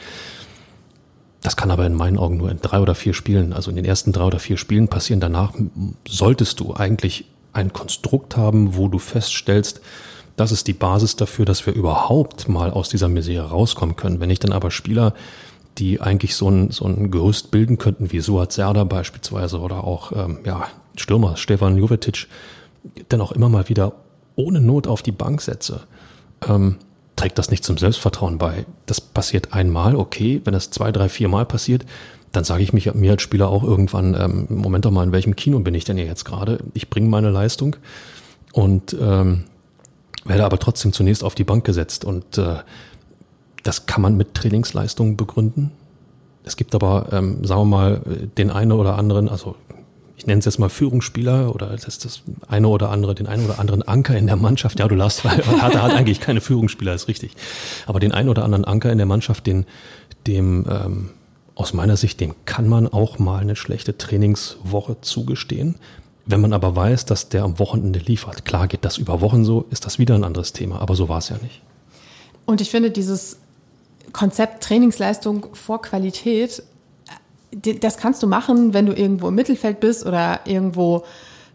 Das 1.43 1.57
kann 1.57 1.71
aber 1.71 1.87
in 1.87 1.95
meinen 1.95 2.19
Augen 2.19 2.39
nur 2.39 2.51
in 2.51 2.61
drei 2.61 2.81
oder 2.81 2.95
vier 2.95 3.13
Spielen, 3.13 3.53
also 3.53 3.71
in 3.71 3.77
den 3.77 3.85
ersten 3.85 4.13
drei 4.13 4.25
oder 4.25 4.39
vier 4.39 4.57
Spielen 4.57 4.89
passieren. 4.89 5.21
Danach 5.21 5.53
solltest 6.09 6.59
du 6.61 6.75
eigentlich 6.75 7.27
ein 7.53 7.73
Konstrukt 7.73 8.37
haben, 8.37 8.77
wo 8.77 8.89
du 8.89 8.99
feststellst, 8.99 9.81
das 10.37 10.51
ist 10.51 10.67
die 10.67 10.73
Basis 10.73 11.15
dafür, 11.17 11.45
dass 11.45 11.65
wir 11.67 11.75
überhaupt 11.75 12.49
mal 12.49 12.71
aus 12.71 12.89
dieser 12.89 13.09
Misere 13.09 13.51
rauskommen 13.51 13.95
können. 13.95 14.21
Wenn 14.21 14.31
ich 14.31 14.41
dann 14.41 14.53
aber 14.53 14.71
Spieler 14.71 15.15
die 15.79 16.01
eigentlich 16.01 16.37
so 16.37 16.49
ein, 16.49 16.71
so 16.71 16.85
ein 16.87 17.11
Gerüst 17.11 17.51
bilden 17.51 17.79
könnten, 17.79 18.13
wie 18.13 18.21
Suat 18.21 18.53
Serda 18.53 18.85
beispielsweise 18.85 19.59
oder 19.59 19.85
auch 19.85 20.13
ähm, 20.13 20.39
ja, 20.45 20.69
Stürmer 20.97 21.37
Stefan 21.37 21.77
Jovetic, 21.77 22.29
dann 23.09 23.21
auch 23.21 23.33
immer 23.33 23.49
mal 23.49 23.69
wieder 23.69 23.93
ohne 24.37 24.61
Not 24.61 24.87
auf 24.87 25.03
die 25.03 25.13
Bank 25.13 25.41
setze, 25.41 25.81
ähm, 26.49 26.77
trägt 27.17 27.39
das 27.39 27.51
nicht 27.51 27.65
zum 27.65 27.79
Selbstvertrauen 27.79 28.39
bei. 28.39 28.67
Das 28.87 29.01
passiert 29.01 29.53
einmal, 29.53 29.97
okay, 29.97 30.41
wenn 30.45 30.53
das 30.53 30.71
zwei, 30.71 30.93
drei, 30.93 31.09
vier 31.09 31.29
Mal 31.29 31.47
passiert, 31.47 31.85
dann 32.33 32.45
sage 32.45 32.63
ich 32.63 32.73
mich, 32.73 32.93
mir 32.95 33.13
als 33.13 33.23
Spieler 33.23 33.49
auch 33.49 33.63
irgendwann, 33.63 34.15
ähm, 34.19 34.47
Moment 34.49 34.85
doch 34.85 34.91
mal, 34.91 35.05
in 35.05 35.13
welchem 35.13 35.37
Kino 35.37 35.59
bin 35.61 35.75
ich 35.75 35.85
denn 35.85 35.97
hier 35.97 36.07
jetzt 36.07 36.25
gerade? 36.25 36.59
Ich 36.75 36.91
bringe 36.91 37.09
meine 37.09 37.31
Leistung 37.31 37.77
und 38.53 38.97
ähm, 39.01 39.45
werde 40.25 40.45
aber 40.45 40.59
trotzdem 40.59 40.93
zunächst 40.93 41.23
auf 41.23 41.35
die 41.35 41.45
Bank 41.45 41.65
gesetzt 41.65 42.05
und 42.05 42.39
äh, 42.39 42.57
das 43.65 43.87
kann 43.87 44.03
man 44.03 44.17
mit 44.17 44.35
Trainingsleistungen 44.35 45.17
begründen. 45.17 45.73
Es 46.45 46.57
gibt 46.57 46.75
aber, 46.75 47.09
ähm, 47.11 47.45
sagen 47.45 47.63
wir 47.63 47.65
mal, 47.65 48.01
den 48.37 48.51
einen 48.51 48.73
oder 48.73 48.97
anderen, 48.97 49.29
also 49.29 49.57
ich 50.17 50.27
nenne 50.27 50.39
es 50.39 50.45
jetzt 50.45 50.59
mal 50.59 50.69
Führungsspieler 50.69 51.55
oder 51.55 51.77
das 51.77 51.99
das 51.99 52.23
eine 52.47 52.69
oder 52.69 52.91
andere, 52.91 53.15
den 53.15 53.27
einen 53.27 53.47
oder 53.47 53.59
anderen 53.59 53.83
Anker 53.83 54.17
in 54.17 54.27
der 54.27 54.37
Mannschaft. 54.37 54.79
Ja, 54.79 54.87
du 54.87 54.95
lachst, 54.95 55.25
weil 55.25 55.45
hat, 55.61 55.75
hat 55.75 55.93
eigentlich 55.93 56.21
keine 56.21 56.41
Führungsspieler, 56.41 56.95
ist 56.95 57.09
richtig. 57.09 57.33
Aber 57.87 57.99
den 57.99 58.13
einen 58.13 58.29
oder 58.29 58.45
anderen 58.45 58.65
Anker 58.65 58.93
in 58.93 58.99
der 58.99 59.07
Mannschaft, 59.07 59.47
den, 59.47 59.67
dem, 60.27 60.67
ähm, 60.71 61.11
aus 61.57 61.73
meiner 61.73 61.97
Sicht, 61.97 62.21
dem 62.21 62.35
kann 62.45 62.69
man 62.69 62.89
auch 62.89 63.19
mal 63.19 63.41
eine 63.41 63.57
schlechte 63.57 63.97
Trainingswoche 63.97 65.01
zugestehen. 65.01 65.77
Wenn 66.27 66.41
man 66.41 66.53
aber 66.53 66.75
weiß, 66.75 67.05
dass 67.05 67.29
der 67.29 67.43
am 67.43 67.59
Wochenende 67.59 67.99
liefert, 67.99 68.45
klar 68.45 68.69
geht 68.69 68.85
das 68.85 68.99
über 68.99 69.21
Wochen 69.21 69.45
so, 69.45 69.67
ist 69.71 69.85
das 69.85 69.99
wieder 69.99 70.15
ein 70.15 70.25
anderes 70.25 70.53
Thema. 70.53 70.81
Aber 70.81 70.97
so 70.97 71.09
war 71.09 71.19
es 71.19 71.29
ja 71.29 71.37
nicht. 71.43 71.61
Und 72.47 72.61
ich 72.61 72.71
finde 72.71 72.91
dieses 72.91 73.39
Konzept 74.15 74.63
Trainingsleistung 74.63 75.49
vor 75.53 75.83
Qualität, 75.83 76.63
das 77.53 77.99
kannst 77.99 78.23
du 78.23 78.27
machen, 78.27 78.73
wenn 78.73 78.87
du 78.87 78.95
irgendwo 78.95 79.29
im 79.29 79.35
Mittelfeld 79.35 79.81
bist 79.81 80.07
oder 80.07 80.41
irgendwo 80.47 81.05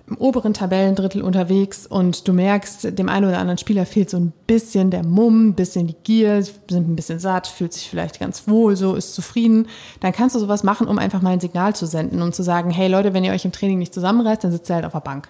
im 0.07 0.17
oberen 0.17 0.53
Tabellendrittel 0.53 1.21
unterwegs 1.21 1.85
und 1.85 2.27
du 2.27 2.33
merkst, 2.33 2.97
dem 2.97 3.09
einen 3.09 3.27
oder 3.27 3.37
anderen 3.37 3.59
Spieler 3.59 3.85
fehlt 3.85 4.09
so 4.09 4.17
ein 4.17 4.33
bisschen 4.47 4.91
der 4.91 5.03
Mumm, 5.03 5.49
ein 5.49 5.53
bisschen 5.53 5.87
die 5.87 5.95
Gier, 6.03 6.43
sind 6.43 6.89
ein 6.89 6.95
bisschen 6.95 7.19
satt, 7.19 7.47
fühlt 7.47 7.73
sich 7.73 7.89
vielleicht 7.89 8.19
ganz 8.19 8.47
wohl, 8.47 8.75
so 8.75 8.95
ist 8.95 9.13
zufrieden. 9.13 9.67
Dann 9.99 10.11
kannst 10.11 10.35
du 10.35 10.39
sowas 10.39 10.63
machen, 10.63 10.87
um 10.87 10.97
einfach 10.97 11.21
mal 11.21 11.31
ein 11.31 11.39
Signal 11.39 11.75
zu 11.75 11.85
senden 11.85 12.21
und 12.21 12.33
zu 12.33 12.43
sagen, 12.43 12.71
hey 12.71 12.89
Leute, 12.89 13.13
wenn 13.13 13.23
ihr 13.23 13.33
euch 13.33 13.45
im 13.45 13.51
Training 13.51 13.77
nicht 13.77 13.93
zusammenreißt, 13.93 14.43
dann 14.43 14.51
sitzt 14.51 14.69
ihr 14.69 14.75
halt 14.75 14.85
auf 14.85 14.93
der 14.93 14.99
Bank. 14.99 15.29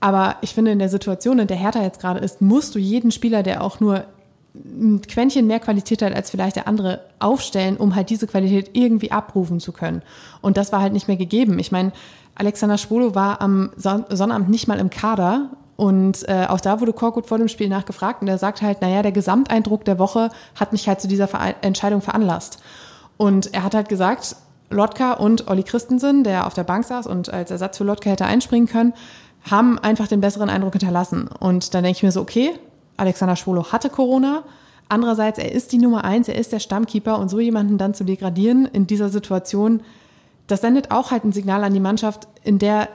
Aber 0.00 0.36
ich 0.40 0.54
finde, 0.54 0.72
in 0.72 0.78
der 0.78 0.88
Situation, 0.88 1.38
in 1.38 1.46
der 1.46 1.56
Hertha 1.56 1.82
jetzt 1.82 2.00
gerade 2.00 2.20
ist, 2.20 2.40
musst 2.40 2.74
du 2.74 2.78
jeden 2.78 3.10
Spieler, 3.10 3.42
der 3.42 3.62
auch 3.62 3.80
nur 3.80 4.04
ein 4.64 5.02
Quäntchen 5.02 5.46
mehr 5.46 5.60
Qualität 5.60 6.02
hat 6.02 6.14
als 6.14 6.30
vielleicht 6.30 6.56
der 6.56 6.68
andere 6.68 7.00
aufstellen, 7.18 7.76
um 7.76 7.94
halt 7.94 8.10
diese 8.10 8.26
Qualität 8.26 8.70
irgendwie 8.72 9.12
abrufen 9.12 9.60
zu 9.60 9.72
können. 9.72 10.02
Und 10.40 10.56
das 10.56 10.72
war 10.72 10.80
halt 10.80 10.92
nicht 10.92 11.08
mehr 11.08 11.16
gegeben. 11.16 11.58
Ich 11.58 11.72
meine, 11.72 11.92
Alexander 12.34 12.78
Schwolo 12.78 13.14
war 13.14 13.40
am 13.40 13.70
Son 13.76 14.04
Sonnabend 14.10 14.48
nicht 14.48 14.68
mal 14.68 14.78
im 14.78 14.90
Kader 14.90 15.50
und 15.76 16.26
äh, 16.28 16.46
auch 16.48 16.60
da 16.60 16.80
wurde 16.80 16.92
Korkut 16.92 17.26
vor 17.26 17.38
dem 17.38 17.48
Spiel 17.48 17.68
nachgefragt 17.68 18.22
und 18.22 18.28
er 18.28 18.38
sagt 18.38 18.62
halt, 18.62 18.80
naja, 18.80 19.02
der 19.02 19.12
Gesamteindruck 19.12 19.84
der 19.84 19.98
Woche 19.98 20.30
hat 20.54 20.72
mich 20.72 20.88
halt 20.88 21.00
zu 21.00 21.08
dieser 21.08 21.28
Ver 21.28 21.54
Entscheidung 21.60 22.00
veranlasst. 22.00 22.58
Und 23.16 23.54
er 23.54 23.62
hat 23.62 23.74
halt 23.74 23.88
gesagt, 23.88 24.36
Lotka 24.70 25.12
und 25.12 25.48
Olli 25.48 25.62
Christensen, 25.62 26.24
der 26.24 26.46
auf 26.46 26.54
der 26.54 26.64
Bank 26.64 26.84
saß 26.84 27.06
und 27.06 27.32
als 27.32 27.50
Ersatz 27.50 27.78
für 27.78 27.84
Lotka 27.84 28.10
hätte 28.10 28.26
einspringen 28.26 28.68
können, 28.68 28.94
haben 29.50 29.78
einfach 29.78 30.08
den 30.08 30.20
besseren 30.20 30.50
Eindruck 30.50 30.72
hinterlassen. 30.72 31.28
Und 31.28 31.72
dann 31.74 31.84
denke 31.84 31.98
ich 31.98 32.02
mir 32.02 32.12
so, 32.12 32.20
okay, 32.20 32.52
Alexander 32.96 33.36
Schwolo 33.36 33.72
hatte 33.72 33.90
Corona. 33.90 34.42
Andererseits, 34.88 35.38
er 35.38 35.52
ist 35.52 35.72
die 35.72 35.78
Nummer 35.78 36.04
eins, 36.04 36.28
er 36.28 36.36
ist 36.36 36.52
der 36.52 36.60
Stammkeeper 36.60 37.18
und 37.18 37.28
so 37.28 37.40
jemanden 37.40 37.76
dann 37.78 37.94
zu 37.94 38.04
degradieren 38.04 38.66
in 38.66 38.86
dieser 38.86 39.08
Situation, 39.08 39.80
das 40.46 40.60
sendet 40.60 40.92
auch 40.92 41.10
halt 41.10 41.24
ein 41.24 41.32
Signal 41.32 41.64
an 41.64 41.74
die 41.74 41.80
Mannschaft, 41.80 42.28
in 42.44 42.58
der 42.58 42.88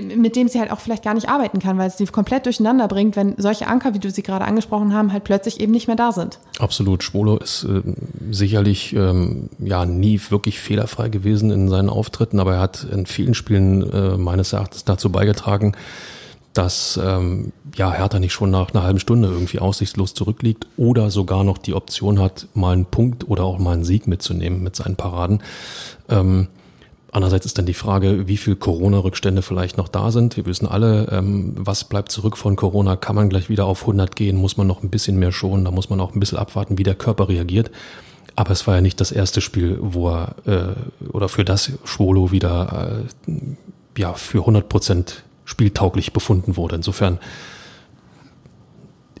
mit 0.00 0.36
dem 0.36 0.48
sie 0.48 0.58
halt 0.58 0.70
auch 0.70 0.80
vielleicht 0.80 1.04
gar 1.04 1.14
nicht 1.14 1.28
arbeiten 1.28 1.58
kann, 1.58 1.76
weil 1.76 1.88
es 1.88 1.98
sie 1.98 2.06
komplett 2.06 2.46
durcheinander 2.46 2.88
bringt, 2.88 3.16
wenn 3.16 3.34
solche 3.36 3.66
Anker, 3.66 3.94
wie 3.94 3.98
du 3.98 4.10
sie 4.10 4.22
gerade 4.22 4.44
angesprochen 4.44 4.94
haben, 4.94 5.12
halt 5.12 5.24
plötzlich 5.24 5.60
eben 5.60 5.72
nicht 5.72 5.86
mehr 5.86 5.96
da 5.96 6.12
sind. 6.12 6.38
Absolut. 6.58 7.02
Schwolo 7.02 7.36
ist 7.36 7.64
äh, 7.64 7.82
sicherlich 8.30 8.94
ähm, 8.94 9.50
ja 9.58 9.84
nie 9.84 10.20
wirklich 10.30 10.60
fehlerfrei 10.60 11.08
gewesen 11.08 11.50
in 11.50 11.68
seinen 11.68 11.90
Auftritten, 11.90 12.40
aber 12.40 12.54
er 12.54 12.60
hat 12.60 12.86
in 12.90 13.06
vielen 13.06 13.34
Spielen 13.34 13.82
äh, 13.92 14.16
meines 14.16 14.52
Erachtens 14.52 14.84
dazu 14.84 15.10
beigetragen, 15.10 15.72
dass 16.54 17.00
ähm, 17.02 17.52
ja, 17.74 17.92
Hertha 17.92 18.18
nicht 18.18 18.32
schon 18.32 18.50
nach 18.50 18.72
einer 18.72 18.82
halben 18.82 19.00
Stunde 19.00 19.28
irgendwie 19.28 19.58
aussichtslos 19.58 20.14
zurückliegt 20.14 20.66
oder 20.76 21.10
sogar 21.10 21.44
noch 21.44 21.58
die 21.58 21.74
Option 21.74 22.20
hat, 22.20 22.46
mal 22.54 22.72
einen 22.72 22.84
Punkt 22.84 23.28
oder 23.28 23.44
auch 23.44 23.58
mal 23.58 23.72
einen 23.72 23.84
Sieg 23.84 24.06
mitzunehmen 24.06 24.62
mit 24.62 24.76
seinen 24.76 24.96
Paraden. 24.96 25.42
Ähm, 26.08 26.48
andererseits 27.10 27.46
ist 27.46 27.58
dann 27.58 27.66
die 27.66 27.74
Frage, 27.74 28.28
wie 28.28 28.36
viel 28.36 28.56
Corona-Rückstände 28.56 29.42
vielleicht 29.42 29.78
noch 29.78 29.88
da 29.88 30.10
sind. 30.10 30.36
Wir 30.36 30.44
wissen 30.44 30.68
alle, 30.68 31.08
ähm, 31.10 31.54
was 31.56 31.84
bleibt 31.84 32.12
zurück 32.12 32.36
von 32.36 32.56
Corona? 32.56 32.96
Kann 32.96 33.16
man 33.16 33.30
gleich 33.30 33.48
wieder 33.48 33.64
auf 33.64 33.82
100 33.82 34.14
gehen? 34.14 34.36
Muss 34.36 34.56
man 34.56 34.66
noch 34.66 34.82
ein 34.82 34.90
bisschen 34.90 35.18
mehr 35.18 35.32
schonen? 35.32 35.64
Da 35.64 35.70
muss 35.70 35.88
man 35.88 36.00
auch 36.00 36.14
ein 36.14 36.20
bisschen 36.20 36.38
abwarten, 36.38 36.76
wie 36.76 36.84
der 36.84 36.94
Körper 36.94 37.28
reagiert. 37.28 37.70
Aber 38.34 38.50
es 38.50 38.66
war 38.66 38.74
ja 38.74 38.80
nicht 38.80 39.00
das 39.00 39.12
erste 39.12 39.40
Spiel, 39.40 39.78
wo 39.80 40.08
er 40.08 40.34
äh, 40.46 41.08
oder 41.08 41.28
für 41.28 41.44
das 41.44 41.72
Schwolo 41.84 42.32
wieder 42.32 43.04
äh, 43.26 44.00
ja 44.00 44.14
für 44.14 44.38
100 44.38 44.68
Prozent 44.68 45.22
spieltauglich 45.52 46.12
befunden 46.12 46.56
wurde. 46.56 46.76
Insofern 46.76 47.18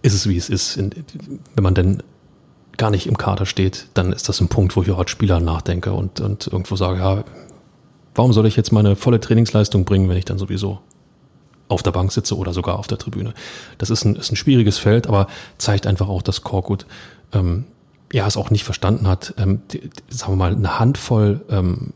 ist 0.02 0.14
es 0.14 0.28
wie 0.28 0.36
es 0.36 0.48
ist. 0.48 0.78
Wenn 0.78 1.62
man 1.62 1.74
denn 1.74 2.02
gar 2.76 2.90
nicht 2.90 3.06
im 3.06 3.18
Kader 3.18 3.46
steht, 3.46 3.86
dann 3.94 4.12
ist 4.12 4.28
das 4.28 4.40
ein 4.40 4.48
Punkt, 4.48 4.74
wo 4.74 4.82
ich 4.82 4.90
auch 4.90 4.98
als 4.98 5.10
Spieler 5.10 5.40
nachdenke 5.40 5.92
und, 5.92 6.20
und 6.20 6.46
irgendwo 6.46 6.74
sage, 6.74 6.98
ja, 6.98 7.24
warum 8.14 8.32
soll 8.32 8.46
ich 8.46 8.56
jetzt 8.56 8.72
meine 8.72 8.96
volle 8.96 9.20
Trainingsleistung 9.20 9.84
bringen, 9.84 10.08
wenn 10.08 10.16
ich 10.16 10.24
dann 10.24 10.38
sowieso 10.38 10.80
auf 11.68 11.82
der 11.82 11.92
Bank 11.92 12.12
sitze 12.12 12.36
oder 12.36 12.52
sogar 12.52 12.78
auf 12.78 12.86
der 12.86 12.98
Tribüne. 12.98 13.34
Das 13.78 13.90
ist 13.90 14.04
ein, 14.04 14.16
ist 14.16 14.32
ein 14.32 14.36
schwieriges 14.36 14.78
Feld, 14.78 15.06
aber 15.06 15.26
zeigt 15.58 15.86
einfach 15.86 16.08
auch, 16.08 16.22
dass 16.22 16.42
Korkut 16.42 16.86
ähm, 17.32 17.64
ja 18.12 18.26
es 18.26 18.36
auch 18.36 18.50
nicht 18.50 18.64
verstanden 18.64 19.06
hat, 19.06 19.34
ähm, 19.38 19.62
die, 19.70 19.90
sagen 20.08 20.32
wir 20.32 20.36
mal, 20.36 20.52
eine 20.52 20.78
Handvoll 20.78 21.42
ähm, 21.50 21.92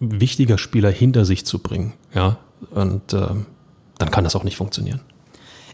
wichtiger 0.00 0.58
Spieler 0.58 0.90
hinter 0.90 1.24
sich 1.24 1.46
zu 1.46 1.58
bringen. 1.58 1.92
Ja, 2.14 2.38
und 2.70 3.12
ähm, 3.12 3.46
dann 3.98 4.10
kann 4.10 4.24
das 4.24 4.36
auch 4.36 4.44
nicht 4.44 4.56
funktionieren. 4.56 5.00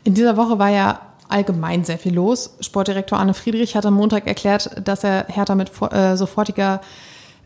In 0.04 0.14
dieser 0.14 0.37
Woche 0.37 0.59
war 0.59 0.70
ja 0.70 1.00
allgemein 1.28 1.85
sehr 1.85 1.98
viel 1.98 2.14
los. 2.14 2.56
Sportdirektor 2.61 3.18
Arne 3.18 3.35
Friedrich 3.35 3.76
hat 3.76 3.87
am 3.87 3.94
Montag 3.94 4.26
erklärt, 4.26 4.70
dass 4.85 5.04
er 5.04 5.26
Hertha 5.28 5.54
mit 5.54 5.70
äh, 5.92 6.16
sofortiger 6.16 6.80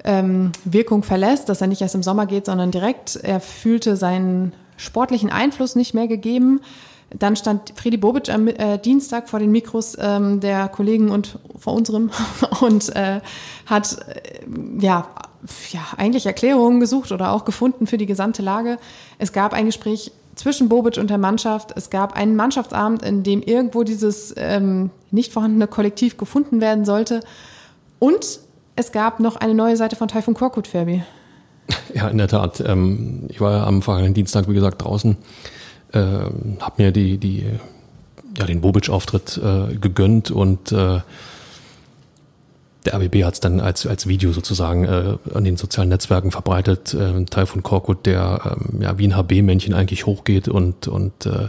ähm, 0.05 0.53
Wirkung 0.65 1.03
verlässt, 1.03 1.49
dass 1.49 1.61
er 1.61 1.67
nicht 1.67 1.83
erst 1.83 1.95
im 1.95 2.03
Sommer 2.03 2.27
geht, 2.27 2.47
sondern 2.47 2.71
direkt. 2.71 3.17
Er 3.17 3.41
fühlte 3.41 3.97
seinen 3.97 4.53
sportlichen 4.77 5.31
Einfluss 5.31 5.77
nicht 5.77 5.95
mehr 5.95 6.09
gegeben. 6.09 6.61
Dann 7.11 7.37
stand 7.37 7.75
Fredi 7.77 7.97
Bobic 7.97 8.29
am 8.29 8.49
äh, 8.49 8.79
Dienstag 8.79 9.29
vor 9.29 9.39
den 9.39 9.53
Mikros 9.53 9.97
ähm, 10.01 10.41
der 10.41 10.69
Kollegen 10.69 11.11
und 11.11 11.39
vor 11.57 11.75
unserem 11.75 12.11
und 12.61 12.95
äh, 12.97 13.21
hat 13.67 13.99
äh, 14.09 14.41
ja, 14.81 15.07
ja 15.71 15.81
eigentlich 15.97 16.27
Erklärungen 16.27 16.81
gesucht 16.81 17.13
oder 17.13 17.33
auch 17.33 17.45
gefunden 17.45 17.87
für 17.87 17.99
die 17.99 18.07
gesamte 18.07 18.43
Lage. 18.43 18.79
Es 19.19 19.33
gab 19.33 19.53
ein 19.53 19.67
Gespräch 19.67 20.11
zwischen 20.35 20.69
Bobic 20.69 20.99
und 20.99 21.11
der 21.11 21.19
Mannschaft. 21.19 21.73
Es 21.77 21.91
gab 21.91 22.15
einen 22.15 22.37
Mannschaftsabend, 22.37 23.03
in 23.03 23.23
dem 23.23 23.43
irgendwo 23.43 23.85
dieses 23.85 24.35
ähm, 24.37 24.91
nicht 25.11 25.33
vorhandene 25.33 25.67
Kollektiv 25.67 26.17
gefunden 26.17 26.61
werden 26.61 26.85
sollte. 26.85 27.21
Und 27.99 28.41
es 28.77 28.93
gab 28.93 29.21
noch 29.21 29.37
eine 29.37 29.55
neue 29.55 29.77
Seite 29.77 29.97
von 29.97 30.09
Taifun 30.09 30.35
Korkut, 30.35 30.67
Ferbi. 30.67 31.03
Ja, 31.95 32.09
in 32.09 32.19
der 32.19 32.29
Tat. 32.29 32.63
Ähm, 32.67 33.27
ich 33.29 33.41
war 33.41 33.53
ja 33.53 33.67
am 33.67 33.83
vergangenen 33.83 34.15
Dienstag, 34.15 34.49
wie 34.49 34.55
gesagt, 34.55 34.83
draußen, 34.83 35.17
äh, 35.93 35.99
habe 35.99 36.75
mir 36.83 36.93
die, 36.93 37.19
die, 37.19 37.47
ja, 38.37 38.47
den 38.47 38.61
Bobic-Auftritt 38.61 39.41
äh, 39.43 39.77
gegönnt 39.77 40.31
und 40.31 40.73
äh, 40.73 41.01
der 42.85 42.95
RBB 42.95 43.25
hat 43.25 43.35
es 43.35 43.41
dann 43.41 43.61
als, 43.61 43.87
als 43.87 44.07
Video 44.07 44.33
sozusagen 44.33 44.85
äh, 44.85 45.17
an 45.33 45.45
den 45.45 45.57
sozialen 45.57 45.89
Netzwerken 45.89 46.31
verbreitet. 46.31 46.95
Äh, 46.95 47.05
ein 47.05 47.27
Teil 47.27 47.47
von 47.47 47.63
Korkut, 47.63 48.07
der 48.07 48.57
ähm, 48.57 48.83
ja 48.83 48.99
wie 48.99 49.09
ein 49.09 49.17
HB-Männchen 49.17 49.75
eigentlich 49.75 50.07
hochgeht 50.07 50.49
und, 50.49 50.89
und 50.89 51.27
äh, 51.27 51.49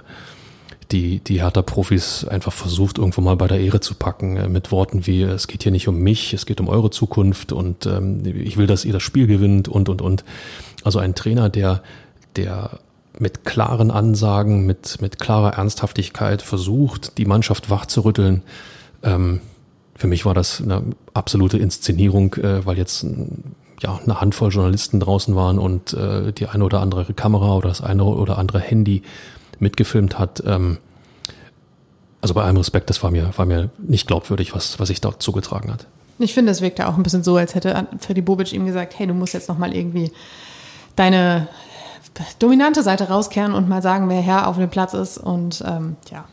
die, 0.91 1.19
die 1.19 1.41
Hertha-Profis 1.41 2.25
einfach 2.25 2.53
versucht, 2.53 2.97
irgendwo 2.97 3.21
mal 3.21 3.35
bei 3.35 3.47
der 3.47 3.59
Ehre 3.59 3.79
zu 3.79 3.95
packen, 3.95 4.37
äh, 4.37 4.47
mit 4.47 4.71
Worten 4.71 5.05
wie, 5.05 5.23
es 5.23 5.47
geht 5.47 5.63
hier 5.63 5.71
nicht 5.71 5.87
um 5.87 5.99
mich, 5.99 6.33
es 6.33 6.45
geht 6.45 6.61
um 6.61 6.69
eure 6.69 6.89
Zukunft 6.89 7.51
und 7.51 7.85
ähm, 7.85 8.21
ich 8.25 8.57
will, 8.57 8.67
dass 8.67 8.85
ihr 8.85 8.93
das 8.93 9.03
Spiel 9.03 9.27
gewinnt 9.27 9.67
und, 9.67 9.89
und, 9.89 10.01
und. 10.01 10.23
Also 10.83 10.99
ein 10.99 11.15
Trainer, 11.15 11.49
der, 11.49 11.81
der 12.35 12.79
mit 13.19 13.45
klaren 13.45 13.91
Ansagen, 13.91 14.65
mit, 14.65 15.01
mit 15.01 15.19
klarer 15.19 15.53
Ernsthaftigkeit 15.53 16.41
versucht, 16.41 17.17
die 17.17 17.25
Mannschaft 17.25 17.69
wach 17.69 17.85
zu 17.85 18.01
rütteln. 18.01 18.43
Ähm, 19.03 19.41
für 19.95 20.07
mich 20.07 20.25
war 20.25 20.33
das 20.33 20.61
eine 20.61 20.83
absolute 21.13 21.57
Inszenierung, 21.57 22.33
äh, 22.35 22.65
weil 22.65 22.77
jetzt 22.77 23.05
ja 23.81 23.99
eine 24.03 24.21
Handvoll 24.21 24.51
Journalisten 24.51 24.99
draußen 24.99 25.35
waren 25.35 25.59
und 25.59 25.93
äh, 25.93 26.31
die 26.33 26.47
eine 26.47 26.63
oder 26.63 26.81
andere 26.81 27.13
Kamera 27.13 27.55
oder 27.55 27.69
das 27.69 27.81
eine 27.81 28.03
oder 28.03 28.37
andere 28.37 28.59
Handy 28.59 29.03
mitgefilmt 29.59 30.19
hat. 30.19 30.43
Ähm, 30.45 30.77
also 32.21 32.33
bei 32.33 32.43
allem 32.43 32.57
Respekt, 32.57 32.89
das 32.89 33.03
war 33.03 33.11
mir, 33.11 33.31
war 33.37 33.45
mir 33.45 33.69
nicht 33.77 34.07
glaubwürdig, 34.07 34.55
was, 34.55 34.79
was 34.79 34.87
sich 34.87 35.01
dort 35.01 35.21
zugetragen 35.21 35.71
hat. 35.71 35.87
Ich 36.17 36.33
finde, 36.33 36.51
es 36.51 36.61
wirkte 36.61 36.87
auch 36.87 36.97
ein 36.97 37.03
bisschen 37.03 37.23
so, 37.23 37.35
als 37.35 37.55
hätte 37.55 37.87
Freddy 37.99 38.21
Bobic 38.21 38.53
ihm 38.53 38.65
gesagt, 38.65 38.97
hey, 38.97 39.05
du 39.05 39.13
musst 39.13 39.33
jetzt 39.33 39.49
nochmal 39.49 39.75
irgendwie 39.75 40.11
deine 40.95 41.47
dominante 42.39 42.83
Seite 42.83 43.09
rauskehren 43.09 43.53
und 43.53 43.67
mal 43.67 43.81
sagen, 43.81 44.09
wer 44.09 44.21
Herr 44.21 44.47
auf 44.47 44.57
dem 44.57 44.69
Platz 44.69 44.93
ist. 44.93 45.17
Und 45.17 45.63
ähm, 45.67 45.97
ja, 46.09 46.25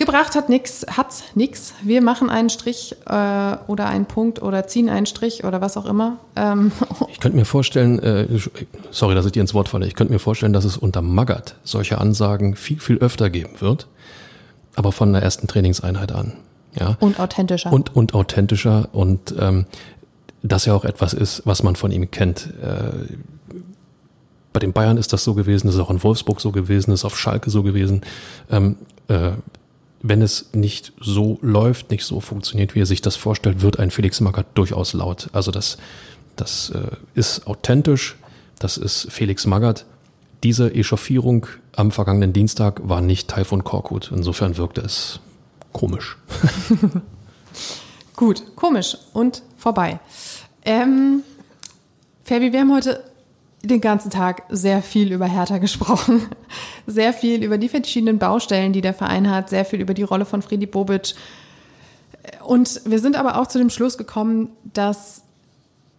Gebracht 0.00 0.34
hat 0.34 0.48
nix, 0.48 0.86
hat's 0.96 1.24
nix. 1.34 1.74
Wir 1.82 2.00
machen 2.00 2.30
einen 2.30 2.48
Strich 2.48 2.96
äh, 3.04 3.12
oder 3.66 3.86
einen 3.86 4.06
Punkt 4.06 4.40
oder 4.40 4.66
ziehen 4.66 4.88
einen 4.88 5.04
Strich 5.04 5.44
oder 5.44 5.60
was 5.60 5.76
auch 5.76 5.84
immer. 5.84 6.16
Ähm. 6.36 6.72
Ich 7.12 7.20
könnte 7.20 7.36
mir 7.36 7.44
vorstellen, 7.44 7.98
äh, 7.98 8.26
sorry, 8.90 9.14
dass 9.14 9.26
ich 9.26 9.32
dir 9.32 9.42
ins 9.42 9.52
Wort 9.52 9.68
falle, 9.68 9.86
ich 9.86 9.94
könnte 9.94 10.10
mir 10.10 10.18
vorstellen, 10.18 10.54
dass 10.54 10.64
es 10.64 10.78
unter 10.78 11.02
Magath 11.02 11.56
solche 11.64 11.98
Ansagen 11.98 12.56
viel, 12.56 12.80
viel 12.80 12.96
öfter 12.96 13.28
geben 13.28 13.60
wird, 13.60 13.88
aber 14.74 14.90
von 14.90 15.12
der 15.12 15.22
ersten 15.22 15.46
Trainingseinheit 15.48 16.12
an. 16.12 16.32
Ja. 16.78 16.96
Und 16.98 17.20
authentischer. 17.20 17.70
Und, 17.70 17.94
und 17.94 18.14
authentischer 18.14 18.88
und 18.92 19.34
ähm, 19.38 19.66
das 20.42 20.64
ja 20.64 20.72
auch 20.72 20.86
etwas 20.86 21.12
ist, 21.12 21.42
was 21.44 21.62
man 21.62 21.76
von 21.76 21.90
ihm 21.90 22.10
kennt. 22.10 22.48
Äh, 22.62 23.16
bei 24.54 24.60
den 24.60 24.72
Bayern 24.72 24.96
ist 24.96 25.12
das 25.12 25.24
so 25.24 25.34
gewesen, 25.34 25.68
ist 25.68 25.78
auch 25.78 25.90
in 25.90 26.02
Wolfsburg 26.02 26.40
so 26.40 26.52
gewesen, 26.52 26.90
ist 26.92 27.04
auf 27.04 27.18
Schalke 27.18 27.50
so 27.50 27.62
gewesen. 27.62 28.00
Ähm, 28.50 28.76
äh, 29.08 29.32
wenn 30.02 30.22
es 30.22 30.50
nicht 30.52 30.92
so 31.00 31.38
läuft, 31.42 31.90
nicht 31.90 32.04
so 32.04 32.20
funktioniert, 32.20 32.74
wie 32.74 32.80
er 32.80 32.86
sich 32.86 33.02
das 33.02 33.16
vorstellt, 33.16 33.62
wird 33.62 33.78
ein 33.78 33.90
Felix 33.90 34.20
Magath 34.20 34.46
durchaus 34.54 34.92
laut. 34.92 35.28
Also 35.32 35.50
das, 35.50 35.78
das 36.36 36.70
äh, 36.70 36.96
ist 37.14 37.46
authentisch, 37.46 38.16
das 38.58 38.76
ist 38.76 39.08
Felix 39.10 39.46
Magath. 39.46 39.84
Diese 40.42 40.74
Echauffierung 40.74 41.46
am 41.76 41.90
vergangenen 41.90 42.32
Dienstag 42.32 42.80
war 42.88 43.02
nicht 43.02 43.28
Taifun 43.28 43.62
Korkut. 43.62 44.10
Insofern 44.14 44.56
wirkte 44.56 44.80
es 44.80 45.20
komisch. 45.72 46.16
Gut, 48.16 48.56
komisch 48.56 48.96
und 49.12 49.42
vorbei. 49.58 50.00
Ähm, 50.64 51.22
Fabi, 52.24 52.52
wir 52.52 52.60
haben 52.60 52.72
heute 52.72 53.02
den 53.62 53.80
ganzen 53.80 54.10
Tag 54.10 54.44
sehr 54.48 54.82
viel 54.82 55.12
über 55.12 55.26
Hertha 55.26 55.58
gesprochen. 55.58 56.26
Sehr 56.86 57.12
viel 57.12 57.44
über 57.44 57.58
die 57.58 57.68
verschiedenen 57.68 58.18
Baustellen, 58.18 58.72
die 58.72 58.80
der 58.80 58.94
Verein 58.94 59.30
hat, 59.30 59.48
sehr 59.48 59.64
viel 59.64 59.80
über 59.80 59.94
die 59.94 60.02
Rolle 60.02 60.24
von 60.24 60.42
Friedi 60.42 60.66
Bobic. 60.66 61.14
Und 62.44 62.80
wir 62.84 62.98
sind 62.98 63.14
aber 63.14 63.38
auch 63.38 63.46
zu 63.46 63.58
dem 63.58 63.70
Schluss 63.70 63.96
gekommen, 63.96 64.48
dass 64.72 65.22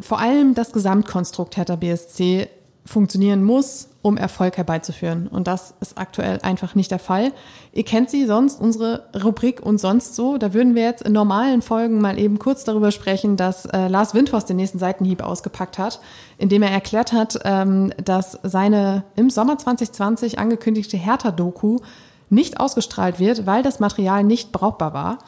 vor 0.01 0.19
allem 0.19 0.53
das 0.53 0.73
Gesamtkonstrukt 0.73 1.55
Hertha 1.55 1.77
BSC 1.77 2.49
funktionieren 2.85 3.43
muss, 3.43 3.87
um 4.01 4.17
Erfolg 4.17 4.57
herbeizuführen. 4.57 5.27
Und 5.27 5.47
das 5.47 5.75
ist 5.79 5.97
aktuell 5.97 6.39
einfach 6.41 6.73
nicht 6.73 6.89
der 6.89 6.99
Fall. 6.99 7.31
Ihr 7.71 7.83
kennt 7.83 8.09
sie 8.09 8.25
sonst, 8.25 8.59
unsere 8.59 9.05
Rubrik 9.23 9.61
und 9.61 9.79
sonst 9.79 10.15
so. 10.15 10.37
Da 10.37 10.53
würden 10.53 10.73
wir 10.73 10.83
jetzt 10.83 11.03
in 11.03 11.13
normalen 11.13 11.61
Folgen 11.61 12.01
mal 12.01 12.17
eben 12.17 12.39
kurz 12.39 12.63
darüber 12.63 12.91
sprechen, 12.91 13.37
dass 13.37 13.65
äh, 13.65 13.87
Lars 13.87 14.13
Windhorst 14.15 14.49
den 14.49 14.57
nächsten 14.57 14.79
Seitenhieb 14.79 15.21
ausgepackt 15.21 15.77
hat, 15.77 15.99
indem 16.37 16.63
er 16.63 16.71
erklärt 16.71 17.13
hat, 17.13 17.39
ähm, 17.43 17.93
dass 18.03 18.39
seine 18.41 19.03
im 19.15 19.29
Sommer 19.29 19.57
2020 19.57 20.39
angekündigte 20.39 20.97
Hertha-Doku 20.97 21.79
nicht 22.31 22.59
ausgestrahlt 22.59 23.19
wird, 23.19 23.45
weil 23.45 23.61
das 23.61 23.79
Material 23.79 24.23
nicht 24.23 24.51
brauchbar 24.51 24.93
war. 24.93 25.19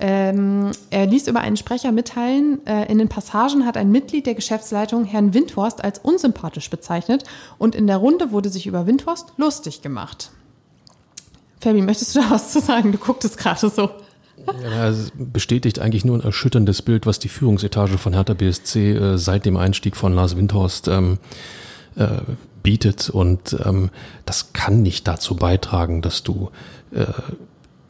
Ähm, 0.00 0.70
er 0.90 1.06
ließ 1.06 1.26
über 1.26 1.40
einen 1.40 1.56
Sprecher 1.56 1.90
mitteilen, 1.90 2.64
äh, 2.66 2.90
in 2.90 2.98
den 2.98 3.08
Passagen 3.08 3.66
hat 3.66 3.76
ein 3.76 3.90
Mitglied 3.90 4.26
der 4.26 4.34
Geschäftsleitung 4.34 5.04
Herrn 5.04 5.34
Windhorst 5.34 5.82
als 5.82 5.98
unsympathisch 5.98 6.70
bezeichnet 6.70 7.24
und 7.58 7.74
in 7.74 7.88
der 7.88 7.96
Runde 7.96 8.30
wurde 8.30 8.48
sich 8.48 8.68
über 8.68 8.86
Windhorst 8.86 9.32
lustig 9.38 9.82
gemacht. 9.82 10.30
Fabi, 11.60 11.82
möchtest 11.82 12.14
du 12.14 12.20
da 12.20 12.30
was 12.30 12.52
zu 12.52 12.60
sagen? 12.60 12.92
Du 12.92 12.98
gucktest 12.98 13.38
gerade 13.38 13.68
so. 13.68 13.90
Ja, 14.62 14.88
es 14.88 15.10
bestätigt 15.16 15.80
eigentlich 15.80 16.04
nur 16.04 16.16
ein 16.16 16.22
erschütterndes 16.22 16.82
Bild, 16.82 17.06
was 17.06 17.18
die 17.18 17.28
Führungsetage 17.28 17.98
von 17.98 18.14
Hertha 18.14 18.34
BSC 18.34 18.92
äh, 18.92 19.18
seit 19.18 19.44
dem 19.44 19.56
Einstieg 19.56 19.96
von 19.96 20.14
Lars 20.14 20.36
Windhorst 20.36 20.86
ähm, 20.86 21.18
äh, 21.96 22.06
bietet. 22.62 23.10
Und 23.10 23.56
ähm, 23.64 23.90
das 24.24 24.52
kann 24.52 24.82
nicht 24.82 25.08
dazu 25.08 25.34
beitragen, 25.34 26.02
dass 26.02 26.22
du 26.22 26.50
äh, 26.92 27.06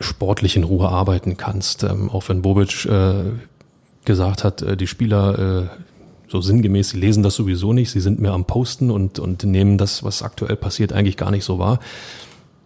sportlich 0.00 0.56
in 0.56 0.64
Ruhe 0.64 0.88
arbeiten 0.88 1.36
kannst. 1.36 1.82
Ähm, 1.82 2.10
auch 2.10 2.28
wenn 2.28 2.42
Bobic 2.42 2.86
äh, 2.86 3.24
gesagt 4.04 4.44
hat, 4.44 4.62
äh, 4.62 4.76
die 4.76 4.86
Spieler 4.86 5.68
äh, 5.68 5.68
so 6.28 6.40
sinngemäß, 6.40 6.90
sie 6.90 6.98
lesen 6.98 7.22
das 7.22 7.34
sowieso 7.34 7.72
nicht, 7.72 7.90
sie 7.90 8.00
sind 8.00 8.20
mehr 8.20 8.32
am 8.32 8.44
Posten 8.44 8.90
und, 8.90 9.18
und 9.18 9.44
nehmen 9.44 9.78
das, 9.78 10.04
was 10.04 10.22
aktuell 10.22 10.56
passiert, 10.56 10.92
eigentlich 10.92 11.16
gar 11.16 11.30
nicht 11.30 11.44
so 11.44 11.58
wahr. 11.58 11.80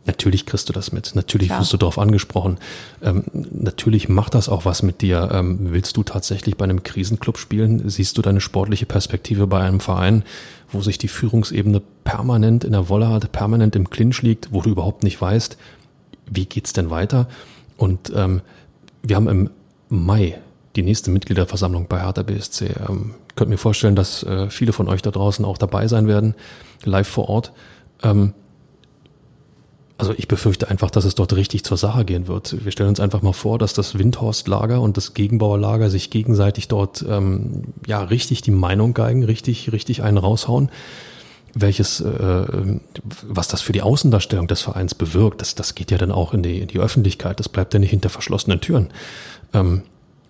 Natürlich 0.04 0.46
kriegst 0.46 0.68
du 0.68 0.72
das 0.72 0.90
mit. 0.90 1.14
Natürlich 1.14 1.48
Klar. 1.48 1.60
wirst 1.60 1.72
du 1.72 1.76
darauf 1.76 1.96
angesprochen. 1.96 2.58
Ähm, 3.02 3.22
natürlich 3.32 4.08
macht 4.08 4.34
das 4.34 4.48
auch 4.48 4.64
was 4.64 4.82
mit 4.82 5.00
dir. 5.00 5.30
Ähm, 5.32 5.58
willst 5.70 5.96
du 5.96 6.02
tatsächlich 6.02 6.56
bei 6.56 6.64
einem 6.64 6.82
Krisenclub 6.82 7.38
spielen? 7.38 7.88
Siehst 7.88 8.18
du 8.18 8.22
deine 8.22 8.40
sportliche 8.40 8.84
Perspektive 8.84 9.46
bei 9.46 9.60
einem 9.60 9.78
Verein, 9.78 10.24
wo 10.72 10.80
sich 10.80 10.98
die 10.98 11.06
Führungsebene 11.06 11.82
permanent 12.02 12.64
in 12.64 12.72
der 12.72 12.88
Wolle 12.88 13.08
hat, 13.10 13.30
permanent 13.30 13.76
im 13.76 13.90
Clinch 13.90 14.22
liegt, 14.22 14.52
wo 14.52 14.60
du 14.60 14.70
überhaupt 14.70 15.04
nicht 15.04 15.20
weißt, 15.20 15.56
wie 16.30 16.46
geht's 16.46 16.72
denn 16.72 16.90
weiter? 16.90 17.28
Und 17.76 18.12
ähm, 18.14 18.42
wir 19.02 19.16
haben 19.16 19.28
im 19.28 19.50
Mai 19.88 20.38
die 20.76 20.82
nächste 20.82 21.10
Mitgliederversammlung 21.10 21.86
bei 21.88 22.00
Hertha 22.00 22.22
BSC. 22.22 22.70
Ähm, 22.88 23.14
ich 23.28 23.36
könnte 23.36 23.50
mir 23.50 23.58
vorstellen, 23.58 23.96
dass 23.96 24.22
äh, 24.22 24.50
viele 24.50 24.72
von 24.72 24.88
euch 24.88 25.02
da 25.02 25.10
draußen 25.10 25.44
auch 25.44 25.58
dabei 25.58 25.88
sein 25.88 26.06
werden, 26.06 26.34
live 26.84 27.08
vor 27.08 27.28
Ort. 27.28 27.52
Ähm, 28.02 28.34
also 29.98 30.14
ich 30.16 30.26
befürchte 30.26 30.68
einfach, 30.68 30.90
dass 30.90 31.04
es 31.04 31.14
dort 31.14 31.32
richtig 31.36 31.62
zur 31.64 31.76
Sache 31.76 32.04
gehen 32.04 32.26
wird. 32.26 32.64
Wir 32.64 32.72
stellen 32.72 32.88
uns 32.88 32.98
einfach 32.98 33.22
mal 33.22 33.32
vor, 33.32 33.58
dass 33.58 33.72
das 33.72 33.96
Windhorst-Lager 33.96 34.80
und 34.80 34.96
das 34.96 35.14
Gegenbauerlager 35.14 35.90
sich 35.90 36.10
gegenseitig 36.10 36.66
dort 36.66 37.04
ähm, 37.08 37.62
ja 37.86 38.02
richtig 38.02 38.42
die 38.42 38.50
Meinung 38.50 38.94
geigen, 38.94 39.22
richtig, 39.22 39.70
richtig 39.70 40.02
einen 40.02 40.18
raushauen. 40.18 40.70
Welches, 41.54 42.00
äh, 42.00 42.46
was 43.22 43.48
das 43.48 43.60
für 43.60 43.72
die 43.72 43.82
Außendarstellung 43.82 44.48
des 44.48 44.62
Vereins 44.62 44.94
bewirkt, 44.94 45.40
das, 45.40 45.54
das 45.54 45.74
geht 45.74 45.90
ja 45.90 45.98
dann 45.98 46.12
auch 46.12 46.32
in 46.32 46.42
die, 46.42 46.60
in 46.60 46.68
die 46.68 46.78
Öffentlichkeit, 46.78 47.38
das 47.40 47.48
bleibt 47.48 47.74
ja 47.74 47.80
nicht 47.80 47.90
hinter 47.90 48.08
verschlossenen 48.08 48.60
Türen. 48.60 48.88
Ähm, 49.52 49.82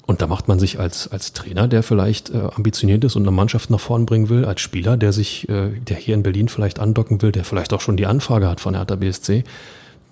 und 0.04 0.20
da 0.20 0.26
macht 0.26 0.48
man 0.48 0.58
sich 0.58 0.80
als, 0.80 1.08
als 1.08 1.32
Trainer, 1.32 1.68
der 1.68 1.82
vielleicht 1.82 2.30
äh, 2.30 2.48
ambitioniert 2.54 3.04
ist 3.04 3.14
und 3.14 3.22
eine 3.22 3.30
Mannschaft 3.30 3.70
nach 3.70 3.80
vorn 3.80 4.04
bringen 4.04 4.28
will, 4.28 4.44
als 4.44 4.60
Spieler, 4.60 4.96
der 4.96 5.12
sich, 5.12 5.48
äh, 5.48 5.70
der 5.70 5.96
hier 5.96 6.14
in 6.14 6.24
Berlin 6.24 6.48
vielleicht 6.48 6.80
andocken 6.80 7.22
will, 7.22 7.30
der 7.30 7.44
vielleicht 7.44 7.72
auch 7.72 7.80
schon 7.80 7.96
die 7.96 8.06
Anfrage 8.06 8.48
hat 8.48 8.60
von 8.60 8.74
Hertha 8.74 8.96
BSC. 8.96 9.44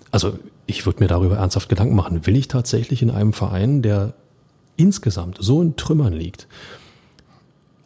Also 0.09 0.39
ich 0.65 0.85
würde 0.85 1.01
mir 1.01 1.07
darüber 1.07 1.37
ernsthaft 1.37 1.67
Gedanken 1.67 1.95
machen. 1.95 2.25
Will 2.25 2.37
ich 2.37 2.47
tatsächlich 2.47 3.01
in 3.01 3.09
einem 3.09 3.33
Verein, 3.33 3.81
der 3.81 4.13
insgesamt 4.77 5.37
so 5.39 5.61
in 5.61 5.75
Trümmern 5.75 6.13
liegt, 6.13 6.47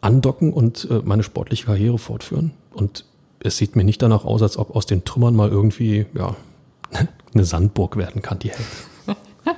andocken 0.00 0.52
und 0.52 0.88
äh, 0.88 1.00
meine 1.04 1.24
sportliche 1.24 1.66
Karriere 1.66 1.98
fortführen? 1.98 2.52
Und 2.72 3.04
es 3.40 3.56
sieht 3.56 3.76
mir 3.76 3.84
nicht 3.84 4.02
danach 4.02 4.24
aus, 4.24 4.42
als 4.42 4.56
ob 4.56 4.74
aus 4.74 4.86
den 4.86 5.04
Trümmern 5.04 5.34
mal 5.34 5.50
irgendwie 5.50 6.06
ja, 6.14 6.36
eine 7.34 7.44
Sandburg 7.44 7.96
werden 7.96 8.22
kann, 8.22 8.38
die 8.38 8.50
hält. 8.50 8.66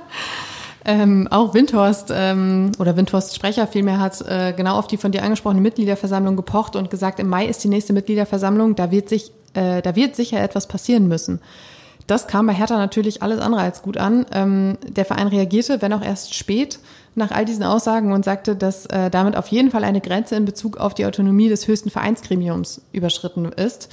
Ähm, 0.85 1.27
auch 1.29 1.53
Windhorst 1.53 2.11
ähm, 2.11 2.71
oder 2.79 2.95
Windhorst 2.95 3.35
Sprecher 3.35 3.67
vielmehr 3.67 3.99
hat 3.99 4.21
äh, 4.21 4.53
genau 4.55 4.77
auf 4.79 4.87
die 4.87 4.97
von 4.97 5.11
dir 5.11 5.23
angesprochene 5.23 5.61
Mitgliederversammlung 5.61 6.35
gepocht 6.35 6.75
und 6.75 6.89
gesagt, 6.89 7.19
im 7.19 7.27
Mai 7.27 7.45
ist 7.45 7.63
die 7.63 7.67
nächste 7.67 7.93
Mitgliederversammlung, 7.93 8.75
da 8.75 8.89
wird 8.89 9.09
sich, 9.09 9.31
äh, 9.53 9.81
da 9.81 9.95
wird 9.95 10.15
sicher 10.15 10.41
etwas 10.41 10.67
passieren 10.67 11.07
müssen. 11.07 11.41
Das 12.07 12.25
kam 12.25 12.47
bei 12.47 12.53
Hertha 12.53 12.77
natürlich 12.77 13.21
alles 13.21 13.39
andere 13.39 13.61
als 13.61 13.83
gut 13.83 13.97
an. 13.97 14.25
Ähm, 14.31 14.77
der 14.87 15.05
Verein 15.05 15.27
reagierte, 15.27 15.81
wenn 15.81 15.93
auch 15.93 16.01
erst 16.01 16.33
spät, 16.33 16.79
nach 17.19 17.31
all 17.31 17.45
diesen 17.45 17.63
Aussagen 17.63 18.11
und 18.11 18.25
sagte, 18.25 18.55
dass 18.55 18.87
äh, 18.87 19.11
damit 19.11 19.35
auf 19.35 19.47
jeden 19.47 19.69
Fall 19.69 19.83
eine 19.83 20.01
Grenze 20.01 20.35
in 20.35 20.45
Bezug 20.45 20.77
auf 20.77 20.95
die 20.95 21.05
Autonomie 21.05 21.49
des 21.49 21.67
höchsten 21.67 21.91
Vereinsgremiums 21.91 22.81
überschritten 22.91 23.45
ist. 23.45 23.89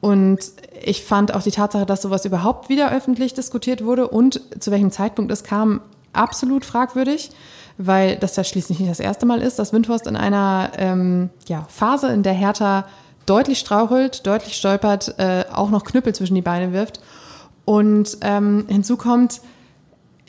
Und 0.00 0.38
ich 0.82 1.04
fand 1.04 1.34
auch 1.34 1.42
die 1.42 1.50
Tatsache, 1.50 1.84
dass 1.84 2.00
sowas 2.00 2.24
überhaupt 2.24 2.70
wieder 2.70 2.90
öffentlich 2.90 3.34
diskutiert 3.34 3.84
wurde 3.84 4.08
und 4.08 4.40
zu 4.58 4.70
welchem 4.70 4.90
Zeitpunkt 4.90 5.30
es 5.30 5.44
kam, 5.44 5.82
absolut 6.14 6.64
fragwürdig, 6.64 7.30
weil 7.76 8.16
das 8.16 8.36
ja 8.36 8.44
schließlich 8.44 8.78
nicht 8.78 8.90
das 8.90 9.00
erste 9.00 9.26
Mal 9.26 9.42
ist, 9.42 9.58
dass 9.58 9.72
Windhorst 9.72 10.06
in 10.06 10.16
einer 10.16 10.72
ähm, 10.78 11.28
ja, 11.48 11.66
Phase, 11.68 12.08
in 12.08 12.22
der 12.22 12.32
Hertha 12.32 12.86
deutlich 13.26 13.58
strauchelt, 13.58 14.26
deutlich 14.26 14.56
stolpert, 14.56 15.14
äh, 15.18 15.44
auch 15.52 15.70
noch 15.70 15.84
Knüppel 15.84 16.14
zwischen 16.14 16.34
die 16.34 16.42
Beine 16.42 16.72
wirft. 16.72 17.00
Und 17.64 18.18
ähm, 18.22 18.64
hinzu 18.68 18.96
kommt, 18.96 19.40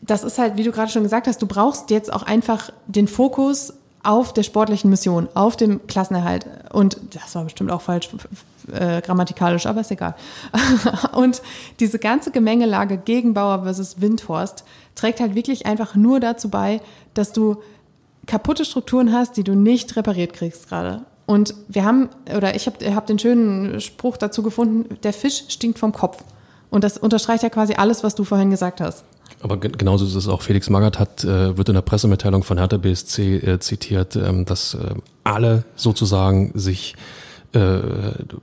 das 0.01 0.23
ist 0.23 0.37
halt, 0.37 0.57
wie 0.57 0.63
du 0.63 0.71
gerade 0.71 0.91
schon 0.91 1.03
gesagt 1.03 1.27
hast, 1.27 1.41
du 1.41 1.47
brauchst 1.47 1.89
jetzt 1.89 2.11
auch 2.11 2.23
einfach 2.23 2.71
den 2.87 3.07
Fokus 3.07 3.73
auf 4.03 4.33
der 4.33 4.43
sportlichen 4.43 4.89
Mission, 4.89 5.29
auf 5.35 5.55
dem 5.55 5.85
Klassenerhalt. 5.85 6.47
Und 6.73 6.97
das 7.11 7.35
war 7.35 7.43
bestimmt 7.43 7.71
auch 7.71 7.81
falsch 7.81 8.09
äh, 8.71 9.01
grammatikalisch, 9.01 9.67
aber 9.67 9.81
ist 9.81 9.91
egal. 9.91 10.15
und 11.13 11.41
diese 11.79 11.99
ganze 11.99 12.31
Gemengelage 12.31 12.97
gegen 12.97 13.33
Bauer 13.33 13.63
versus 13.63 14.01
Windhorst 14.01 14.63
trägt 14.95 15.19
halt 15.19 15.35
wirklich 15.35 15.65
einfach 15.65 15.95
nur 15.95 16.19
dazu 16.19 16.49
bei, 16.49 16.81
dass 17.13 17.31
du 17.31 17.57
kaputte 18.25 18.65
Strukturen 18.65 19.13
hast, 19.13 19.37
die 19.37 19.43
du 19.43 19.55
nicht 19.55 19.95
repariert 19.95 20.33
kriegst 20.33 20.67
gerade. 20.67 21.03
Und 21.27 21.53
wir 21.67 21.85
haben, 21.85 22.09
oder 22.35 22.55
ich 22.55 22.65
habe 22.65 22.95
hab 22.95 23.05
den 23.07 23.19
schönen 23.19 23.79
Spruch 23.81 24.17
dazu 24.17 24.41
gefunden, 24.41 24.97
der 25.03 25.13
Fisch 25.13 25.45
stinkt 25.49 25.79
vom 25.79 25.91
Kopf. 25.91 26.23
Und 26.69 26.83
das 26.83 26.97
unterstreicht 26.97 27.43
ja 27.43 27.49
quasi 27.49 27.75
alles, 27.75 28.03
was 28.03 28.15
du 28.15 28.23
vorhin 28.23 28.49
gesagt 28.49 28.81
hast. 28.81 29.03
Aber 29.41 29.57
genauso 29.57 30.05
ist 30.05 30.15
es 30.15 30.27
auch. 30.27 30.41
Felix 30.41 30.69
Magath 30.69 30.99
hat, 30.99 31.23
äh, 31.23 31.57
wird 31.57 31.69
in 31.69 31.75
der 31.75 31.81
Pressemitteilung 31.81 32.43
von 32.43 32.57
Hertha 32.57 32.77
BSC 32.77 33.37
äh, 33.37 33.59
zitiert, 33.59 34.15
ähm, 34.15 34.45
dass 34.45 34.75
äh, 34.75 34.95
alle 35.23 35.63
sozusagen 35.75 36.51
sich 36.53 36.95
äh, 37.53 37.79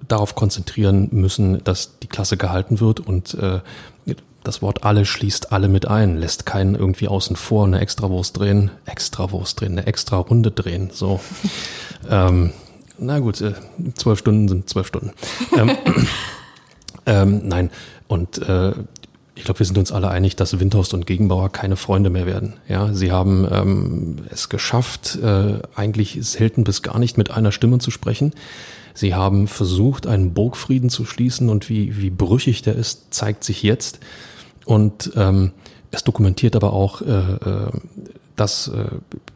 darauf 0.07 0.35
konzentrieren 0.35 1.09
müssen, 1.13 1.63
dass 1.65 1.99
die 2.01 2.09
Klasse 2.09 2.37
gehalten 2.37 2.81
wird 2.81 3.01
und 3.01 3.35
äh, 3.35 3.61
das 4.49 4.63
Wort 4.63 4.85
alle 4.85 5.05
schließt 5.05 5.53
alle 5.53 5.69
mit 5.69 5.87
ein, 5.87 6.17
lässt 6.17 6.47
keinen 6.47 6.75
irgendwie 6.75 7.09
außen 7.09 7.37
vor 7.37 7.67
eine 7.67 7.81
Extrawurst 7.81 8.39
drehen, 8.39 8.71
Extrawurst 8.87 9.61
drehen, 9.61 9.73
eine 9.73 9.87
extra 9.87 10.17
Runde 10.17 10.51
drehen. 10.51 10.89
So. 10.91 11.21
ähm, 12.11 12.53
na 12.99 13.19
gut, 13.19 13.41
äh, 13.41 13.53
zwölf 13.95 14.21
Stunden 14.21 14.49
sind 14.49 14.71
zwölf 14.71 14.87
Stunden. 14.87 15.13
ähm, 15.57 15.77
ähm, 17.07 17.43
nein, 17.45 17.71
und 18.07 18.39
äh, 18.39 18.73
ich 19.39 19.45
glaube, 19.45 19.61
wir 19.61 19.67
sind 19.67 19.79
uns 19.79 19.93
alle 19.93 20.09
einig, 20.09 20.35
dass 20.35 20.59
Windhorst 20.59 20.95
und 20.95 21.07
Gegenbauer 21.07 21.51
keine 21.51 21.77
Freunde 21.77 22.11
mehr 22.11 22.27
werden. 22.27 22.55
Ja, 22.69 22.93
sie 22.93 23.13
haben 23.13 23.47
ähm, 23.51 24.17
es 24.31 24.49
geschafft, 24.49 25.17
äh, 25.23 25.61
eigentlich 25.77 26.19
selten 26.23 26.65
bis 26.65 26.83
gar 26.83 26.99
nicht 26.99 27.17
mit 27.17 27.31
einer 27.31 27.53
Stimme 27.53 27.79
zu 27.79 27.93
sprechen. 27.93 28.33
Sie 28.95 29.15
haben 29.15 29.47
versucht, 29.47 30.09
einen 30.09 30.35
Burgfrieden 30.35 30.91
zu 30.91 31.05
schließen 31.05 31.51
und 31.51 31.69
wie, 31.69 32.03
wie 32.03 32.11
brüchig 32.11 32.63
der 32.63 32.75
ist, 32.75 33.15
zeigt 33.15 33.45
sich 33.45 33.63
jetzt. 33.63 34.01
Und 34.65 35.13
ähm, 35.15 35.53
es 35.93 36.03
dokumentiert 36.03 36.57
aber 36.57 36.73
auch, 36.73 37.01
äh, 37.01 37.05
äh, 37.07 37.71
dass 38.35 38.67
äh, 38.67 38.87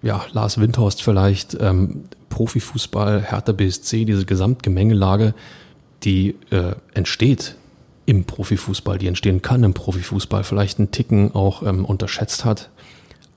ja, 0.03 0.25
Lars 0.33 0.59
Windhorst 0.59 1.01
vielleicht 1.01 1.57
ähm, 1.61 2.07
Profifußball, 2.29 3.23
Hertha 3.23 3.53
BSC, 3.53 4.05
diese 4.05 4.27
Gesamtgemengelage, 4.27 5.33
die 6.03 6.35
äh, 6.51 6.73
entsteht 6.93 7.55
im 8.07 8.25
Profifußball, 8.25 8.99
die 8.99 9.07
entstehen 9.07 9.43
kann 9.43 9.63
im 9.63 9.75
Profifußball, 9.75 10.45
vielleicht 10.45 10.79
einen 10.79 10.91
Ticken 10.91 11.35
auch 11.35 11.63
ähm, 11.63 11.85
unterschätzt 11.85 12.45
hat. 12.45 12.71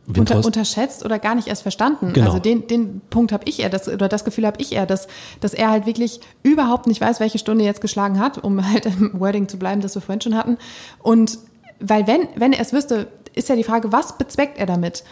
Unter, 0.07 0.45
unterschätzt 0.45 1.03
oder 1.03 1.17
gar 1.17 1.33
nicht 1.33 1.47
erst 1.47 1.63
verstanden. 1.63 2.13
Genau. 2.13 2.27
Also 2.27 2.39
den, 2.39 2.67
den 2.67 3.01
Punkt 3.09 3.31
habe 3.31 3.43
ich 3.47 3.59
eher, 3.59 3.69
das, 3.69 3.87
oder 3.87 4.07
das 4.07 4.23
Gefühl 4.23 4.45
habe 4.45 4.61
ich 4.61 4.71
eher, 4.71 4.85
dass, 4.85 5.07
dass 5.39 5.55
er 5.55 5.71
halt 5.71 5.87
wirklich 5.87 6.19
überhaupt 6.43 6.85
nicht 6.85 7.01
weiß, 7.01 7.19
welche 7.19 7.39
Stunde 7.39 7.63
jetzt 7.63 7.81
geschlagen 7.81 8.19
hat, 8.19 8.43
um 8.43 8.69
halt 8.71 8.85
im 8.85 9.19
Wording 9.19 9.47
zu 9.47 9.57
bleiben, 9.57 9.81
das 9.81 9.95
wir 9.95 10.01
vorhin 10.01 10.21
schon 10.21 10.35
hatten. 10.35 10.57
Und 11.01 11.39
weil 11.79 12.05
wenn, 12.05 12.27
wenn 12.35 12.53
er 12.53 12.61
es 12.61 12.71
wüsste, 12.71 13.07
ist 13.33 13.49
ja 13.49 13.55
die 13.55 13.63
Frage, 13.63 13.91
was 13.91 14.17
bezweckt 14.17 14.59
er 14.59 14.67
damit? 14.67 15.03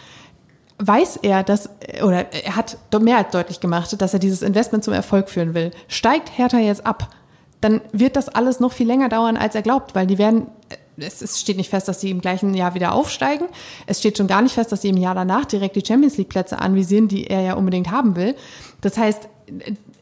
Weiß 0.78 1.18
er, 1.22 1.42
dass, 1.42 1.68
oder 2.02 2.32
er 2.32 2.56
hat 2.56 2.78
mehr 3.00 3.18
als 3.18 3.30
deutlich 3.30 3.60
gemacht, 3.60 4.00
dass 4.00 4.12
er 4.12 4.18
dieses 4.18 4.42
Investment 4.42 4.84
zum 4.84 4.94
Erfolg 4.94 5.28
führen 5.28 5.54
will. 5.54 5.72
Steigt 5.88 6.36
Hertha 6.36 6.58
jetzt 6.58 6.86
ab? 6.86 7.10
Dann 7.64 7.80
wird 7.92 8.16
das 8.16 8.28
alles 8.28 8.60
noch 8.60 8.72
viel 8.72 8.86
länger 8.86 9.08
dauern, 9.08 9.38
als 9.38 9.54
er 9.54 9.62
glaubt, 9.62 9.94
weil 9.94 10.06
die 10.06 10.18
werden, 10.18 10.48
es, 10.98 11.40
steht 11.40 11.56
nicht 11.56 11.70
fest, 11.70 11.88
dass 11.88 11.98
sie 11.98 12.10
im 12.10 12.20
gleichen 12.20 12.52
Jahr 12.52 12.74
wieder 12.74 12.92
aufsteigen. 12.92 13.46
Es 13.86 14.00
steht 14.00 14.18
schon 14.18 14.26
gar 14.26 14.42
nicht 14.42 14.52
fest, 14.52 14.70
dass 14.70 14.82
sie 14.82 14.90
im 14.90 14.98
Jahr 14.98 15.14
danach 15.14 15.46
direkt 15.46 15.74
die 15.74 15.84
Champions 15.84 16.18
League 16.18 16.28
Plätze 16.28 16.58
anvisieren, 16.58 17.08
die 17.08 17.26
er 17.26 17.40
ja 17.40 17.54
unbedingt 17.54 17.90
haben 17.90 18.16
will. 18.16 18.36
Das 18.82 18.98
heißt, 18.98 19.28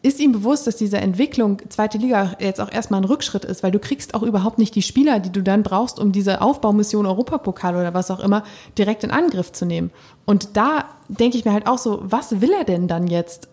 ist 0.02 0.18
ihm 0.18 0.32
bewusst, 0.32 0.66
dass 0.66 0.74
diese 0.74 0.98
Entwicklung 0.98 1.62
zweite 1.68 1.98
Liga 1.98 2.36
jetzt 2.40 2.60
auch 2.60 2.70
erstmal 2.70 3.00
ein 3.00 3.04
Rückschritt 3.04 3.44
ist, 3.44 3.62
weil 3.62 3.70
du 3.70 3.78
kriegst 3.78 4.14
auch 4.14 4.24
überhaupt 4.24 4.58
nicht 4.58 4.74
die 4.74 4.82
Spieler, 4.82 5.20
die 5.20 5.30
du 5.30 5.40
dann 5.40 5.62
brauchst, 5.62 6.00
um 6.00 6.10
diese 6.10 6.40
Aufbaumission 6.40 7.06
Europapokal 7.06 7.76
oder 7.76 7.94
was 7.94 8.10
auch 8.10 8.18
immer 8.18 8.42
direkt 8.76 9.04
in 9.04 9.12
Angriff 9.12 9.52
zu 9.52 9.66
nehmen. 9.66 9.92
Und 10.24 10.56
da 10.56 10.86
denke 11.08 11.38
ich 11.38 11.44
mir 11.44 11.52
halt 11.52 11.68
auch 11.68 11.78
so, 11.78 12.00
was 12.02 12.40
will 12.40 12.50
er 12.52 12.64
denn 12.64 12.88
dann 12.88 13.06
jetzt? 13.06 13.48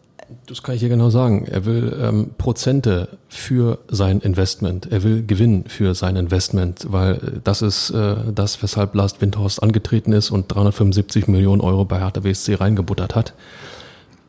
Das 0.45 0.63
kann 0.63 0.75
ich 0.75 0.81
hier 0.81 0.89
genau 0.89 1.09
sagen. 1.09 1.45
Er 1.45 1.65
will 1.65 1.97
ähm, 2.01 2.31
Prozente 2.37 3.17
für 3.29 3.79
sein 3.87 4.19
Investment. 4.19 4.91
Er 4.91 5.03
will 5.03 5.25
Gewinn 5.25 5.65
für 5.67 5.95
sein 5.95 6.15
Investment, 6.15 6.87
weil 6.89 7.41
das 7.43 7.61
ist 7.61 7.91
äh, 7.91 8.15
das, 8.33 8.61
weshalb 8.61 8.95
Last 8.95 9.21
Windhorst 9.21 9.61
angetreten 9.61 10.11
ist 10.11 10.31
und 10.31 10.47
375 10.47 11.27
Millionen 11.27 11.61
Euro 11.61 11.85
bei 11.85 11.99
Hertha 11.99 12.23
WSC 12.23 12.55
reingebuttert 12.55 13.15
hat. 13.15 13.33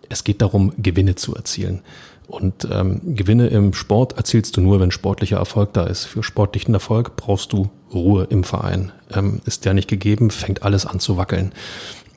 Es 0.09 0.25
geht 0.25 0.43
darum, 0.43 0.73
Gewinne 0.79 1.15
zu 1.15 1.35
erzielen. 1.35 1.83
Und 2.27 2.69
ähm, 2.71 3.01
Gewinne 3.17 3.49
im 3.49 3.75
Sport 3.75 4.17
erzielst 4.17 4.57
du 4.57 4.61
nur, 4.61 4.79
wenn 4.81 4.93
sportlicher 4.93 5.39
Erfolg 5.39 5.73
da 5.73 5.85
ist. 5.85 6.05
Für 6.05 6.23
sportlichen 6.23 6.75
Erfolg 6.75 7.17
brauchst 7.17 7.53
du 7.53 7.71
Ruhe 7.93 8.27
im 8.31 8.45
Verein. 8.45 8.93
Ähm, 9.13 9.41
ist 9.47 9.65
der 9.65 9.75
nicht 9.75 9.89
gegeben, 9.89 10.31
fängt 10.31 10.63
alles 10.63 10.87
an 10.87 11.01
zu 11.01 11.17
wackeln. 11.17 11.53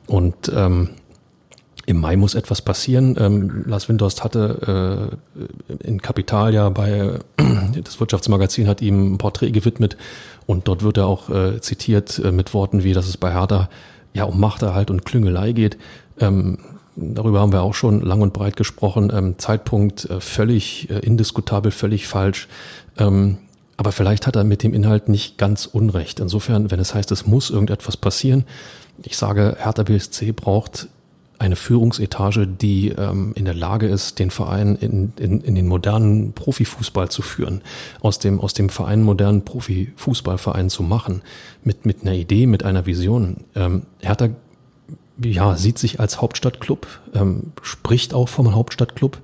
Und 0.06 0.52
ähm, 0.56 0.90
im 1.86 2.00
Mai 2.00 2.16
muss 2.16 2.36
etwas 2.36 2.62
passieren. 2.62 3.16
Ähm, 3.20 3.64
Lars 3.66 3.90
Windhorst 3.90 4.24
hatte 4.24 5.12
äh, 5.70 5.86
in 5.88 6.02
Kapital 6.02 6.54
ja 6.54 6.70
bei 6.70 7.20
das 7.84 8.00
Wirtschaftsmagazin 8.00 8.68
hat 8.68 8.82
ihm 8.82 9.14
ein 9.14 9.18
Porträt 9.18 9.52
gewidmet 9.52 9.98
und 10.46 10.68
dort 10.68 10.84
wird 10.84 10.98
er 10.98 11.08
auch 11.08 11.30
äh, 11.30 11.60
zitiert 11.60 12.20
äh, 12.20 12.32
mit 12.32 12.54
Worten 12.54 12.84
wie, 12.84 12.94
dass 12.94 13.08
es 13.08 13.18
bei 13.18 13.34
Hertha 13.34 13.70
ja 14.14 14.24
um 14.26 14.40
Machterhalt 14.40 14.92
und 14.92 15.06
Klüngelei 15.06 15.52
geht. 15.52 15.78
Ähm, 16.20 16.60
darüber 16.96 17.42
haben 17.42 17.52
wir 17.52 17.64
auch 17.64 17.74
schon 17.74 18.02
lang 18.02 18.22
und 18.22 18.34
breit 18.34 18.56
gesprochen. 18.56 19.12
Ähm, 19.14 19.38
Zeitpunkt 19.38 20.06
äh, 20.10 20.22
völlig 20.22 20.90
äh, 20.90 21.00
indiskutabel, 21.00 21.72
völlig 21.72 22.08
falsch. 22.08 22.48
Ähm, 22.98 23.40
aber 23.76 23.92
vielleicht 23.92 24.28
hat 24.28 24.36
er 24.36 24.44
mit 24.44 24.64
dem 24.64 24.74
Inhalt 24.74 25.10
nicht 25.10 25.38
ganz 25.38 25.66
Unrecht. 25.66 26.20
Insofern, 26.20 26.70
wenn 26.72 26.80
es 26.80 26.94
heißt, 26.94 27.12
es 27.12 27.26
muss 27.26 27.50
irgendetwas 27.50 27.98
passieren, 27.98 28.46
ich 29.02 29.18
sage, 29.18 29.58
Hertha 29.60 29.84
BSC 29.84 30.32
braucht 30.32 30.88
eine 31.40 31.56
Führungsetage, 31.56 32.48
die 32.48 32.90
ähm, 32.90 33.34
in 33.36 33.46
der 33.46 33.54
Lage 33.54 33.88
ist, 33.88 34.20
den 34.20 34.32
Verein 34.32 34.76
in, 34.76 35.14
in, 35.18 35.42
in 35.42 35.56
den 35.56 35.68
modernen 35.68 36.34
Profifußball 36.34 37.10
zu 37.10 37.22
führen, 37.22 37.62
aus 38.02 38.20
dem, 38.20 38.40
aus 38.40 38.54
dem 38.54 38.70
Verein 38.70 39.04
modernen 39.04 39.44
Profifußballverein 39.44 40.70
zu 40.70 40.84
machen, 40.84 41.22
mit, 41.64 41.86
mit 41.86 42.04
einer 42.04 42.14
Idee, 42.14 42.46
mit 42.46 42.64
einer 42.64 42.86
Vision. 42.86 43.38
Ähm, 43.56 43.84
Hertha 44.00 44.30
ja, 45.22 45.56
sieht 45.56 45.78
sich 45.78 46.00
als 46.00 46.22
Hauptstadtclub, 46.22 46.88
ähm, 47.14 47.52
spricht 47.62 48.14
auch 48.14 48.30
vom 48.30 48.56
Hauptstadtclub. 48.56 49.20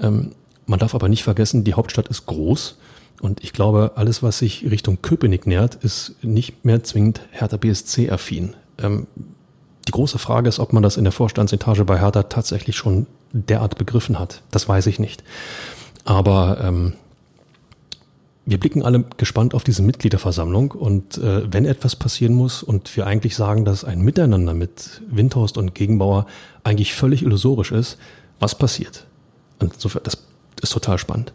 Ähm, 0.00 0.32
man 0.66 0.78
darf 0.78 0.94
aber 0.94 1.08
nicht 1.08 1.24
vergessen, 1.24 1.64
die 1.64 1.74
Hauptstadt 1.74 2.08
ist 2.08 2.26
groß 2.26 2.78
und 3.20 3.42
ich 3.42 3.52
glaube, 3.52 3.92
alles, 3.96 4.22
was 4.22 4.38
sich 4.38 4.70
Richtung 4.70 5.00
Köpenick 5.02 5.46
nähert, 5.46 5.76
ist 5.76 6.16
nicht 6.22 6.64
mehr 6.64 6.82
zwingend 6.84 7.20
Hertha 7.30 7.56
BSC-affin. 7.56 8.54
Ähm, 8.78 9.06
die 9.86 9.92
große 9.92 10.18
Frage 10.18 10.48
ist, 10.48 10.58
ob 10.58 10.72
man 10.72 10.82
das 10.82 10.96
in 10.96 11.04
der 11.04 11.12
Vorstandsetage 11.12 11.84
bei 11.84 12.00
Hertha 12.00 12.24
tatsächlich 12.24 12.76
schon 12.76 13.06
derart 13.32 13.78
begriffen 13.78 14.18
hat. 14.18 14.42
Das 14.50 14.68
weiß 14.68 14.86
ich 14.86 14.98
nicht. 14.98 15.22
Aber 16.04 16.58
ähm, 16.62 16.94
wir 18.44 18.58
blicken 18.58 18.82
alle 18.82 19.04
gespannt 19.16 19.54
auf 19.54 19.64
diese 19.64 19.82
Mitgliederversammlung 19.82 20.70
und 20.70 21.18
äh, 21.18 21.52
wenn 21.52 21.64
etwas 21.64 21.96
passieren 21.96 22.34
muss 22.34 22.62
und 22.62 22.96
wir 22.96 23.06
eigentlich 23.06 23.36
sagen, 23.36 23.64
dass 23.64 23.84
ein 23.84 24.00
Miteinander 24.00 24.54
mit 24.54 25.02
Windhorst 25.08 25.58
und 25.58 25.74
Gegenbauer 25.74 26.26
eigentlich 26.62 26.94
völlig 26.94 27.22
illusorisch 27.22 27.72
ist, 27.72 27.98
was 28.38 28.56
passiert? 28.56 29.04
Und 29.58 29.74
insofern, 29.74 30.02
das 30.04 30.18
ist 30.62 30.72
total 30.72 30.98
spannend. 30.98 31.32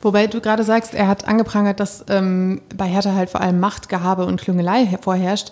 Wobei 0.00 0.26
du 0.26 0.40
gerade 0.40 0.64
sagst, 0.64 0.94
er 0.94 1.08
hat 1.08 1.26
angeprangert, 1.26 1.80
dass 1.80 2.04
ähm, 2.08 2.60
bei 2.76 2.86
Hertha 2.86 3.14
halt 3.14 3.30
vor 3.30 3.40
allem 3.40 3.58
Machtgehabe 3.58 4.26
und 4.26 4.40
Klüngelei 4.40 4.98
vorherrscht 5.00 5.50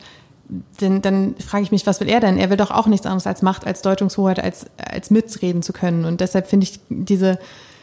denn 0.81 1.03
dann 1.03 1.35
frage 1.37 1.65
ich 1.65 1.73
mich, 1.73 1.87
was 1.87 2.01
will 2.01 2.09
er 2.09 2.21
denn? 2.21 2.39
Er 2.39 2.51
will 2.51 2.57
doch 2.57 2.71
auch 2.71 2.87
nichts 2.87 3.07
anderes 3.07 3.27
als 3.27 3.43
Macht, 3.43 3.67
als 3.67 3.83
Deutungshoheit, 3.83 4.43
als, 4.43 4.67
als 4.77 5.11
mitreden 5.11 5.63
zu 5.63 5.73
können. 5.73 6.05
Und 6.05 6.21
deshalb 6.21 6.47
finde 6.47 6.65
ich 6.65 6.81
diese 6.89 7.39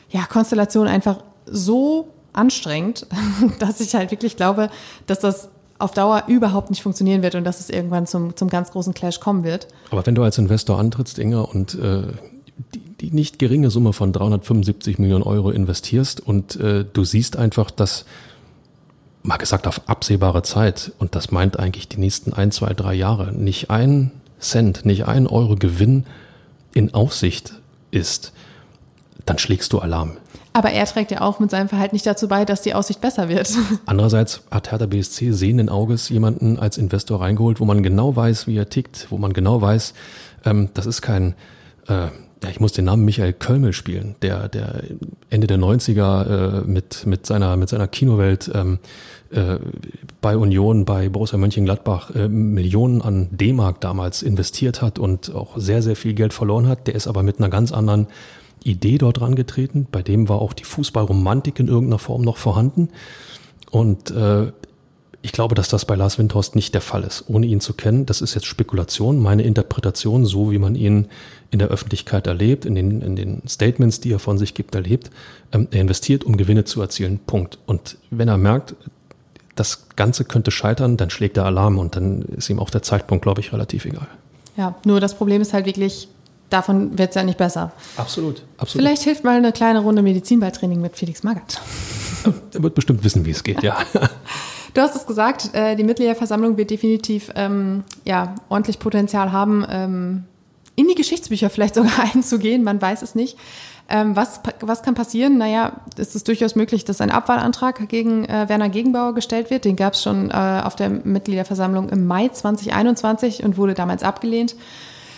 ja, 0.09 0.25
Konstellation 0.25 0.87
einfach 0.87 1.17
so 1.45 2.09
anstrengend, 2.33 3.07
dass 3.59 3.79
ich 3.79 3.95
halt 3.95 4.11
wirklich 4.11 4.37
glaube, 4.37 4.69
dass 5.07 5.19
das 5.19 5.49
auf 5.79 5.91
Dauer 5.93 6.25
überhaupt 6.27 6.69
nicht 6.69 6.83
funktionieren 6.83 7.21
wird 7.23 7.35
und 7.35 7.45
dass 7.45 7.59
es 7.59 7.69
irgendwann 7.69 8.05
zum, 8.05 8.35
zum 8.35 8.49
ganz 8.49 8.71
großen 8.71 8.93
Clash 8.93 9.19
kommen 9.19 9.43
wird. 9.43 9.67
Aber 9.91 10.05
wenn 10.05 10.15
du 10.15 10.23
als 10.23 10.37
Investor 10.37 10.77
antrittst, 10.77 11.17
Inga, 11.19 11.41
und 11.41 11.75
äh, 11.75 12.03
die, 12.75 12.79
die 12.99 13.11
nicht 13.11 13.39
geringe 13.39 13.69
Summe 13.69 13.93
von 13.93 14.11
375 14.11 14.99
Millionen 14.99 15.23
Euro 15.23 15.51
investierst 15.51 16.19
und 16.19 16.57
äh, 16.57 16.85
du 16.91 17.05
siehst 17.05 17.37
einfach, 17.37 17.71
dass 17.71 18.05
mal 19.29 19.37
gesagt 19.37 19.67
auf 19.67 19.87
absehbare 19.87 20.41
Zeit, 20.41 20.91
und 20.97 21.15
das 21.15 21.31
meint 21.31 21.57
eigentlich 21.57 21.87
die 21.87 21.99
nächsten 21.99 22.33
ein, 22.33 22.51
zwei, 22.51 22.73
drei 22.73 22.95
Jahre, 22.95 23.31
nicht 23.31 23.69
ein 23.69 24.11
Cent, 24.39 24.85
nicht 24.85 25.05
ein 25.07 25.27
Euro 25.27 25.55
Gewinn 25.55 26.05
in 26.73 26.93
Aussicht 26.95 27.53
ist, 27.91 28.33
dann 29.25 29.37
schlägst 29.37 29.71
du 29.71 29.79
Alarm. 29.79 30.17
Aber 30.53 30.71
er 30.71 30.85
trägt 30.85 31.11
ja 31.11 31.21
auch 31.21 31.39
mit 31.39 31.51
seinem 31.51 31.69
Verhalten 31.69 31.93
nicht 31.93 32.07
dazu 32.07 32.27
bei, 32.27 32.43
dass 32.43 32.63
die 32.63 32.73
Aussicht 32.73 33.01
besser 33.01 33.29
wird. 33.29 33.51
Andererseits 33.85 34.41
hat 34.49 34.71
Hertha 34.71 34.87
BSC 34.87 35.31
sehenden 35.31 35.69
Auges 35.69 36.09
jemanden 36.09 36.57
als 36.57 36.79
Investor 36.79 37.21
reingeholt, 37.21 37.59
wo 37.59 37.65
man 37.65 37.83
genau 37.83 38.15
weiß, 38.15 38.47
wie 38.47 38.57
er 38.57 38.69
tickt, 38.69 39.07
wo 39.11 39.19
man 39.19 39.33
genau 39.33 39.61
weiß, 39.61 39.93
ähm, 40.45 40.69
das 40.73 40.87
ist 40.87 41.03
kein 41.03 41.35
äh, 41.87 42.07
ja, 42.43 42.49
ich 42.49 42.59
muss 42.59 42.71
den 42.71 42.85
Namen 42.85 43.03
Michael 43.03 43.33
Kölmel 43.33 43.73
spielen, 43.73 44.15
der, 44.21 44.47
der 44.47 44.83
Ende 45.29 45.47
der 45.47 45.57
90er 45.57 46.61
äh, 46.61 46.67
mit, 46.67 47.05
mit, 47.05 47.25
seiner, 47.25 47.57
mit 47.57 47.69
seiner 47.69 47.87
Kinowelt 47.87 48.49
ähm, 48.53 48.79
äh, 49.31 49.57
bei 50.21 50.37
Union, 50.37 50.85
bei 50.85 51.09
Borussia 51.09 51.37
Mönchengladbach 51.37 52.15
äh, 52.15 52.27
Millionen 52.27 53.01
an 53.01 53.29
D-Mark 53.31 53.81
damals 53.81 54.23
investiert 54.23 54.81
hat 54.81 54.99
und 54.99 55.33
auch 55.33 55.57
sehr, 55.57 55.81
sehr 55.81 55.95
viel 55.95 56.13
Geld 56.13 56.33
verloren 56.33 56.67
hat. 56.67 56.87
Der 56.87 56.95
ist 56.95 57.07
aber 57.07 57.23
mit 57.23 57.37
einer 57.37 57.49
ganz 57.49 57.71
anderen 57.71 58.07
Idee 58.63 58.97
dort 58.97 59.21
rangetreten. 59.21 59.87
Bei 59.91 60.01
dem 60.01 60.29
war 60.29 60.41
auch 60.41 60.53
die 60.53 60.63
Fußballromantik 60.63 61.59
in 61.59 61.67
irgendeiner 61.67 61.99
Form 61.99 62.23
noch 62.23 62.37
vorhanden. 62.37 62.89
Und 63.71 64.11
äh, 64.11 64.51
ich 65.21 65.31
glaube, 65.31 65.53
dass 65.53 65.67
das 65.67 65.85
bei 65.85 65.95
Lars 65.95 66.17
Windhorst 66.17 66.55
nicht 66.55 66.73
der 66.73 66.81
Fall 66.81 67.03
ist, 67.03 67.25
ohne 67.27 67.45
ihn 67.45 67.59
zu 67.59 67.73
kennen. 67.73 68.05
Das 68.05 68.21
ist 68.21 68.35
jetzt 68.35 68.45
Spekulation, 68.45 69.19
meine 69.21 69.43
Interpretation, 69.43 70.25
so 70.25 70.51
wie 70.51 70.59
man 70.59 70.75
ihn 70.75 71.07
in 71.51 71.59
der 71.59 71.67
Öffentlichkeit 71.67 72.25
erlebt, 72.25 72.65
in 72.65 72.75
den, 72.75 73.01
in 73.01 73.15
den 73.15 73.41
Statements, 73.47 73.99
die 73.99 74.11
er 74.13 74.19
von 74.19 74.37
sich 74.37 74.53
gibt, 74.53 74.75
erlebt. 74.75 75.11
Ähm, 75.51 75.67
er 75.71 75.81
investiert, 75.81 76.23
um 76.23 76.37
Gewinne 76.37 76.63
zu 76.63 76.81
erzielen. 76.81 77.19
Punkt. 77.25 77.59
Und 77.65 77.97
wenn 78.11 78.27
er 78.27 78.37
merkt, 78.37 78.75
das 79.59 79.87
Ganze 79.95 80.25
könnte 80.25 80.51
scheitern, 80.51 80.97
dann 80.97 81.09
schlägt 81.09 81.37
er 81.37 81.45
Alarm 81.45 81.77
und 81.77 81.95
dann 81.95 82.21
ist 82.21 82.49
ihm 82.49 82.59
auch 82.59 82.69
der 82.69 82.81
Zeitpunkt, 82.81 83.23
glaube 83.23 83.41
ich, 83.41 83.51
relativ 83.51 83.85
egal. 83.85 84.07
Ja, 84.55 84.75
nur 84.85 84.99
das 84.99 85.15
Problem 85.15 85.41
ist 85.41 85.53
halt 85.53 85.65
wirklich, 85.65 86.07
davon 86.49 86.97
wird 86.97 87.09
es 87.09 87.15
ja 87.15 87.23
nicht 87.23 87.37
besser. 87.37 87.71
Absolut, 87.97 88.43
absolut. 88.57 88.85
Vielleicht 88.85 89.03
hilft 89.03 89.23
mal 89.23 89.37
eine 89.37 89.51
kleine 89.51 89.79
Runde 89.79 90.01
Medizinballtraining 90.01 90.81
mit 90.81 90.95
Felix 90.95 91.23
Magath. 91.23 91.61
Er 92.53 92.63
wird 92.63 92.75
bestimmt 92.75 93.03
wissen, 93.05 93.25
wie 93.25 93.31
es 93.31 93.43
geht, 93.43 93.63
ja. 93.63 93.77
Du 94.73 94.81
hast 94.81 94.95
es 94.95 95.07
gesagt, 95.07 95.55
äh, 95.55 95.75
die 95.75 95.83
Mitgliederversammlung 95.83 96.55
wird 96.57 96.69
definitiv 96.69 97.31
ähm, 97.35 97.83
ja, 98.05 98.35
ordentlich 98.49 98.77
Potenzial 98.77 99.31
haben, 99.31 99.65
ähm, 99.67 100.25
in 100.75 100.87
die 100.87 100.95
Geschichtsbücher 100.95 101.49
vielleicht 101.49 101.75
sogar 101.75 101.99
einzugehen, 102.13 102.63
man 102.63 102.81
weiß 102.81 103.01
es 103.01 103.15
nicht. 103.15 103.37
Ähm, 103.91 104.15
was, 104.15 104.39
was 104.61 104.83
kann 104.83 104.93
passieren? 104.93 105.39
Naja, 105.39 105.73
es 105.97 106.15
ist 106.15 106.27
durchaus 106.27 106.55
möglich, 106.55 106.85
dass 106.85 107.01
ein 107.01 107.09
Abwahlantrag 107.09 107.89
gegen 107.89 108.23
äh, 108.25 108.47
Werner 108.47 108.69
Gegenbauer 108.69 109.15
gestellt 109.15 109.49
wird. 109.49 109.65
Den 109.65 109.75
gab 109.75 109.93
es 109.93 110.03
schon 110.03 110.29
äh, 110.29 110.61
auf 110.63 110.75
der 110.75 110.89
Mitgliederversammlung 110.89 111.89
im 111.89 112.05
Mai 112.05 112.29
2021 112.29 113.43
und 113.43 113.57
wurde 113.57 113.73
damals 113.73 114.03
abgelehnt. 114.03 114.55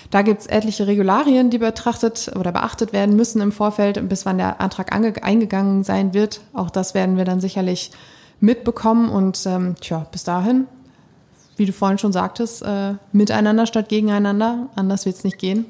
Da 0.10 0.22
gibt 0.22 0.42
es 0.42 0.48
etliche 0.48 0.88
Regularien, 0.88 1.50
die 1.50 1.58
betrachtet 1.58 2.32
oder 2.38 2.52
beachtet 2.52 2.94
werden 2.94 3.16
müssen 3.16 3.42
im 3.42 3.52
Vorfeld, 3.52 4.08
bis 4.08 4.26
wann 4.26 4.38
der 4.38 4.62
Antrag 4.62 4.94
eingegangen 4.94 5.84
sein 5.84 6.14
wird. 6.14 6.42
Auch 6.54 6.70
das 6.70 6.94
werden 6.94 7.18
wir 7.18 7.26
dann 7.26 7.42
sicherlich 7.42 7.92
mitbekommen. 8.40 9.10
Und 9.10 9.46
ähm, 9.46 9.76
tja, 9.82 10.06
bis 10.12 10.24
dahin, 10.24 10.68
wie 11.58 11.66
du 11.66 11.74
vorhin 11.74 11.98
schon 11.98 12.14
sagtest, 12.14 12.62
äh, 12.62 12.94
miteinander 13.12 13.66
statt 13.66 13.90
gegeneinander. 13.90 14.68
Anders 14.76 15.06
wird 15.06 15.18
es 15.18 15.24
nicht 15.24 15.40
gehen. 15.40 15.66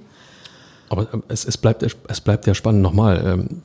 Aber 0.92 1.04
äh, 1.04 1.18
es, 1.30 1.46
es, 1.46 1.58
bleibt, 1.58 1.84
es 1.84 2.22
bleibt 2.22 2.46
ja 2.46 2.54
spannend 2.54 2.82
nochmal. 2.82 3.24
Ähm, 3.26 3.62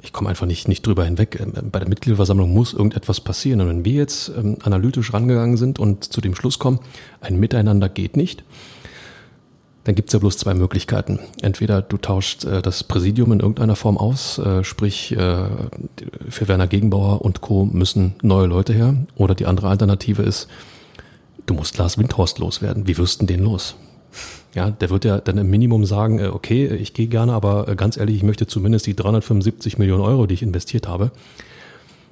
ich 0.00 0.12
komme 0.12 0.30
einfach 0.30 0.46
nicht, 0.46 0.68
nicht 0.68 0.86
drüber 0.86 1.04
hinweg. 1.04 1.38
Ähm, 1.40 1.70
bei 1.70 1.80
der 1.80 1.88
Mitgliederversammlung 1.88 2.52
muss 2.52 2.72
irgendetwas 2.72 3.20
passieren. 3.20 3.60
Und 3.60 3.68
wenn 3.68 3.84
wir 3.84 3.94
jetzt 3.94 4.30
ähm, 4.36 4.56
analytisch 4.62 5.12
rangegangen 5.12 5.56
sind 5.56 5.78
und 5.78 6.04
zu 6.04 6.20
dem 6.20 6.34
Schluss 6.34 6.58
kommen, 6.58 6.78
ein 7.20 7.38
Miteinander 7.38 7.88
geht 7.88 8.16
nicht, 8.16 8.44
dann 9.84 9.96
gibt's 9.96 10.12
ja 10.12 10.20
bloß 10.20 10.36
zwei 10.36 10.54
Möglichkeiten. 10.54 11.18
Entweder 11.40 11.82
du 11.82 11.96
tauscht 11.96 12.44
äh, 12.44 12.62
das 12.62 12.84
Präsidium 12.84 13.32
in 13.32 13.40
irgendeiner 13.40 13.74
Form 13.74 13.98
aus, 13.98 14.38
äh, 14.38 14.62
sprich 14.62 15.16
äh, 15.16 15.46
für 16.28 16.46
Werner 16.46 16.68
Gegenbauer 16.68 17.22
und 17.22 17.40
Co. 17.40 17.64
müssen 17.64 18.14
neue 18.22 18.46
Leute 18.46 18.72
her. 18.72 18.94
Oder 19.16 19.34
die 19.34 19.46
andere 19.46 19.68
Alternative 19.68 20.22
ist, 20.22 20.46
du 21.46 21.54
musst 21.54 21.76
Lars 21.78 21.98
Windhorst 21.98 22.38
loswerden. 22.38 22.86
Wie 22.86 22.96
wirst 22.98 23.20
denn 23.20 23.26
den 23.26 23.42
los? 23.42 23.74
Ja, 24.54 24.70
der 24.70 24.90
wird 24.90 25.04
ja 25.04 25.18
dann 25.18 25.38
im 25.38 25.48
Minimum 25.48 25.84
sagen, 25.84 26.18
äh, 26.18 26.26
okay, 26.26 26.66
ich 26.66 26.94
gehe 26.94 27.06
gerne, 27.06 27.32
aber 27.32 27.68
äh, 27.68 27.76
ganz 27.76 27.96
ehrlich, 27.96 28.16
ich 28.16 28.22
möchte 28.22 28.46
zumindest 28.46 28.86
die 28.86 28.94
375 28.94 29.78
Millionen 29.78 30.02
Euro, 30.02 30.26
die 30.26 30.34
ich 30.34 30.42
investiert 30.42 30.88
habe, 30.88 31.10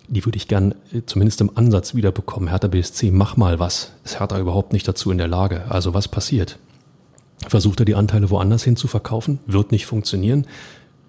die 0.09 0.25
würde 0.25 0.37
ich 0.37 0.49
gern 0.49 0.75
äh, 0.93 1.03
zumindest 1.07 1.41
im 1.41 1.51
Ansatz 1.57 1.95
wiederbekommen. 1.95 2.49
Hertha 2.49 2.69
BSC, 2.69 3.11
mach 3.11 3.37
mal 3.37 3.59
was. 3.59 3.93
Ist 4.05 4.21
Hertha 4.21 4.39
überhaupt 4.39 4.73
nicht 4.73 4.89
dazu 4.89 5.11
in 5.11 5.19
der 5.19 5.29
Lage? 5.29 5.65
Also 5.69 5.95
was 5.95 6.09
passiert? 6.09 6.59
versucht 7.49 7.81
er 7.81 7.87
die 7.87 7.95
Anteile 7.95 8.31
woanders 8.31 8.65
hin 8.65 8.77
zu 8.77 8.89
verkaufen, 8.89 9.39
wird 9.47 9.73
nicht 9.73 9.87
funktionieren. 9.87 10.47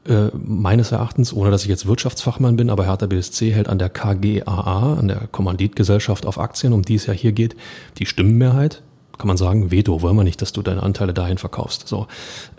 Äh, 0.06 0.30
meines 0.34 0.92
Erachtens, 0.92 1.34
ohne 1.34 1.52
dass 1.52 1.64
ich 1.64 1.70
jetzt 1.70 1.86
Wirtschaftsfachmann 1.86 2.56
bin, 2.56 2.70
aber 2.70 2.86
Hertha 2.86 3.06
BSC 3.06 3.52
hält 3.52 3.70
an 3.70 3.78
der 3.78 3.90
KGAA, 3.90 4.96
an 4.96 5.08
der 5.08 5.28
Kommanditgesellschaft 5.32 6.26
auf 6.26 6.40
Aktien, 6.40 6.74
um 6.74 6.82
die 6.82 6.96
es 6.96 7.06
ja 7.06 7.14
hier 7.14 7.34
geht, 7.34 7.56
die 8.00 8.06
Stimmenmehrheit. 8.06 8.82
Kann 9.18 9.28
man 9.28 9.38
sagen, 9.38 9.72
Veto, 9.72 10.02
wollen 10.02 10.16
wir 10.16 10.24
nicht, 10.24 10.42
dass 10.42 10.54
du 10.54 10.62
deine 10.62 10.84
Anteile 10.84 11.14
dahin 11.14 11.38
verkaufst. 11.38 11.88
So, 11.88 12.08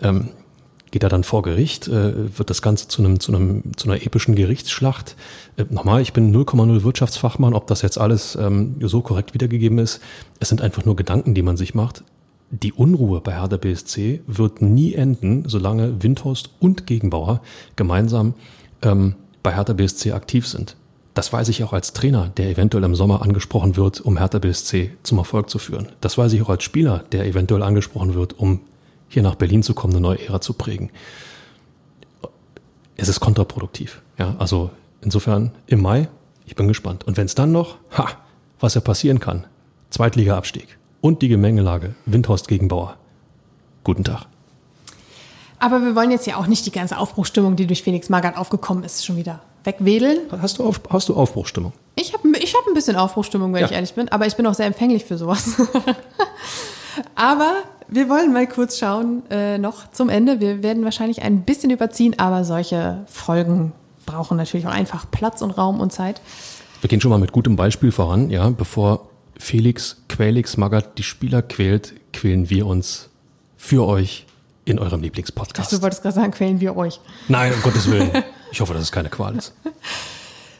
ähm, 0.01 0.29
geht 0.91 1.03
er 1.03 1.09
dann 1.09 1.23
vor 1.23 1.41
Gericht, 1.41 1.87
äh, 1.87 2.37
wird 2.37 2.49
das 2.49 2.61
Ganze 2.61 2.87
zu 2.87 3.01
einem, 3.01 3.19
zu 3.19 3.33
einem, 3.33 3.75
zu 3.75 3.89
einer 3.89 4.01
epischen 4.03 4.35
Gerichtsschlacht. 4.35 5.15
Äh, 5.57 5.65
nochmal, 5.69 6.01
ich 6.01 6.13
bin 6.13 6.33
0,0 6.33 6.83
Wirtschaftsfachmann, 6.83 7.53
ob 7.53 7.67
das 7.67 7.81
jetzt 7.81 7.97
alles 7.97 8.35
ähm, 8.35 8.75
so 8.81 9.01
korrekt 9.01 9.33
wiedergegeben 9.33 9.79
ist. 9.79 10.01
Es 10.39 10.49
sind 10.49 10.61
einfach 10.61 10.85
nur 10.85 10.95
Gedanken, 10.95 11.33
die 11.33 11.41
man 11.41 11.57
sich 11.57 11.73
macht 11.73 12.03
die 12.53 12.71
Unruhe 12.71 13.19
bei 13.19 13.33
Hertha 13.33 13.57
BSC 13.57 14.21
wird 14.27 14.61
nie 14.61 14.93
enden, 14.93 15.43
solange 15.47 16.03
Windhorst 16.03 16.51
und 16.59 16.85
Gegenbauer 16.85 17.41
gemeinsam 17.75 18.35
ähm, 18.83 19.15
bei 19.41 19.55
Hertha 19.55 19.73
BSC 19.73 20.11
aktiv 20.11 20.47
sind. 20.47 20.75
Das 21.13 21.31
weiß 21.31 21.49
ich 21.49 21.63
auch 21.63 21.73
als 21.73 21.93
Trainer, 21.93 22.31
der 22.37 22.49
eventuell 22.49 22.83
im 22.83 22.95
Sommer 22.95 23.21
angesprochen 23.21 23.75
wird, 23.75 24.01
um 24.01 24.17
Hertha 24.17 24.39
BSC 24.39 24.91
zum 25.03 25.19
Erfolg 25.19 25.49
zu 25.49 25.59
führen. 25.59 25.91
Das 26.01 26.17
weiß 26.17 26.33
ich 26.33 26.41
auch 26.41 26.49
als 26.49 26.63
Spieler, 26.63 27.03
der 27.11 27.25
eventuell 27.25 27.61
angesprochen 27.61 28.15
wird, 28.15 28.39
um 28.39 28.61
hier 29.09 29.21
nach 29.21 29.35
Berlin 29.35 29.61
zu 29.61 29.75
kommen, 29.75 29.93
eine 29.93 30.01
neue 30.01 30.25
Ära 30.27 30.41
zu 30.41 30.53
prägen. 30.53 30.89
Es 32.97 33.09
ist 33.09 33.19
kontraproduktiv. 33.19 34.01
Ja, 34.17 34.35
also 34.39 34.71
insofern 35.01 35.51
im 35.67 35.81
Mai, 35.81 36.09
ich 36.47 36.55
bin 36.55 36.67
gespannt. 36.67 37.05
Und 37.05 37.15
wenn 37.15 37.25
es 37.25 37.35
dann 37.35 37.51
noch, 37.51 37.77
ha, 37.95 38.09
was 38.59 38.73
ja 38.73 38.81
passieren 38.81 39.19
kann, 39.19 39.45
Zweitliga-Abstieg 39.91 40.79
und 40.99 41.21
die 41.21 41.27
Gemengelage 41.27 41.93
Windhorst 42.07 42.47
gegen 42.47 42.69
Bauer. 42.69 42.97
Guten 43.83 44.03
Tag. 44.03 44.25
Aber 45.59 45.81
wir 45.81 45.95
wollen 45.95 46.09
jetzt 46.09 46.25
ja 46.25 46.37
auch 46.37 46.47
nicht 46.47 46.65
die 46.65 46.71
ganze 46.71 46.97
Aufbruchstimmung, 46.97 47.55
die 47.55 47.67
durch 47.67 47.83
Felix 47.83 48.09
Magath 48.09 48.35
aufgekommen 48.35 48.83
ist, 48.83 49.05
schon 49.05 49.17
wieder 49.17 49.41
wegwedeln. 49.63 50.19
Hast 50.41 50.57
du, 50.59 50.65
auf, 50.65 50.81
hast 50.89 51.09
du 51.09 51.15
Aufbruchstimmung? 51.15 51.73
Ich 51.95 52.13
habe 52.13 52.27
ich 52.39 52.53
hab 52.55 52.65
ein 52.67 52.73
bisschen 52.73 52.95
Aufbruchstimmung, 52.95 53.53
wenn 53.53 53.61
Ja. 53.61 53.67
ich 53.67 53.73
ehrlich 53.73 53.93
bin, 53.93 54.09
aber 54.09 54.25
ich 54.25 54.35
bin 54.35 54.45
auch 54.47 54.53
sehr 54.53 54.65
empfänglich 54.65 55.05
für 55.05 55.17
sowas. 55.17 55.55
aber 57.15 57.53
wir 57.87 58.09
wollen 58.09 58.33
mal 58.33 58.47
kurz 58.47 58.79
schauen, 58.79 59.23
äh, 59.29 59.57
noch 59.57 59.91
zum 59.91 60.09
Ende. 60.09 60.39
Wir 60.39 60.63
werden 60.63 60.83
wahrscheinlich 60.83 61.21
ein 61.21 61.43
bisschen 61.43 61.69
überziehen, 61.69 62.15
aber 62.17 62.43
solche 62.43 63.03
Folgen 63.07 63.71
brauchen 64.05 64.37
natürlich 64.37 64.67
auch 64.67 64.71
einfach 64.71 65.09
Platz 65.11 65.41
und 65.41 65.51
Raum 65.51 65.79
und 65.79 65.91
Zeit. 65.93 66.21
Wir 66.81 66.87
gehen 66.89 66.99
schon 67.01 67.11
mal 67.11 67.19
mit 67.19 67.31
gutem 67.31 67.55
Beispiel 67.55 67.91
voran, 67.91 68.29
ja. 68.29 68.49
Bevor 68.49 69.07
Felix 69.37 70.01
Quälix 70.09 70.57
Magath 70.57 70.97
die 70.97 71.03
Spieler 71.03 71.41
quält, 71.41 71.93
quälen 72.11 72.49
wir 72.49 72.65
uns 72.67 73.09
für 73.57 73.85
euch 73.87 74.25
in 74.65 74.79
eurem 74.79 75.01
Lieblingspodcast. 75.01 75.71
Du 75.71 75.81
wolltest 75.81 76.01
gerade 76.01 76.15
sagen, 76.15 76.31
quälen 76.31 76.59
wir 76.59 76.75
euch. 76.75 76.99
Nein, 77.27 77.53
um 77.53 77.61
Gottes 77.61 77.89
Willen. 77.89 78.11
Ich 78.53 78.61
hoffe, 78.61 78.75
dass 78.75 78.83
es 78.83 78.91
keine 78.91 79.09
Qual 79.09 79.35
ist. 79.35 79.53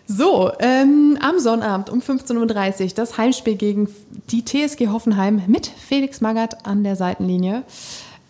So, 0.06 0.52
ähm, 0.60 1.18
am 1.22 1.40
Sonnabend 1.40 1.90
um 1.90 2.00
15.30 2.02 2.84
Uhr 2.84 2.90
das 2.94 3.18
Heimspiel 3.18 3.56
gegen 3.56 3.88
die 4.32 4.44
TSG 4.44 4.90
Hoffenheim 4.90 5.44
mit 5.48 5.66
Felix 5.66 6.20
Magath 6.20 6.66
an 6.66 6.84
der 6.84 6.98
Seitenlinie. 6.98 7.64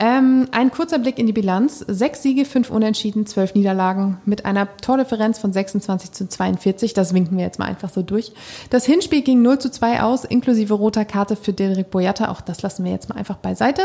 Ähm, 0.04 0.50
ein 0.52 0.70
kurzer 0.70 1.00
Blick 1.00 1.18
in 1.18 1.28
die 1.28 1.34
Bilanz. 1.34 1.80
Sechs 1.88 2.24
Siege, 2.24 2.44
fünf 2.44 2.70
Unentschieden, 2.70 3.26
zwölf 3.26 3.56
Niederlagen 3.56 4.18
mit 4.26 4.44
einer 4.44 4.68
Tordifferenz 4.76 5.40
von 5.40 5.54
26 5.54 6.12
zu 6.12 6.28
42. 6.28 6.94
Das 6.94 7.14
winken 7.14 7.38
wir 7.38 7.46
jetzt 7.46 7.58
mal 7.58 7.70
einfach 7.70 7.90
so 7.90 8.02
durch. 8.02 8.34
Das 8.70 8.86
Hinspiel 8.86 9.22
ging 9.22 9.42
0 9.42 9.60
zu 9.60 9.72
2 9.72 10.02
aus, 10.02 10.26
inklusive 10.26 10.74
roter 10.74 11.06
Karte 11.06 11.38
für 11.38 11.54
Dedrick 11.54 11.90
Boyata. 11.90 12.32
Auch 12.32 12.42
das 12.42 12.62
lassen 12.64 12.84
wir 12.84 12.92
jetzt 12.92 13.08
mal 13.08 13.16
einfach 13.16 13.38
beiseite. 13.38 13.84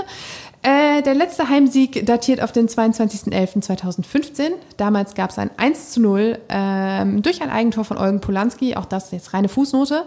Äh, 0.62 1.02
der 1.02 1.14
letzte 1.14 1.50
Heimsieg 1.50 2.04
datiert 2.04 2.42
auf 2.42 2.50
den 2.50 2.66
22.11.2015. 2.66 4.50
Damals 4.76 5.14
gab 5.14 5.30
es 5.30 5.38
ein 5.38 5.52
1 5.56 5.92
zu 5.92 6.00
0 6.00 6.36
ähm, 6.48 7.22
durch 7.22 7.42
ein 7.42 7.50
Eigentor 7.50 7.84
von 7.84 7.96
Eugen 7.96 8.20
Polanski. 8.20 8.74
Auch 8.74 8.86
das 8.86 9.12
jetzt 9.12 9.34
reine 9.34 9.48
Fußnote. 9.48 10.02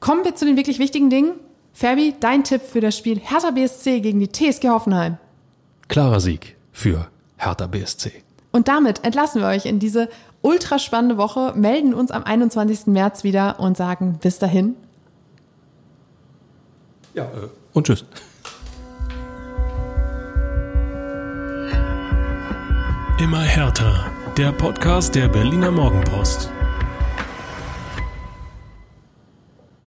Kommen 0.00 0.22
wir 0.22 0.34
zu 0.34 0.44
den 0.44 0.58
wirklich 0.58 0.78
wichtigen 0.78 1.08
Dingen. 1.08 1.32
Fabi, 1.72 2.12
dein 2.20 2.44
Tipp 2.44 2.60
für 2.60 2.82
das 2.82 2.94
Spiel 2.98 3.18
Hertha 3.18 3.52
BSC 3.52 4.00
gegen 4.00 4.20
die 4.20 4.30
TSG 4.30 4.68
Hoffenheim. 4.68 5.16
Klarer 5.88 6.20
Sieg 6.20 6.56
für 6.72 7.08
Hertha 7.36 7.66
BSC. 7.66 8.12
Und 8.52 8.68
damit 8.68 9.04
entlassen 9.04 9.40
wir 9.40 9.48
euch 9.48 9.66
in 9.66 9.78
diese 9.78 10.08
ultra 10.42 10.78
spannende 10.78 11.18
Woche, 11.18 11.52
melden 11.56 11.92
uns 11.94 12.10
am 12.10 12.24
21. 12.24 12.86
März 12.86 13.24
wieder 13.24 13.60
und 13.60 13.76
sagen 13.76 14.18
bis 14.20 14.38
dahin. 14.38 14.76
Ja, 17.14 17.24
äh, 17.24 17.48
und 17.72 17.86
tschüss. 17.86 18.04
Immer 23.18 23.40
härter. 23.40 24.10
Der 24.36 24.52
Podcast 24.52 25.14
der 25.14 25.28
Berliner 25.28 25.70
Morgenpost. 25.70 26.50